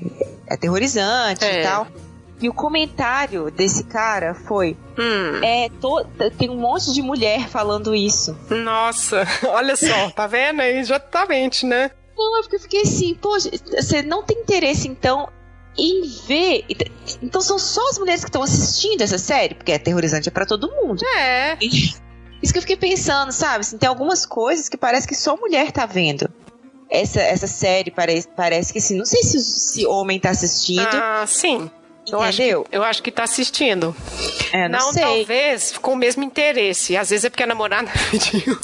[0.50, 1.62] é aterrorizante é.
[1.62, 1.88] e tal.
[2.40, 5.44] E o comentário desse cara foi: hum.
[5.44, 6.06] é to,
[6.38, 8.38] tem um monte de mulher falando isso.
[8.50, 10.78] Nossa, olha só, tá vendo aí?
[10.78, 11.92] Exatamente, né?
[12.16, 15.30] Não, eu fiquei assim, poxa, você não tem interesse então
[15.78, 16.66] em ver.
[17.22, 20.46] Então são só as mulheres que estão assistindo essa série, porque é aterrorizante é para
[20.46, 21.04] todo mundo.
[21.18, 21.58] É.
[22.42, 23.62] Isso que eu fiquei pensando, sabe?
[23.62, 26.30] Assim, tem algumas coisas que parece que só mulher tá vendo.
[26.90, 30.88] Essa, essa série parece, parece que assim, não sei se, se homem tá assistindo.
[30.94, 31.70] Ah, sim.
[32.10, 33.94] Eu acho, que, eu acho que tá assistindo.
[34.54, 35.04] É, não, não sei.
[35.04, 36.96] talvez com o mesmo interesse.
[36.96, 38.58] Às vezes é porque a namorada pediu.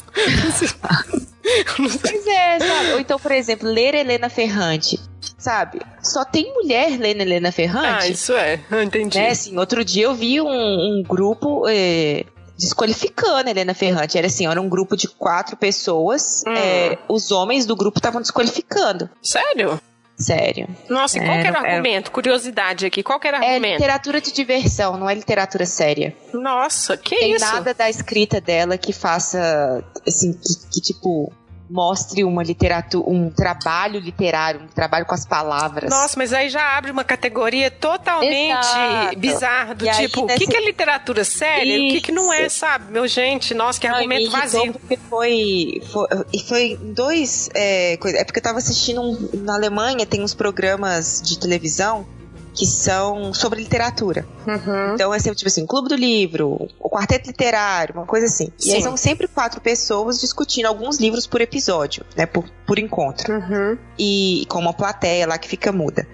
[2.00, 2.92] pois é, sabe?
[2.92, 4.98] Ou então, por exemplo, ler Helena Ferrante
[5.44, 5.78] sabe?
[6.02, 8.06] Só tem mulher lendo Helena Ferrante.
[8.06, 9.18] Ah, isso é, entendi.
[9.18, 9.28] Né?
[9.28, 12.24] Assim, outro dia eu vi um, um grupo é,
[12.58, 14.16] desqualificando Helena Ferrante.
[14.16, 16.42] Era assim, era um grupo de quatro pessoas.
[16.46, 16.54] Hum.
[16.54, 19.10] É, os homens do grupo estavam desqualificando.
[19.20, 19.78] Sério?
[20.16, 20.68] Sério.
[20.88, 22.06] Nossa, e qual era, era o argumento?
[22.06, 22.14] Era...
[22.14, 23.72] Curiosidade aqui, qual era o é argumento?
[23.72, 26.16] É literatura de diversão, não é literatura séria.
[26.32, 27.44] Nossa, que Tem isso?
[27.44, 31.32] Tem nada da escrita dela que faça, assim, que, que tipo
[31.68, 35.90] mostre uma literatura, um trabalho literário, um trabalho com as palavras.
[35.90, 39.18] Nossa, mas aí já abre uma categoria totalmente Exato.
[39.18, 42.32] bizarra do E tipo, o que, que, é literatura séria e o que, que não
[42.32, 42.92] é, sabe?
[42.92, 44.74] Meu gente, nossa, que argumento vazio.
[45.08, 46.08] Foi, foi,
[46.46, 51.38] foi dois é, é porque eu tava assistindo um, na Alemanha tem uns programas de
[51.38, 52.06] televisão
[52.54, 54.24] que são sobre literatura.
[54.46, 54.94] Uhum.
[54.94, 58.50] Então é sempre tipo assim, Clube do Livro, o Quarteto Literário, uma coisa assim.
[58.56, 58.70] Sim.
[58.70, 62.26] E aí são sempre quatro pessoas discutindo alguns livros por episódio, né?
[62.26, 63.34] Por, por encontro.
[63.34, 63.76] Uhum.
[63.98, 66.06] E com uma plateia lá que fica muda.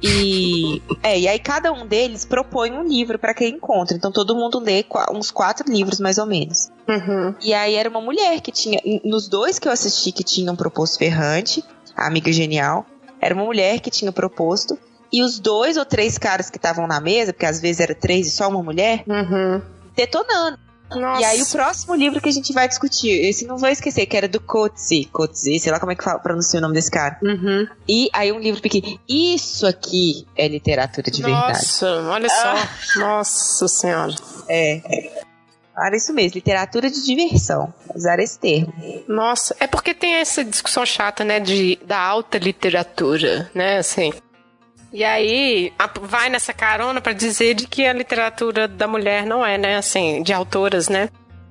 [0.00, 3.96] E, é, e aí cada um deles propõe um livro para aquele encontro.
[3.96, 6.70] Então todo mundo lê uns quatro livros, mais ou menos.
[6.88, 7.34] Uhum.
[7.40, 8.80] E aí era uma mulher que tinha.
[9.04, 11.64] Nos dois que eu assisti que tinham proposto Ferrante,
[11.96, 12.86] a amiga genial,
[13.20, 14.78] era uma mulher que tinha proposto.
[15.12, 18.26] E os dois ou três caras que estavam na mesa, porque às vezes era três
[18.26, 19.60] e só uma mulher, uhum.
[19.94, 20.58] detonando.
[20.96, 21.22] Nossa.
[21.22, 24.16] E aí o próximo livro que a gente vai discutir, esse não vou esquecer, que
[24.16, 27.18] era do Coetzee, Coetzee, sei lá como é que fala, pronuncia o nome desse cara.
[27.22, 27.66] Uhum.
[27.88, 28.98] E aí um livro pequeno.
[29.08, 31.58] Isso aqui é literatura de Nossa, verdade.
[31.58, 33.00] Nossa, olha só.
[33.00, 34.14] Nossa senhora.
[34.48, 35.22] É.
[35.76, 37.72] Era isso mesmo, literatura de diversão.
[37.94, 38.72] Usar esse termo.
[39.08, 44.12] Nossa, é porque tem essa discussão chata, né, de, da alta literatura, né, assim.
[44.92, 49.56] E aí vai nessa carona para dizer de que a literatura da mulher não é,
[49.56, 51.08] né, assim, de autoras, né?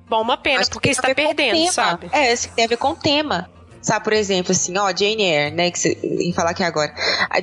[0.08, 2.08] Bom, uma pena, porque está perdendo, sabe?
[2.12, 3.50] É, isso tem a ver com o tema.
[3.80, 6.94] Sabe, por exemplo, assim, ó, Jane Eyre, né, que você em falar aqui agora.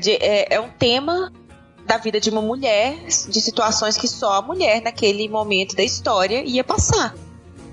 [0.08, 1.34] é, é um tema
[1.86, 6.44] da vida de uma mulher, de situações que só a mulher naquele momento da história
[6.46, 7.14] ia passar.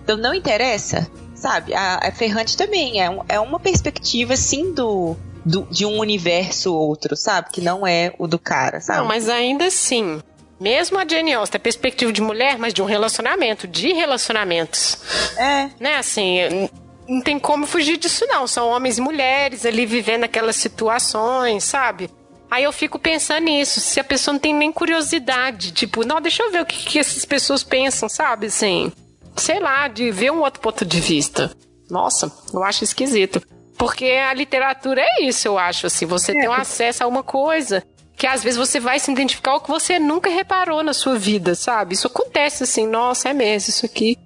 [0.03, 1.75] Então não interessa, sabe?
[1.75, 5.15] A, a Ferrante também é, um, é uma perspectiva, assim, do,
[5.47, 7.51] do, de um universo outro, sabe?
[7.53, 8.99] Que não é o do cara, sabe?
[8.99, 10.21] Não, mas ainda assim,
[10.59, 14.99] mesmo a Jane Austen é perspectiva de mulher, mas de um relacionamento, de relacionamentos.
[15.37, 15.71] É.
[15.79, 16.69] Né, assim,
[17.09, 18.49] não tem como fugir disso não.
[18.49, 22.11] São homens e mulheres ali vivendo aquelas situações, sabe?
[22.51, 26.43] Aí eu fico pensando nisso, se a pessoa não tem nem curiosidade, tipo, não, deixa
[26.43, 28.47] eu ver o que, que essas pessoas pensam, sabe?
[28.47, 28.93] Assim,
[29.37, 31.53] sei lá, de ver um outro ponto de vista.
[31.89, 33.41] Nossa, eu acho esquisito.
[33.77, 36.35] Porque a literatura é isso, eu acho, assim, você é.
[36.35, 37.85] tem um acesso a uma coisa
[38.17, 41.55] que às vezes você vai se identificar o que você nunca reparou na sua vida,
[41.55, 41.95] sabe?
[41.95, 44.17] Isso acontece assim, nossa, é mesmo, isso aqui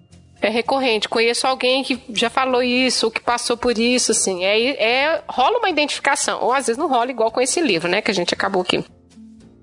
[0.40, 1.08] é recorrente.
[1.08, 4.44] Conheço alguém que já falou isso, ou que passou por isso, assim.
[4.44, 6.42] É, é, rola uma identificação.
[6.42, 8.00] Ou às vezes não rola igual com esse livro, né?
[8.00, 8.82] Que a gente acabou aqui.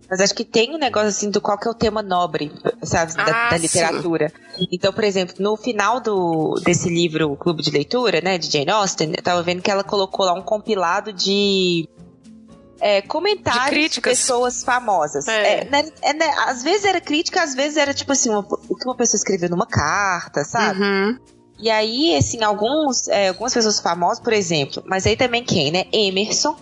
[0.09, 2.51] Mas acho que tem um negócio assim do qual que é o tema nobre,
[2.81, 4.31] sabe, da, ah, da literatura.
[4.55, 4.67] Sim.
[4.71, 9.13] Então, por exemplo, no final do, desse livro, Clube de Leitura, né, de Jane Austen,
[9.15, 11.89] eu tava vendo que ela colocou lá um compilado de
[12.79, 15.27] é, comentários de, de pessoas famosas.
[15.27, 15.61] É.
[15.61, 18.75] É, né, é, né, às vezes era crítica, às vezes era tipo assim, uma, o
[18.75, 20.81] que uma pessoa escreveu numa carta, sabe?
[20.81, 21.17] Uhum.
[21.59, 25.85] E aí, assim, alguns, é, algumas pessoas famosas, por exemplo, mas aí também quem, né?
[25.91, 26.55] Emerson,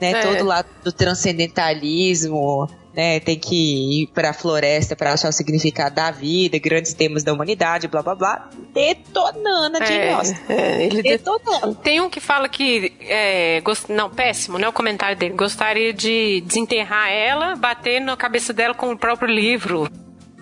[0.00, 0.12] né?
[0.12, 0.22] É.
[0.22, 2.68] Todo lado do transcendentalismo,
[2.98, 3.20] né?
[3.20, 7.86] Tem que ir pra floresta para achar o significado da vida, grandes temas da humanidade,
[7.86, 8.50] blá blá blá.
[8.74, 10.36] Detonando a Jane Austen.
[10.48, 11.76] É, ele de- Detonando.
[11.76, 12.92] Tem um que fala que.
[13.02, 13.88] É, gost...
[13.88, 14.68] Não, péssimo, né?
[14.68, 15.34] O comentário dele.
[15.34, 19.88] Gostaria de desenterrar ela, bater na cabeça dela com o próprio livro.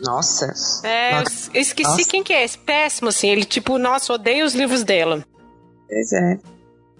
[0.03, 0.53] Nossa.
[0.83, 1.51] É, eu Nossa.
[1.53, 2.09] eu esqueci Nossa.
[2.11, 2.57] quem que é esse.
[2.57, 3.29] Péssimo, assim.
[3.29, 5.23] Ele, tipo, nossa, odeia os livros dela.
[5.89, 6.39] Pois é.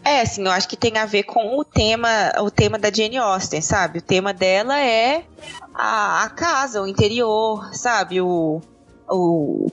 [0.07, 2.09] É, assim, eu acho que tem a ver com o tema,
[2.41, 3.99] o tema da Jane Austen, sabe?
[3.99, 5.25] O tema dela é
[5.75, 8.21] a, a casa, o interior, sabe?
[8.21, 8.61] O,
[9.11, 9.67] o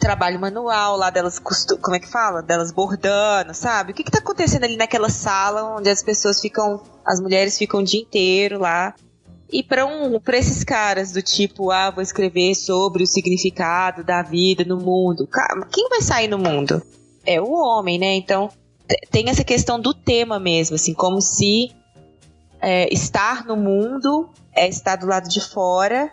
[0.00, 2.42] trabalho manual lá delas, costu- como é que fala?
[2.42, 3.92] Delas bordando, sabe?
[3.92, 7.78] O que que tá acontecendo ali naquela sala onde as pessoas ficam, as mulheres ficam
[7.78, 8.94] o dia inteiro lá?
[9.48, 14.22] E para um, pra esses caras do tipo, ah, vou escrever sobre o significado da
[14.22, 15.28] vida no mundo.
[15.70, 16.82] Quem vai sair no mundo?
[17.24, 18.14] É o homem, né?
[18.14, 18.50] Então,
[19.10, 21.70] tem essa questão do tema mesmo, assim, como se
[22.60, 26.10] é, estar no mundo é estar do lado de fora,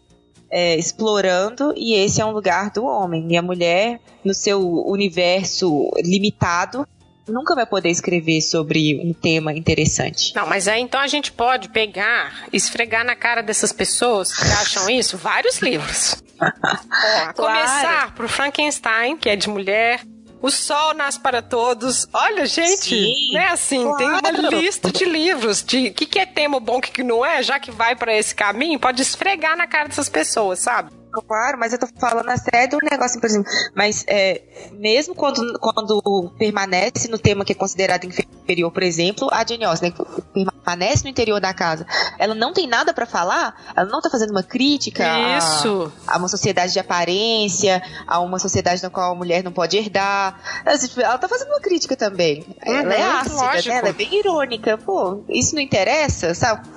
[0.51, 3.27] é, explorando, e esse é um lugar do homem.
[3.31, 6.87] E a mulher, no seu universo limitado,
[7.27, 10.33] nunca vai poder escrever sobre um tema interessante.
[10.35, 14.89] Não, mas aí então a gente pode pegar, esfregar na cara dessas pessoas que acham
[14.89, 16.23] isso, vários livros.
[16.39, 20.01] Ó, a começar pro Frankenstein, que é de mulher.
[20.45, 22.07] O Sol Nasce para Todos.
[22.13, 23.47] Olha, gente, Sim, né?
[23.47, 24.55] Assim, tem uma claro.
[24.55, 27.41] lista de livros de o que, que é tema bom, o que, que não é,
[27.41, 30.91] já que vai para esse caminho, pode esfregar na cara dessas pessoas, sabe?
[31.21, 33.51] Claro, mas eu tô falando até do negócio, por exemplo.
[33.73, 34.41] Mas é,
[34.73, 39.93] mesmo quando, quando permanece no tema que é considerado inferior, por exemplo, a Jane Austen
[40.35, 41.85] né, permanece no interior da casa,
[42.17, 45.03] ela não tem nada para falar, ela não tá fazendo uma crítica
[45.37, 45.91] Isso.
[46.07, 49.77] A, a, uma sociedade de aparência, a uma sociedade na qual a mulher não pode
[49.77, 50.39] herdar.
[50.65, 52.45] Ela, tá fazendo uma crítica também.
[52.65, 53.77] Uhum, ela é ácida, né?
[53.77, 54.77] ela é bem irônica.
[54.77, 56.67] Pô, isso não interessa, sabe?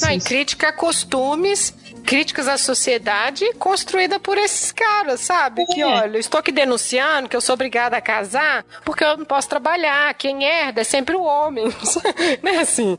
[0.00, 1.74] Não, e crítica a costumes
[2.04, 5.62] críticas à sociedade construída por esses caras, sabe?
[5.62, 5.66] É.
[5.66, 9.24] Que olha, eu estou aqui denunciando que eu sou obrigada a casar porque eu não
[9.24, 10.12] posso trabalhar.
[10.14, 11.66] Quem herda é sempre o homem.
[12.42, 12.96] né assim?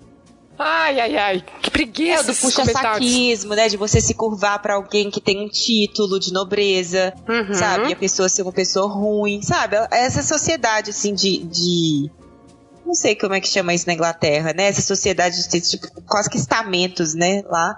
[0.57, 2.21] Ai, ai, ai, que preguiça.
[2.21, 3.67] É, do puxa-saquismo, né?
[3.67, 7.53] De você se curvar para alguém que tem um título de nobreza, uhum.
[7.53, 7.89] sabe?
[7.89, 9.75] E a pessoa ser uma pessoa ruim, sabe?
[9.91, 12.09] Essa sociedade, assim, de, de.
[12.85, 14.67] Não sei como é que chama isso na Inglaterra, né?
[14.67, 17.41] Essa sociedade de tipo, quase que estamentos, né?
[17.47, 17.77] Lá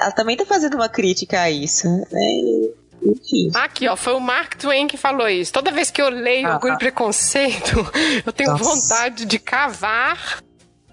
[0.00, 2.70] ela também tá fazendo uma crítica a isso, né?
[3.02, 3.50] Enfim.
[3.54, 5.52] Aqui, ó, foi o Mark Twain que falou isso.
[5.52, 7.76] Toda vez que eu leio ah, Orgulho e Preconceito,
[8.26, 8.64] eu tenho Nossa.
[8.64, 10.40] vontade de cavar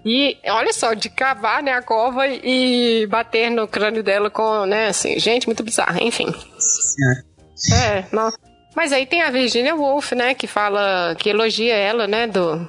[0.04, 4.86] e olha só, de cavar né, a cova e bater no crânio dela com, né,
[4.86, 6.32] assim, gente, muito bizarra, enfim.
[7.72, 8.32] É, não.
[8.76, 12.68] Mas aí tem a Virginia Woolf, né, que fala, que elogia ela, né, do.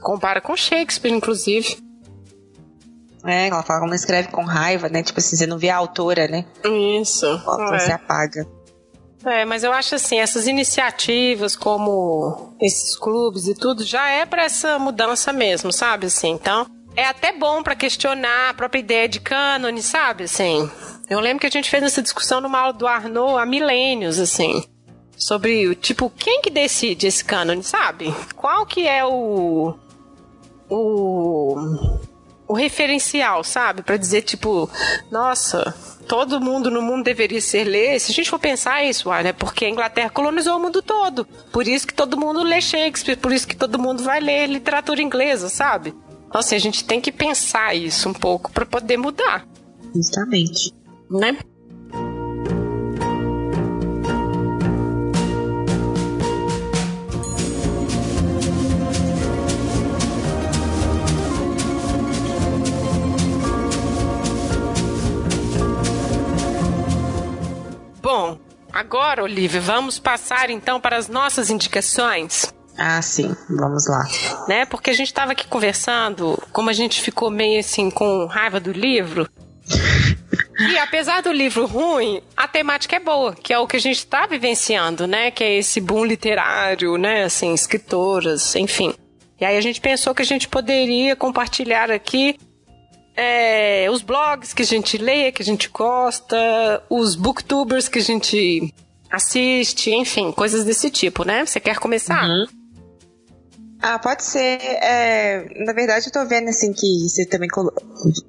[0.00, 1.78] Compara com Shakespeare, inclusive.
[3.24, 5.02] É, ela fala que não escreve com raiva, né?
[5.02, 6.44] Tipo assim, você não vê a autora, né?
[7.00, 7.26] Isso.
[7.26, 7.78] é.
[7.78, 8.46] Você apaga.
[9.24, 14.44] É, mas eu acho assim, essas iniciativas como esses clubes e tudo já é para
[14.44, 16.06] essa mudança mesmo, sabe?
[16.06, 20.24] Assim, então, é até bom para questionar a própria ideia de cânone, sabe?
[20.24, 20.70] Assim,
[21.08, 24.62] eu lembro que a gente fez essa discussão numa aula do Arnaud há milênios, assim,
[25.16, 28.14] sobre, tipo, quem que decide esse cânone, sabe?
[28.36, 29.74] Qual que é o
[30.68, 31.98] o
[32.46, 33.82] o referencial, sabe?
[33.82, 34.68] Para dizer, tipo,
[35.10, 35.74] nossa,
[36.06, 37.98] todo mundo no mundo deveria ser ler.
[37.98, 39.32] Se a gente for pensar isso, ah, né?
[39.32, 41.26] Porque a Inglaterra colonizou o mundo todo.
[41.52, 45.02] Por isso que todo mundo lê Shakespeare, por isso que todo mundo vai ler literatura
[45.02, 45.94] inglesa, sabe?
[46.28, 49.46] Então, assim, a gente tem que pensar isso um pouco para poder mudar.
[49.94, 50.74] Justamente.
[51.10, 51.38] Né?
[68.16, 68.38] Bom,
[68.72, 72.54] agora, Olivia, vamos passar então para as nossas indicações.
[72.78, 74.04] Ah, sim, vamos lá.
[74.46, 74.64] Né?
[74.66, 78.70] Porque a gente estava aqui conversando, como a gente ficou meio assim com raiva do
[78.70, 79.28] livro.
[80.60, 83.98] E apesar do livro ruim, a temática é boa, que é o que a gente
[83.98, 85.32] está vivenciando, né?
[85.32, 87.24] Que é esse boom literário, né?
[87.24, 88.94] Assim, escritoras, enfim.
[89.40, 92.38] E aí a gente pensou que a gente poderia compartilhar aqui
[93.16, 98.02] é, os blogs que a gente lê, que a gente gosta, os booktubers que a
[98.02, 98.72] gente
[99.10, 101.46] assiste, enfim, coisas desse tipo, né?
[101.46, 102.24] Você quer começar?
[102.24, 102.46] Uhum.
[103.80, 104.58] Ah, pode ser.
[104.62, 107.70] É, na verdade, eu tô vendo assim que você também colo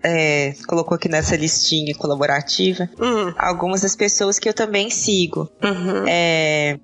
[0.04, 3.34] é, colocou aqui nessa listinha colaborativa uhum.
[3.38, 5.50] algumas das pessoas que eu também sigo.
[5.64, 6.06] Uhum.
[6.08, 6.78] É,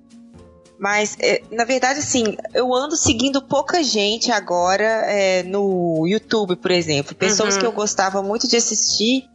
[0.82, 6.72] mas, é, na verdade, assim, eu ando seguindo pouca gente agora é, no YouTube, por
[6.72, 7.14] exemplo.
[7.14, 7.60] Pessoas uhum.
[7.60, 9.30] que eu gostava muito de assistir,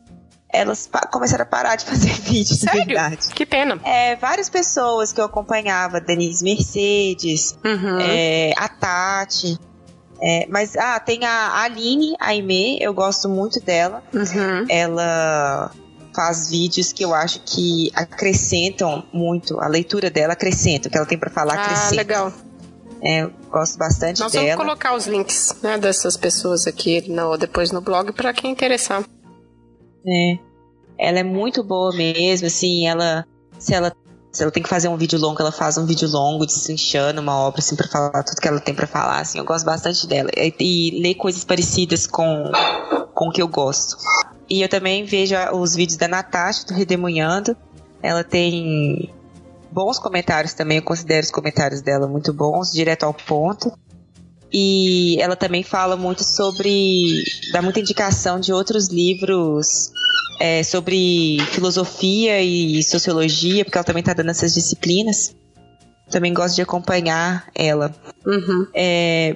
[0.52, 2.80] elas começaram a parar de fazer vídeos, Sério?
[2.80, 3.34] na verdade.
[3.34, 3.80] Que pena.
[3.86, 7.98] É, várias pessoas que eu acompanhava, Denise Mercedes, uhum.
[8.02, 9.58] é, a Tati.
[10.22, 14.04] É, mas, ah, tem a Aline Aimee, eu gosto muito dela.
[14.14, 14.66] Uhum.
[14.68, 15.72] Ela
[16.18, 21.06] faz vídeos que eu acho que acrescentam muito, a leitura dela acrescenta, o que ela
[21.06, 21.94] tem para falar ah, acrescenta.
[21.94, 22.34] Ah, legal.
[23.04, 24.48] É, eu gosto bastante Nós dela.
[24.48, 28.50] Nós vamos colocar os links né, dessas pessoas aqui no, depois no blog para quem
[28.50, 29.04] interessar.
[30.08, 30.40] É.
[30.98, 33.24] Ela é muito boa mesmo, assim, ela
[33.60, 33.96] se ela
[34.32, 37.36] se ela tem que fazer um vídeo longo, ela faz um vídeo longo, desinchando uma
[37.38, 40.30] obra, assim, pra falar tudo que ela tem para falar, assim, eu gosto bastante dela.
[40.36, 42.52] E, e ler coisas parecidas com,
[43.16, 43.98] com o que eu gosto.
[44.50, 47.56] E eu também vejo os vídeos da Natasha do Redemunhando.
[48.02, 49.14] Ela tem
[49.72, 53.72] bons comentários também, eu considero os comentários dela muito bons, direto ao ponto.
[54.52, 57.22] E ela também fala muito sobre.
[57.52, 59.92] dá muita indicação de outros livros
[60.40, 65.36] é, sobre filosofia e sociologia, porque ela também está dando essas disciplinas.
[66.10, 67.94] Também gosto de acompanhar ela.
[68.26, 68.68] Uhum.
[68.74, 69.36] É,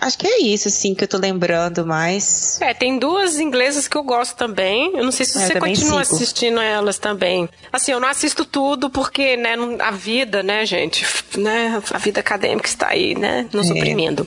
[0.00, 2.58] Acho que é isso, assim, que eu tô lembrando mais.
[2.62, 4.96] É, tem duas inglesas que eu gosto também.
[4.96, 6.16] Eu não sei se é, você continua sigo.
[6.16, 7.48] assistindo elas também.
[7.70, 11.04] Assim, eu não assisto tudo porque, né, a vida, né, gente,
[11.36, 13.72] né, a vida acadêmica está aí, né, nos é.
[13.72, 14.26] oprimindo.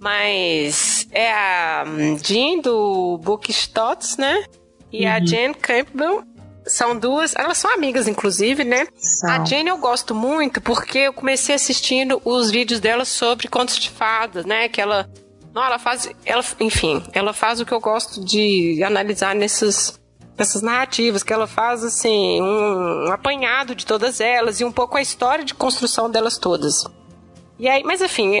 [0.00, 4.44] Mas é a hum, Jean do Book Stotts, né?
[4.92, 5.12] E uhum.
[5.12, 6.24] a Jane Campbell
[6.66, 8.86] São duas, elas são amigas, inclusive, né?
[8.96, 9.30] São.
[9.30, 13.90] A Jane eu gosto muito porque eu comecei assistindo os vídeos dela sobre contos de
[13.90, 14.68] fadas, né?
[14.68, 15.08] Que ela.
[15.54, 16.10] Não, ela faz.
[16.26, 19.98] Ela, enfim, ela faz o que eu gosto de analisar nesses,
[20.36, 24.96] nessas narrativas, que ela faz, assim, um, um apanhado de todas elas e um pouco
[24.98, 26.84] a história de construção delas todas.
[27.58, 28.40] E aí, mas enfim,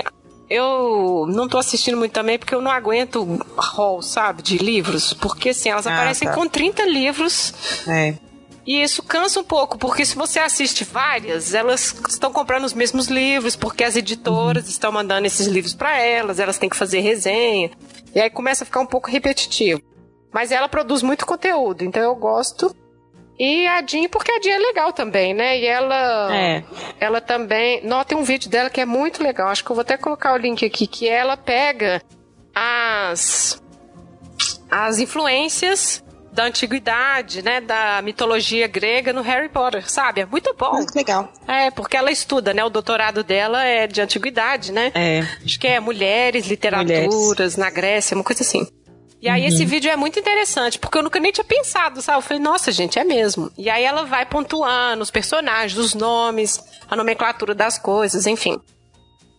[0.50, 3.24] eu não tô assistindo muito também porque eu não aguento
[3.56, 5.12] hall, sabe, de livros.
[5.12, 6.34] Porque assim, elas Ah, aparecem tá.
[6.34, 7.52] com 30 livros
[7.86, 8.14] É.
[8.66, 13.06] e isso cansa um pouco, porque se você assiste várias, elas estão comprando os mesmos
[13.08, 14.70] livros, porque as editoras Uhum.
[14.70, 17.70] estão mandando esses livros para elas, elas têm que fazer resenha.
[18.14, 19.80] E aí começa a ficar um pouco repetitivo.
[20.32, 22.74] Mas ela produz muito conteúdo, então eu gosto.
[23.38, 25.58] E a Jean, porque a Jean é legal também, né?
[25.58, 26.34] E ela.
[26.34, 26.64] É.
[26.98, 27.80] Ela também.
[27.84, 29.48] Não, tem um vídeo dela que é muito legal.
[29.48, 30.86] Acho que eu vou até colocar o link aqui.
[30.86, 32.02] Que ela pega
[32.54, 33.62] as.
[34.70, 37.60] As influências da antiguidade, né?
[37.60, 40.20] Da mitologia grega no Harry Potter, sabe?
[40.20, 40.72] É muito bom.
[40.72, 41.32] Muito legal.
[41.46, 42.64] É, porque ela estuda, né?
[42.64, 44.92] O doutorado dela é de antiguidade, né?
[44.94, 45.20] É.
[45.44, 48.66] Acho que é mulheres, literaturas na Grécia, uma coisa assim.
[49.20, 52.18] E aí esse vídeo é muito interessante, porque eu nunca nem tinha pensado, sabe?
[52.18, 53.50] Eu falei, nossa, gente, é mesmo.
[53.58, 58.58] E aí ela vai pontuando os personagens, os nomes, a nomenclatura das coisas, enfim.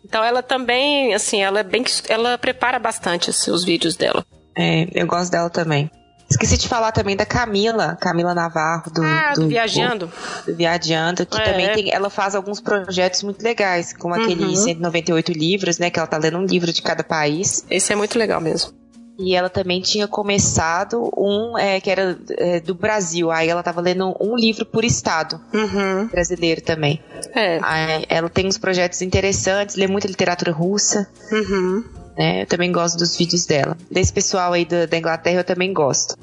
[0.04, 4.26] Então ela também, assim, ela é bem ela prepara bastante assim, os vídeos dela.
[4.58, 5.90] É, eu gosto dela também.
[6.30, 10.12] Esqueci de falar também da Camila, Camila Navarro, do, ah, do, Viajando.
[10.46, 11.42] do Viajando, que É.
[11.44, 14.56] também tem, ela faz alguns projetos muito legais, como aquele Uhum.
[14.56, 17.66] 198 livros, né, que ela tá lendo um livro de cada país.
[17.70, 18.72] Esse é muito legal mesmo.
[19.20, 23.30] E ela também tinha começado um é, que era é, do Brasil.
[23.30, 26.08] Aí ela tava lendo um livro por estado Uhum.
[26.08, 27.02] brasileiro também.
[27.36, 27.60] É.
[27.62, 31.10] Aí ela tem uns projetos interessantes, lê muita literatura russa.
[31.32, 31.84] Uhum.
[32.18, 32.44] né?
[32.44, 33.78] Eu também gosto dos vídeos dela.
[33.92, 36.16] Desse pessoal aí da, da Inglaterra eu também gosto.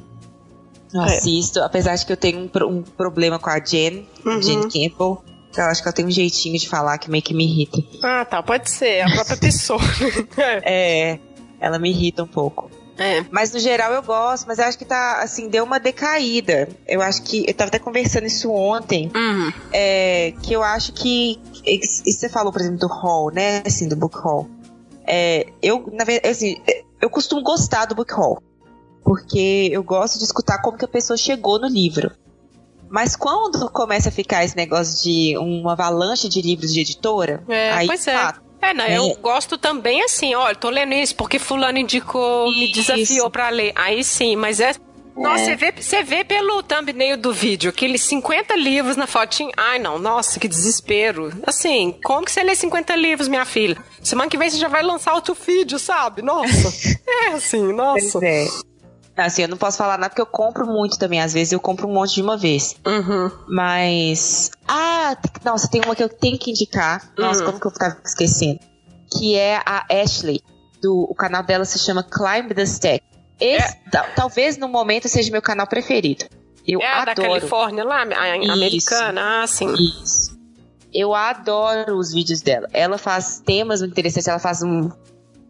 [0.94, 1.04] Eu É.
[1.04, 4.40] assisto, apesar de que eu tenho um, um problema com a Jen, Uhum.
[4.40, 5.22] Jen Campbell.
[5.54, 7.78] Eu acho que ela tem um jeitinho de falar que meio que me irrita.
[8.02, 9.80] Ah, tá, pode ser, a própria pessoa.
[10.64, 11.18] É,
[11.60, 12.70] ela me irrita um pouco.
[12.98, 13.24] É.
[13.30, 16.68] Mas no geral eu gosto, mas eu acho que tá, assim, deu uma decaída.
[16.86, 19.52] Eu acho que, eu tava até conversando isso ontem, Uhum.
[19.72, 23.96] é, que eu acho que, isso você falou, por exemplo, do hall, né, assim, do
[23.96, 24.48] book hall.
[25.06, 26.56] É, eu, na verdade, assim,
[27.00, 28.42] eu costumo gostar do book hall,
[29.04, 32.10] porque eu gosto de escutar como que a pessoa chegou no livro.
[32.88, 37.72] Mas quando começa a ficar esse negócio de uma avalanche de livros de editora, É,
[37.72, 38.32] aí pois é.
[38.60, 38.98] É, não, É.
[38.98, 42.74] eu gosto também assim, olha, tô lendo isso porque fulano indicou, me Isso.
[42.92, 43.72] desafiou pra ler.
[43.76, 44.74] Aí sim, mas é...
[45.16, 49.50] Nossa, você vê, você vê pelo thumbnail do vídeo, aqueles 50 livros na fotinha.
[49.56, 51.32] Ai, não, nossa, que desespero.
[51.46, 53.78] Assim, como que você lê 50 livros, minha filha?
[54.02, 56.20] Semana que vem você já vai lançar outro vídeo, sabe?
[56.20, 56.98] Nossa.
[57.08, 58.18] é assim, nossa.
[58.18, 58.46] Pois é.
[59.16, 61.20] Assim, eu não posso falar nada porque eu compro muito também.
[61.20, 62.76] Às vezes eu compro um monte de uma vez.
[62.86, 63.30] Uhum.
[63.48, 64.50] Mas.
[64.68, 67.10] Ah, nossa, tem uma que eu tenho que indicar.
[67.16, 67.46] Nossa, Uhum.
[67.46, 68.60] como que eu tava esquecendo?
[69.10, 70.40] Que é a Ashley.
[70.82, 73.02] Do, o canal dela se chama Climb the Stack.
[73.40, 76.26] Esse, tal- talvez no momento seja meu canal preferido.
[76.66, 77.28] Eu É a da adoro.
[77.28, 78.52] Califórnia lá, a Isso.
[78.52, 79.42] americana.
[79.42, 79.72] Ah, sim.
[79.74, 80.36] Isso.
[80.92, 82.68] Eu adoro os vídeos dela.
[82.72, 84.28] Ela faz temas muito interessantes.
[84.28, 84.90] Ela faz um.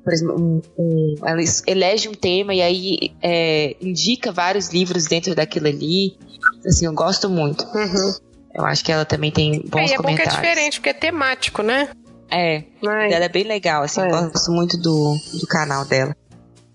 [0.07, 5.35] Por exemplo, um, um- ela elege um tema e aí é, indica vários livros dentro
[5.35, 6.17] daquilo ali.
[6.65, 7.65] Assim, eu gosto muito.
[7.75, 8.15] Uhum.
[8.55, 10.35] Eu acho que ela também tem bons É, e é bom que é comentários.
[10.37, 11.89] diferente, porque é temático, né?
[12.31, 13.13] É, Ai.
[13.13, 14.07] ela é bem legal, assim, É.
[14.07, 16.15] eu gosto muito do, do canal dela.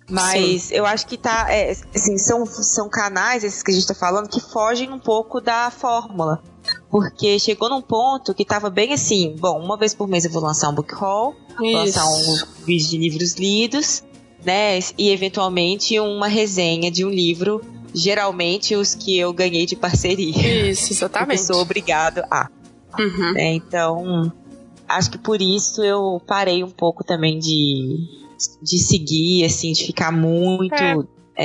[0.09, 3.95] Mas eu acho que tá, é, assim, são, são canais, esses que a gente tá
[3.95, 6.43] falando, que fogem um pouco da fórmula.
[6.91, 10.43] Porque chegou num ponto que tava bem assim, bom, uma vez por mês eu vou
[10.43, 14.03] lançar um book haul, vou lançar um vídeo de livros lidos,
[14.45, 17.61] né, e eventualmente uma resenha de um livro,
[17.95, 20.35] geralmente os que eu ganhei de parceria.
[20.69, 21.41] Isso, Porque eu exatamente.
[21.41, 22.49] sou obrigado a
[22.99, 23.33] Uhum.
[23.33, 23.53] né?
[23.53, 24.31] Então,
[24.87, 27.99] acho que por isso eu parei um pouco também de,
[28.61, 30.73] de seguir, assim, de ficar muito.
[30.73, 30.95] é,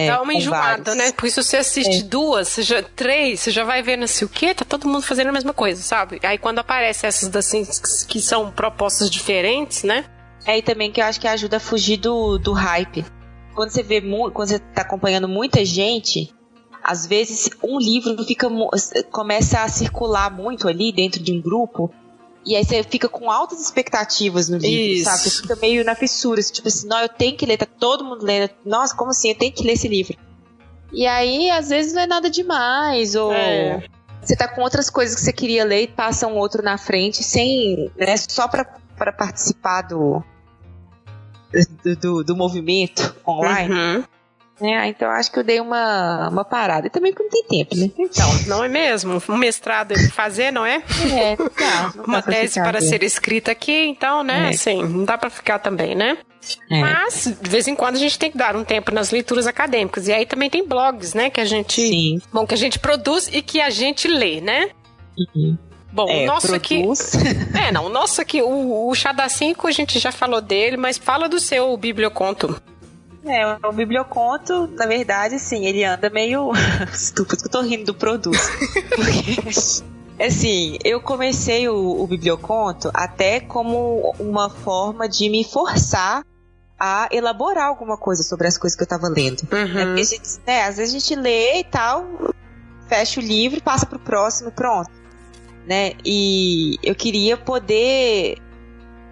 [0.07, 0.97] Dá uma enjoada, vários.
[0.97, 1.13] né?
[1.13, 2.03] Por isso você assiste É.
[2.03, 4.53] duas, você já, três, você já vai vendo assim, o quê?
[4.53, 6.21] Tá todo mundo fazendo a mesma coisa, sabe?
[6.23, 7.65] Aí quando aparece essas assim,
[8.09, 10.05] que são propostas diferentes, né?
[10.45, 13.05] É, e também que eu acho que ajuda a fugir do, do hype.
[13.55, 16.33] Quando você vê quando você tá acompanhando muita gente,
[16.85, 18.49] às vezes um livro fica
[19.11, 21.91] começa a circular muito ali dentro de um grupo.
[22.47, 25.05] E aí você fica com altas expectativas no livro, Isso.
[25.05, 25.19] sabe?
[25.19, 28.05] Você fica meio na fissura, assim, tipo assim, não, eu tenho que ler, tá todo
[28.05, 28.51] mundo lendo.
[28.65, 29.31] Nossa, como assim?
[29.31, 30.17] Eu tenho que ler esse livro.
[30.93, 33.83] E aí, às vezes, não é nada demais, ou É.
[34.23, 37.25] você tá com outras coisas que você queria ler e passa um outro na frente,
[37.25, 38.65] sem, né, só pra,
[38.97, 40.23] pra participar do,
[41.83, 43.75] do, do, do movimento online.
[43.75, 44.05] Uhum.
[44.61, 46.87] É, então acho que eu dei uma, uma parada.
[46.87, 47.91] E também porque não tem tempo, né?
[47.99, 49.23] Então, não é mesmo?
[49.29, 50.83] Um mestrado ele fazer, não é?
[51.13, 51.93] É, tá.
[52.07, 54.47] uma tese para ser escrita aqui, então, né?
[54.47, 54.49] É.
[54.51, 56.17] Assim, não dá para ficar também, né?
[56.71, 56.81] É.
[56.81, 60.09] Mas, de vez em quando, a gente tem que dar um tempo nas leituras acadêmicas.
[60.09, 61.29] E aí também tem blogs, né?
[61.29, 61.81] Que a gente.
[61.81, 62.21] Sim.
[62.33, 64.71] Bom, que a gente produz e que a gente lê, né?
[65.35, 65.59] Uhum.
[65.93, 67.15] Bom, é, o nosso produz.
[67.15, 67.27] aqui.
[67.59, 70.77] É, não, o nosso aqui, o, o Chá da 5, a gente já falou dele,
[70.77, 72.61] mas fala do seu biblioconto.
[73.27, 76.53] É, o biblioconto, na verdade, sim, ele anda meio
[76.93, 78.39] estúpido, que eu tô rindo do produto.
[78.95, 79.49] Porque,
[80.25, 86.25] assim, eu comecei o, o biblioconto até como uma forma de me forçar
[86.79, 89.43] a elaborar alguma coisa sobre as coisas que eu tava lendo.
[89.51, 89.99] Uhum.
[89.99, 92.07] É, gente, né, às vezes a gente lê e tal,
[92.89, 94.91] fecha o livro, passa pro próximo, pronto.
[95.67, 95.95] Né?
[96.05, 98.39] E eu queria poder,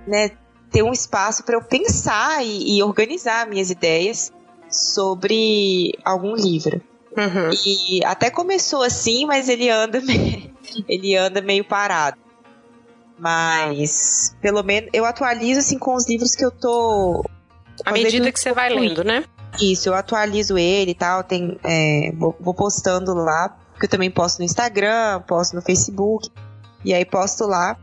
[0.06, 0.30] né,
[0.74, 4.32] ter um espaço para eu pensar e, e, organizar minhas ideias
[4.68, 6.82] sobre algum livro.
[7.16, 7.50] Uhum.
[7.64, 10.52] E até começou assim, mas ele anda meio,
[10.88, 12.16] ele anda meio parado.
[13.16, 17.24] Mas pelo menos eu atualizo assim com os livros que eu tô
[17.84, 19.24] à medida que você vai lendo, né?
[19.62, 24.10] Isso, eu atualizo ele e tal, tem, é, vou, vou postando lá, porque eu também
[24.10, 26.28] posto no Instagram, posto no Facebook,
[26.84, 27.78] e aí posto lá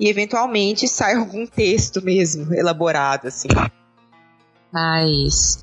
[0.00, 3.48] e eventualmente sai algum texto mesmo elaborado, assim.
[4.72, 5.62] Mas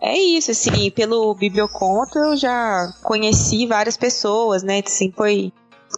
[0.00, 4.82] é isso, assim, pelo Biblioconto eu já conheci várias pessoas, né?
[4.84, 5.52] Assim, foi.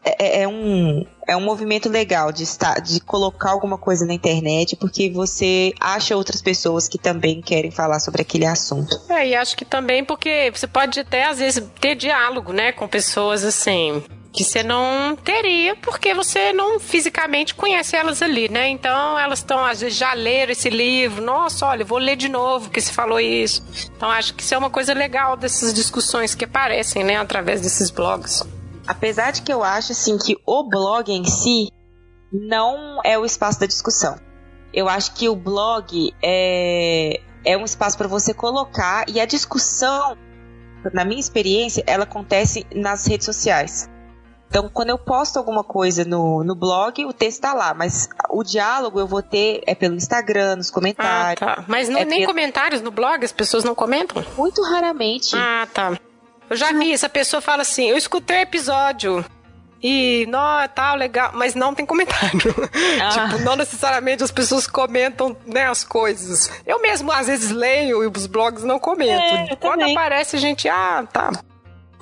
[0.04, 4.76] É, é, um, é um movimento legal de estar, de colocar alguma coisa na internet,
[4.76, 8.96] porque você acha outras pessoas que também querem falar sobre aquele assunto.
[9.08, 12.86] É, e acho que também porque você pode até, às vezes, ter diálogo, né, com
[12.86, 14.00] pessoas assim
[14.32, 18.68] que você não teria porque você não fisicamente conhece elas ali, né?
[18.68, 22.70] Então elas estão às vezes já leram esse livro, nossa, olha, vou ler de novo
[22.70, 23.62] que se falou isso.
[23.96, 27.90] Então acho que isso é uma coisa legal dessas discussões que aparecem, né, através desses
[27.90, 28.42] blogs.
[28.86, 31.70] Apesar de que eu acho assim que o blog em si
[32.32, 34.16] não é o espaço da discussão.
[34.72, 40.16] Eu acho que o blog é é um espaço para você colocar e a discussão,
[40.92, 43.88] na minha experiência, ela acontece nas redes sociais.
[44.50, 48.42] Então, quando eu posto alguma coisa no, no blog, o texto tá lá, mas o
[48.42, 51.40] diálogo eu vou ter é pelo Instagram, nos comentários.
[51.40, 51.64] Ah, tá.
[51.68, 52.32] Mas não, é nem pelo...
[52.32, 54.24] comentários no blog, as pessoas não comentam?
[54.36, 55.36] Muito raramente.
[55.36, 55.96] Ah, tá.
[56.50, 59.24] Eu já vi, essa pessoa fala assim, eu escutei o episódio,
[59.82, 62.40] e não, tá legal, mas não tem comentário.
[63.00, 63.08] Ah.
[63.08, 66.50] tipo, não necessariamente as pessoas comentam né, as coisas.
[66.66, 69.38] Eu mesmo às vezes leio e os blogs não comentam.
[69.38, 69.96] É, Quando também.
[69.96, 71.32] aparece a gente, ah, tá.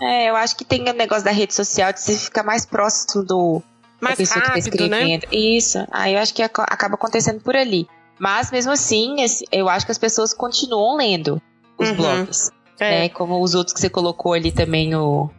[0.01, 2.65] É, eu acho que tem o um negócio da rede social de você ficar mais
[2.65, 3.63] próximo do
[4.01, 5.23] mais da pessoa rápido, que tá escrevendo.
[5.23, 5.29] Né?
[5.33, 5.79] Isso.
[5.91, 7.89] Aí eu acho que acaba acontecendo por ali.
[8.19, 9.17] Mas mesmo assim,
[9.53, 11.41] eu acho que as pessoas continuam lendo
[11.79, 11.97] os uhum.
[11.97, 12.51] blogs.
[12.81, 13.03] É.
[13.03, 13.09] Né?
[13.09, 15.31] Como os outros que você colocou ali também no,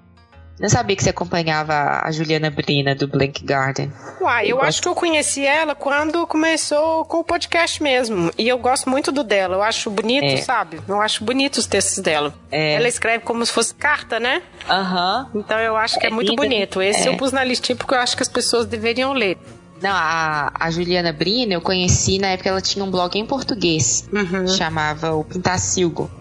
[0.60, 3.92] não sabia que você acompanhava a Juliana Brina do Blank Garden.
[4.20, 8.30] Uai, eu, eu acho que eu conheci ela quando começou com o podcast mesmo.
[8.38, 9.56] E eu gosto muito do dela.
[9.56, 10.38] Eu acho bonito, é.
[10.38, 10.82] sabe?
[10.86, 12.34] Eu acho bonito os textos dela.
[12.52, 12.74] É.
[12.74, 14.42] Ela escreve como se fosse carta, né?
[14.70, 15.30] Aham.
[15.34, 15.40] Uhum.
[15.40, 16.82] Então eu acho que é, é muito bonito.
[16.82, 17.16] Esse eu é.
[17.16, 19.38] pus na listinha porque eu acho que as pessoas deveriam ler.
[19.82, 24.10] Não, a, a Juliana Brina eu conheci na época ela tinha um blog em português.
[24.12, 24.46] Uhum.
[24.48, 26.12] Chamava o Pintacilgo.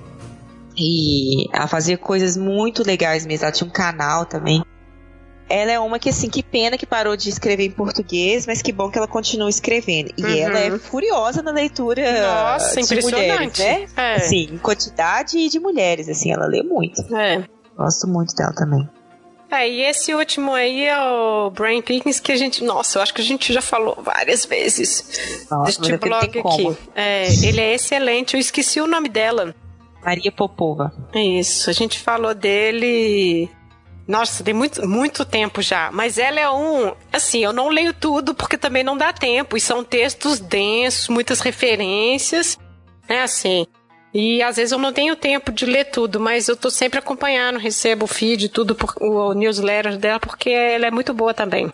[0.79, 3.45] E ela fazia coisas muito legais mesmo.
[3.45, 4.63] Ela tinha um canal também.
[5.51, 8.71] Ela é uma que, assim, que pena que parou de escrever em português, mas que
[8.71, 10.13] bom que ela continua escrevendo.
[10.17, 10.37] E uhum.
[10.37, 13.87] ela é furiosa na leitura Nossa, de mulheres, né?
[13.97, 14.15] É.
[14.17, 17.03] Assim, em quantidade de mulheres, assim, ela lê muito.
[17.15, 17.45] É.
[17.77, 18.87] Gosto muito dela também.
[19.51, 22.63] É, e esse último aí é o Brain Pickings que a gente.
[22.63, 25.47] Nossa, eu acho que a gente já falou várias vezes.
[25.51, 26.77] Nossa, deste blog aqui.
[26.95, 29.55] É, ele é excelente, eu esqueci o nome dela.
[30.09, 30.91] Maria Popova.
[31.15, 33.51] Isso, a gente falou dele.
[34.07, 35.91] Nossa, tem muito, muito tempo já.
[35.93, 36.95] Mas ela é um.
[37.13, 39.55] Assim, eu não leio tudo porque também não dá tempo.
[39.55, 42.59] E são textos densos, muitas referências.
[43.07, 43.67] É assim.
[44.15, 47.59] E às vezes eu não tenho tempo de ler tudo, mas eu tô sempre acompanhando,
[47.59, 51.71] recebo o feed, tudo, por, o newsletter dela, porque ela é muito boa também.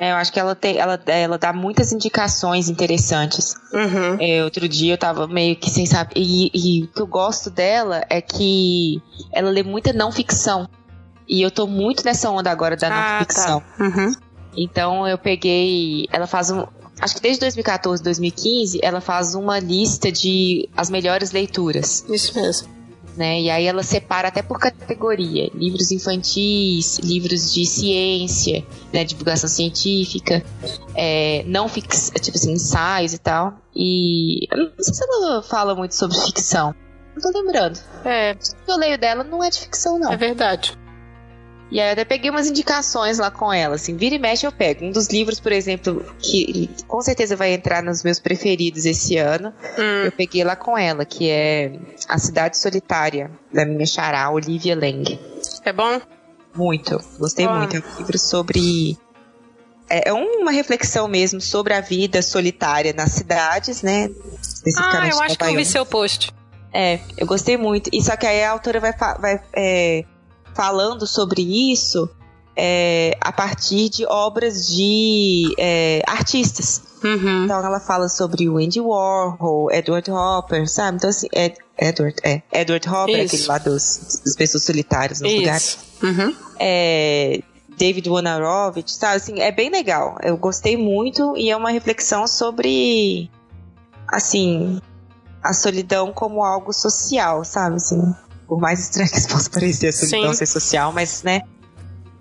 [0.00, 3.54] É, eu acho que ela, tem, ela, ela dá muitas indicações interessantes.
[3.70, 4.16] Uhum.
[4.18, 6.14] É, outro dia eu tava meio que sem saber.
[6.16, 10.66] E, e, o que eu gosto dela é que ela lê muita não ficção.
[11.28, 13.18] E eu tô muito nessa onda agora da ah, não tá.
[13.18, 13.60] ficção.
[13.60, 13.84] Tá.
[13.84, 14.12] Uhum.
[14.56, 16.06] Então eu peguei.
[16.10, 16.66] Ela faz um.
[16.98, 22.06] Acho que desde 2014, 2015, ela faz uma lista de as melhores leituras.
[22.08, 22.79] Isso mesmo
[23.16, 23.40] né?
[23.40, 29.04] E aí ela separa até por categoria: livros infantis, livros de ciência, né?
[29.04, 30.44] Divulgação científica,
[30.94, 33.54] é, não fix, tipo assim, ensaios e tal.
[33.74, 36.74] E eu não sei se ela fala muito sobre ficção.
[37.14, 37.78] Não tô lembrando.
[38.04, 38.32] É.
[38.32, 40.12] O que eu leio dela não é de ficção, não.
[40.12, 40.78] É verdade.
[41.70, 44.52] E aí eu até peguei umas indicações lá com ela, assim, vira e mexe eu
[44.52, 44.84] pego.
[44.84, 49.52] Um dos livros, por exemplo, que com certeza vai entrar nos meus preferidos esse ano,
[49.78, 50.04] hum.
[50.04, 51.72] eu peguei lá com ela, que é
[52.08, 55.18] A Cidade Solitária, da minha xará, Olivia Lang.
[55.64, 56.00] É bom?
[56.54, 57.76] Muito, gostei muito.
[57.76, 58.98] É um livro sobre
[59.90, 64.08] é, é uma reflexão mesmo sobre a vida solitária nas cidades, né?
[64.76, 66.32] Ah, eu acho que eu vi seu post.
[66.72, 67.90] É, eu gostei muito.
[67.92, 70.04] E só que aí a autora vai, vai é,
[70.54, 72.08] falando sobre isso
[72.56, 76.82] é, a partir de obras de é, artistas.
[77.02, 77.44] Uhum.
[77.44, 80.98] Então ela fala sobre o Andy Warhol, Edward Hopper, sabe?
[80.98, 83.34] Então assim, é, Edward, é, Edward Hopper, isso.
[83.36, 85.40] aquele lá dos, das pessoas solitárias nos isso.
[85.40, 85.78] lugares.
[86.02, 86.34] Uhum.
[86.58, 87.40] É,
[87.80, 89.16] David Wanarovich, sabe?
[89.16, 90.18] Assim, é bem legal.
[90.22, 93.30] Eu gostei muito e é uma reflexão sobre,
[94.06, 94.78] assim,
[95.42, 97.76] a solidão como algo social, sabe?
[97.76, 98.14] Assim,
[98.50, 101.42] por mais estranho que isso possa parecer a solidão ser social, mas, né?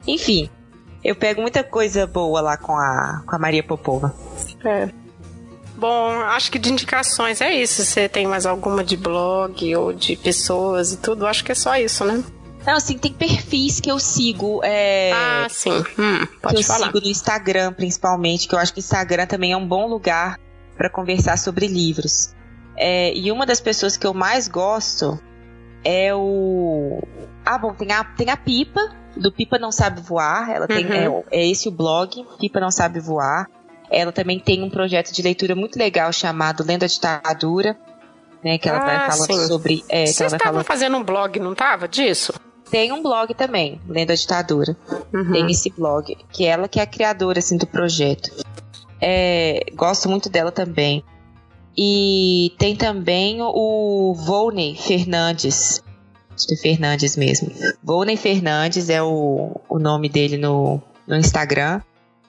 [0.05, 0.47] Enfim,
[1.03, 4.13] eu pego muita coisa boa lá com a, com a Maria Popova.
[4.63, 4.89] É.
[5.75, 7.83] Bom, acho que de indicações é isso.
[7.83, 11.25] Você tem mais alguma de blog ou de pessoas e tudo?
[11.25, 12.23] Acho que é só isso, né?
[12.63, 14.61] Não, assim, tem perfis que eu sigo.
[14.63, 15.83] É, ah, sim.
[15.97, 16.87] Hum, pode que eu falar.
[16.87, 20.37] sigo no Instagram, principalmente, que eu acho que o Instagram também é um bom lugar
[20.77, 22.35] para conversar sobre livros.
[22.77, 25.19] É, e uma das pessoas que eu mais gosto
[25.83, 27.01] é o.
[27.45, 28.81] Ah, bom, tem a, tem a Pipa,
[29.15, 30.49] do Pipa Não Sabe Voar.
[30.49, 30.85] Ela tem.
[30.85, 31.23] Uhum.
[31.31, 33.47] É, é esse o blog, Pipa Não Sabe Voar.
[33.89, 37.75] Ela também tem um projeto de leitura muito legal chamado Lenda Ditadura,
[38.43, 38.57] né?
[38.57, 39.47] Que ela ah, vai falando sim.
[39.47, 39.83] sobre.
[39.89, 41.87] É, Vocês estavam fazendo um blog, não tava?
[41.87, 42.33] Disso?
[42.69, 44.77] Tem um blog também, Lendo a Ditadura.
[45.11, 45.31] Uhum.
[45.31, 48.29] Tem esse blog, que ela que é a criadora assim, do projeto.
[49.01, 51.03] É, gosto muito dela também.
[51.81, 55.81] E tem também o Volney Fernandes.
[56.35, 57.49] Acho que é Fernandes mesmo.
[57.81, 61.81] Volney Fernandes é o, o nome dele no, no Instagram.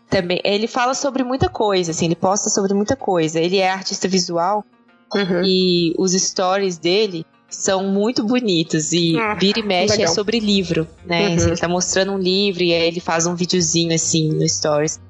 [0.09, 3.41] Também, ele fala sobre muita coisa, assim, ele posta sobre muita coisa.
[3.41, 4.65] Ele é artista visual
[5.13, 5.43] uhum.
[5.45, 10.13] e os stories dele são muito bonitos e ah, vira e mexe é legal.
[10.13, 11.27] é sobre livro, né?
[11.27, 11.35] Uhum.
[11.35, 15.01] Assim, ele tá mostrando um livro e aí ele faz um videozinho assim no stories.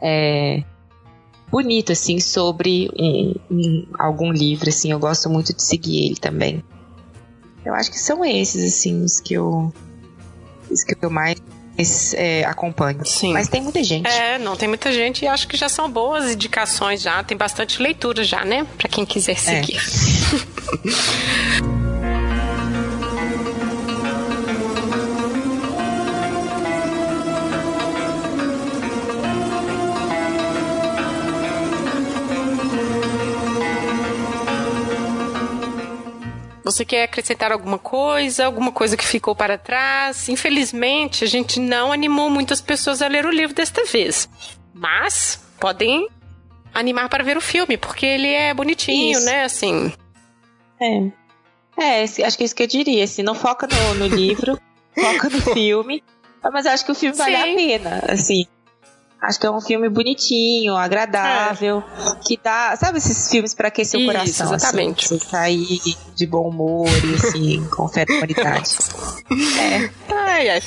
[0.00, 0.64] É
[1.52, 6.64] bonito assim sobre um, um, algum livro assim, eu gosto muito de seguir ele também.
[7.62, 9.72] Eu acho que são esses assim os que eu
[10.70, 11.36] os que eu mais
[12.14, 13.04] é, acompanho.
[13.04, 13.34] Sim.
[13.34, 14.08] Mas tem muita gente.
[14.08, 17.22] É, não, tem muita gente e acho que já são boas indicações já.
[17.22, 18.66] Tem bastante leitura já, né?
[18.78, 19.36] Pra quem quiser é.
[19.36, 19.76] seguir.
[21.68, 21.72] É.
[36.64, 38.46] Você quer acrescentar alguma coisa?
[38.46, 40.28] Alguma coisa que ficou para trás?
[40.28, 44.28] Infelizmente, a gente não animou muitas pessoas a ler o livro desta vez.
[44.72, 46.08] Mas podem
[46.72, 49.26] animar para ver o filme, porque ele é bonitinho, isso.
[49.26, 49.44] né?
[49.44, 49.92] Assim.
[50.80, 51.22] É.
[51.76, 53.04] É, acho que é isso que eu diria.
[53.04, 54.58] Assim, não foca no, no livro,
[54.94, 56.02] foca no filme.
[56.52, 57.22] Mas acho que o filme Sim.
[57.22, 58.46] vale a pena, assim.
[59.22, 62.16] Acho que é um filme bonitinho, agradável, é.
[62.26, 62.74] que dá.
[62.74, 64.54] Sabe esses filmes para aquecer Isso, o coração?
[64.54, 65.04] Exatamente.
[65.04, 65.80] Assim, sair
[66.16, 68.70] de bom humor e assim, com fé de qualidade.
[69.32, 69.90] É.
[70.10, 70.62] Ai, ai.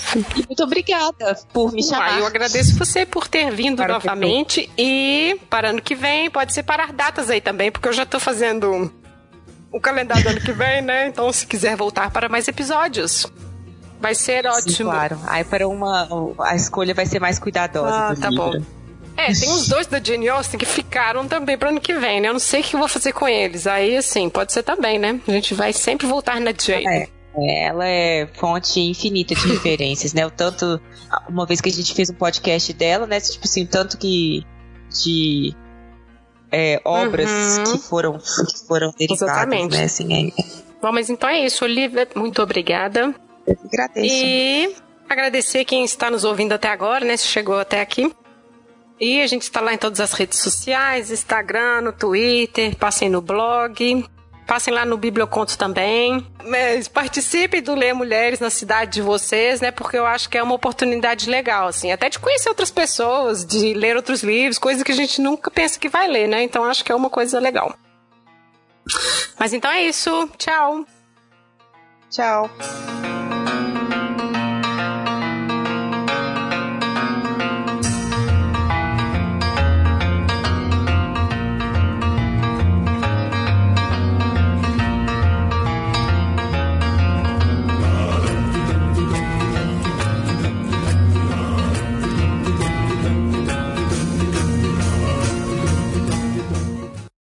[0.48, 2.16] Muito obrigada por me chamar.
[2.16, 4.70] Ah, eu agradeço você por ter vindo novamente.
[4.78, 8.92] E para ano que vem, pode separar datas aí também, porque eu já tô fazendo
[9.72, 11.08] o calendário do ano que vem, né?
[11.08, 13.28] Então, se quiser voltar para mais episódios.
[14.00, 14.72] Vai ser ótimo.
[14.72, 15.20] Sim, claro.
[15.26, 16.08] Aí para uma.
[16.40, 18.10] A escolha vai ser mais cuidadosa.
[18.10, 18.60] Ah, tá livro.
[18.60, 18.66] bom.
[19.18, 22.28] É, tem os dois da Jane Austen que ficaram também para ano que vem, né?
[22.28, 23.66] Eu não sei o que eu vou fazer com eles.
[23.66, 25.20] Aí, assim, pode ser também, né?
[25.26, 26.86] A gente vai sempre voltar na Jane.
[26.86, 27.10] É.
[27.68, 30.26] Ela é fonte infinita de referências, né?
[30.26, 30.80] O tanto.
[31.28, 33.20] Uma vez que a gente fez um podcast dela, né?
[33.20, 34.46] Tipo assim, tanto que.
[34.90, 35.56] de.
[36.52, 37.64] É, obras uhum.
[37.64, 39.76] que foram que foram derivadas, Exatamente.
[39.76, 39.84] né?
[39.84, 40.44] Assim, é...
[40.82, 42.08] Bom, mas então é isso, Olivia.
[42.16, 43.14] Muito obrigada.
[43.48, 44.16] Agradeço.
[44.26, 44.76] E
[45.10, 47.16] agradecer quem está nos ouvindo até agora, né?
[47.18, 48.12] Se chegou até aqui.
[49.00, 53.22] E a gente está lá em todas as redes sociais, Instagram, no Twitter, passem no
[53.22, 54.06] blog,
[54.48, 56.26] passem lá no Biblioconto também.
[56.46, 59.70] Mas participem do Ler Mulheres na cidade de vocês, né?
[59.70, 63.74] Porque eu acho que é uma oportunidade legal, assim, até de conhecer outras pessoas, de
[63.74, 66.42] ler outros livros, coisas que a gente nunca pensa que vai ler, né?
[66.44, 67.76] Então acho que é uma coisa legal.
[69.38, 70.30] Mas então é isso.
[70.38, 70.86] Tchau.
[72.10, 72.50] Tchau.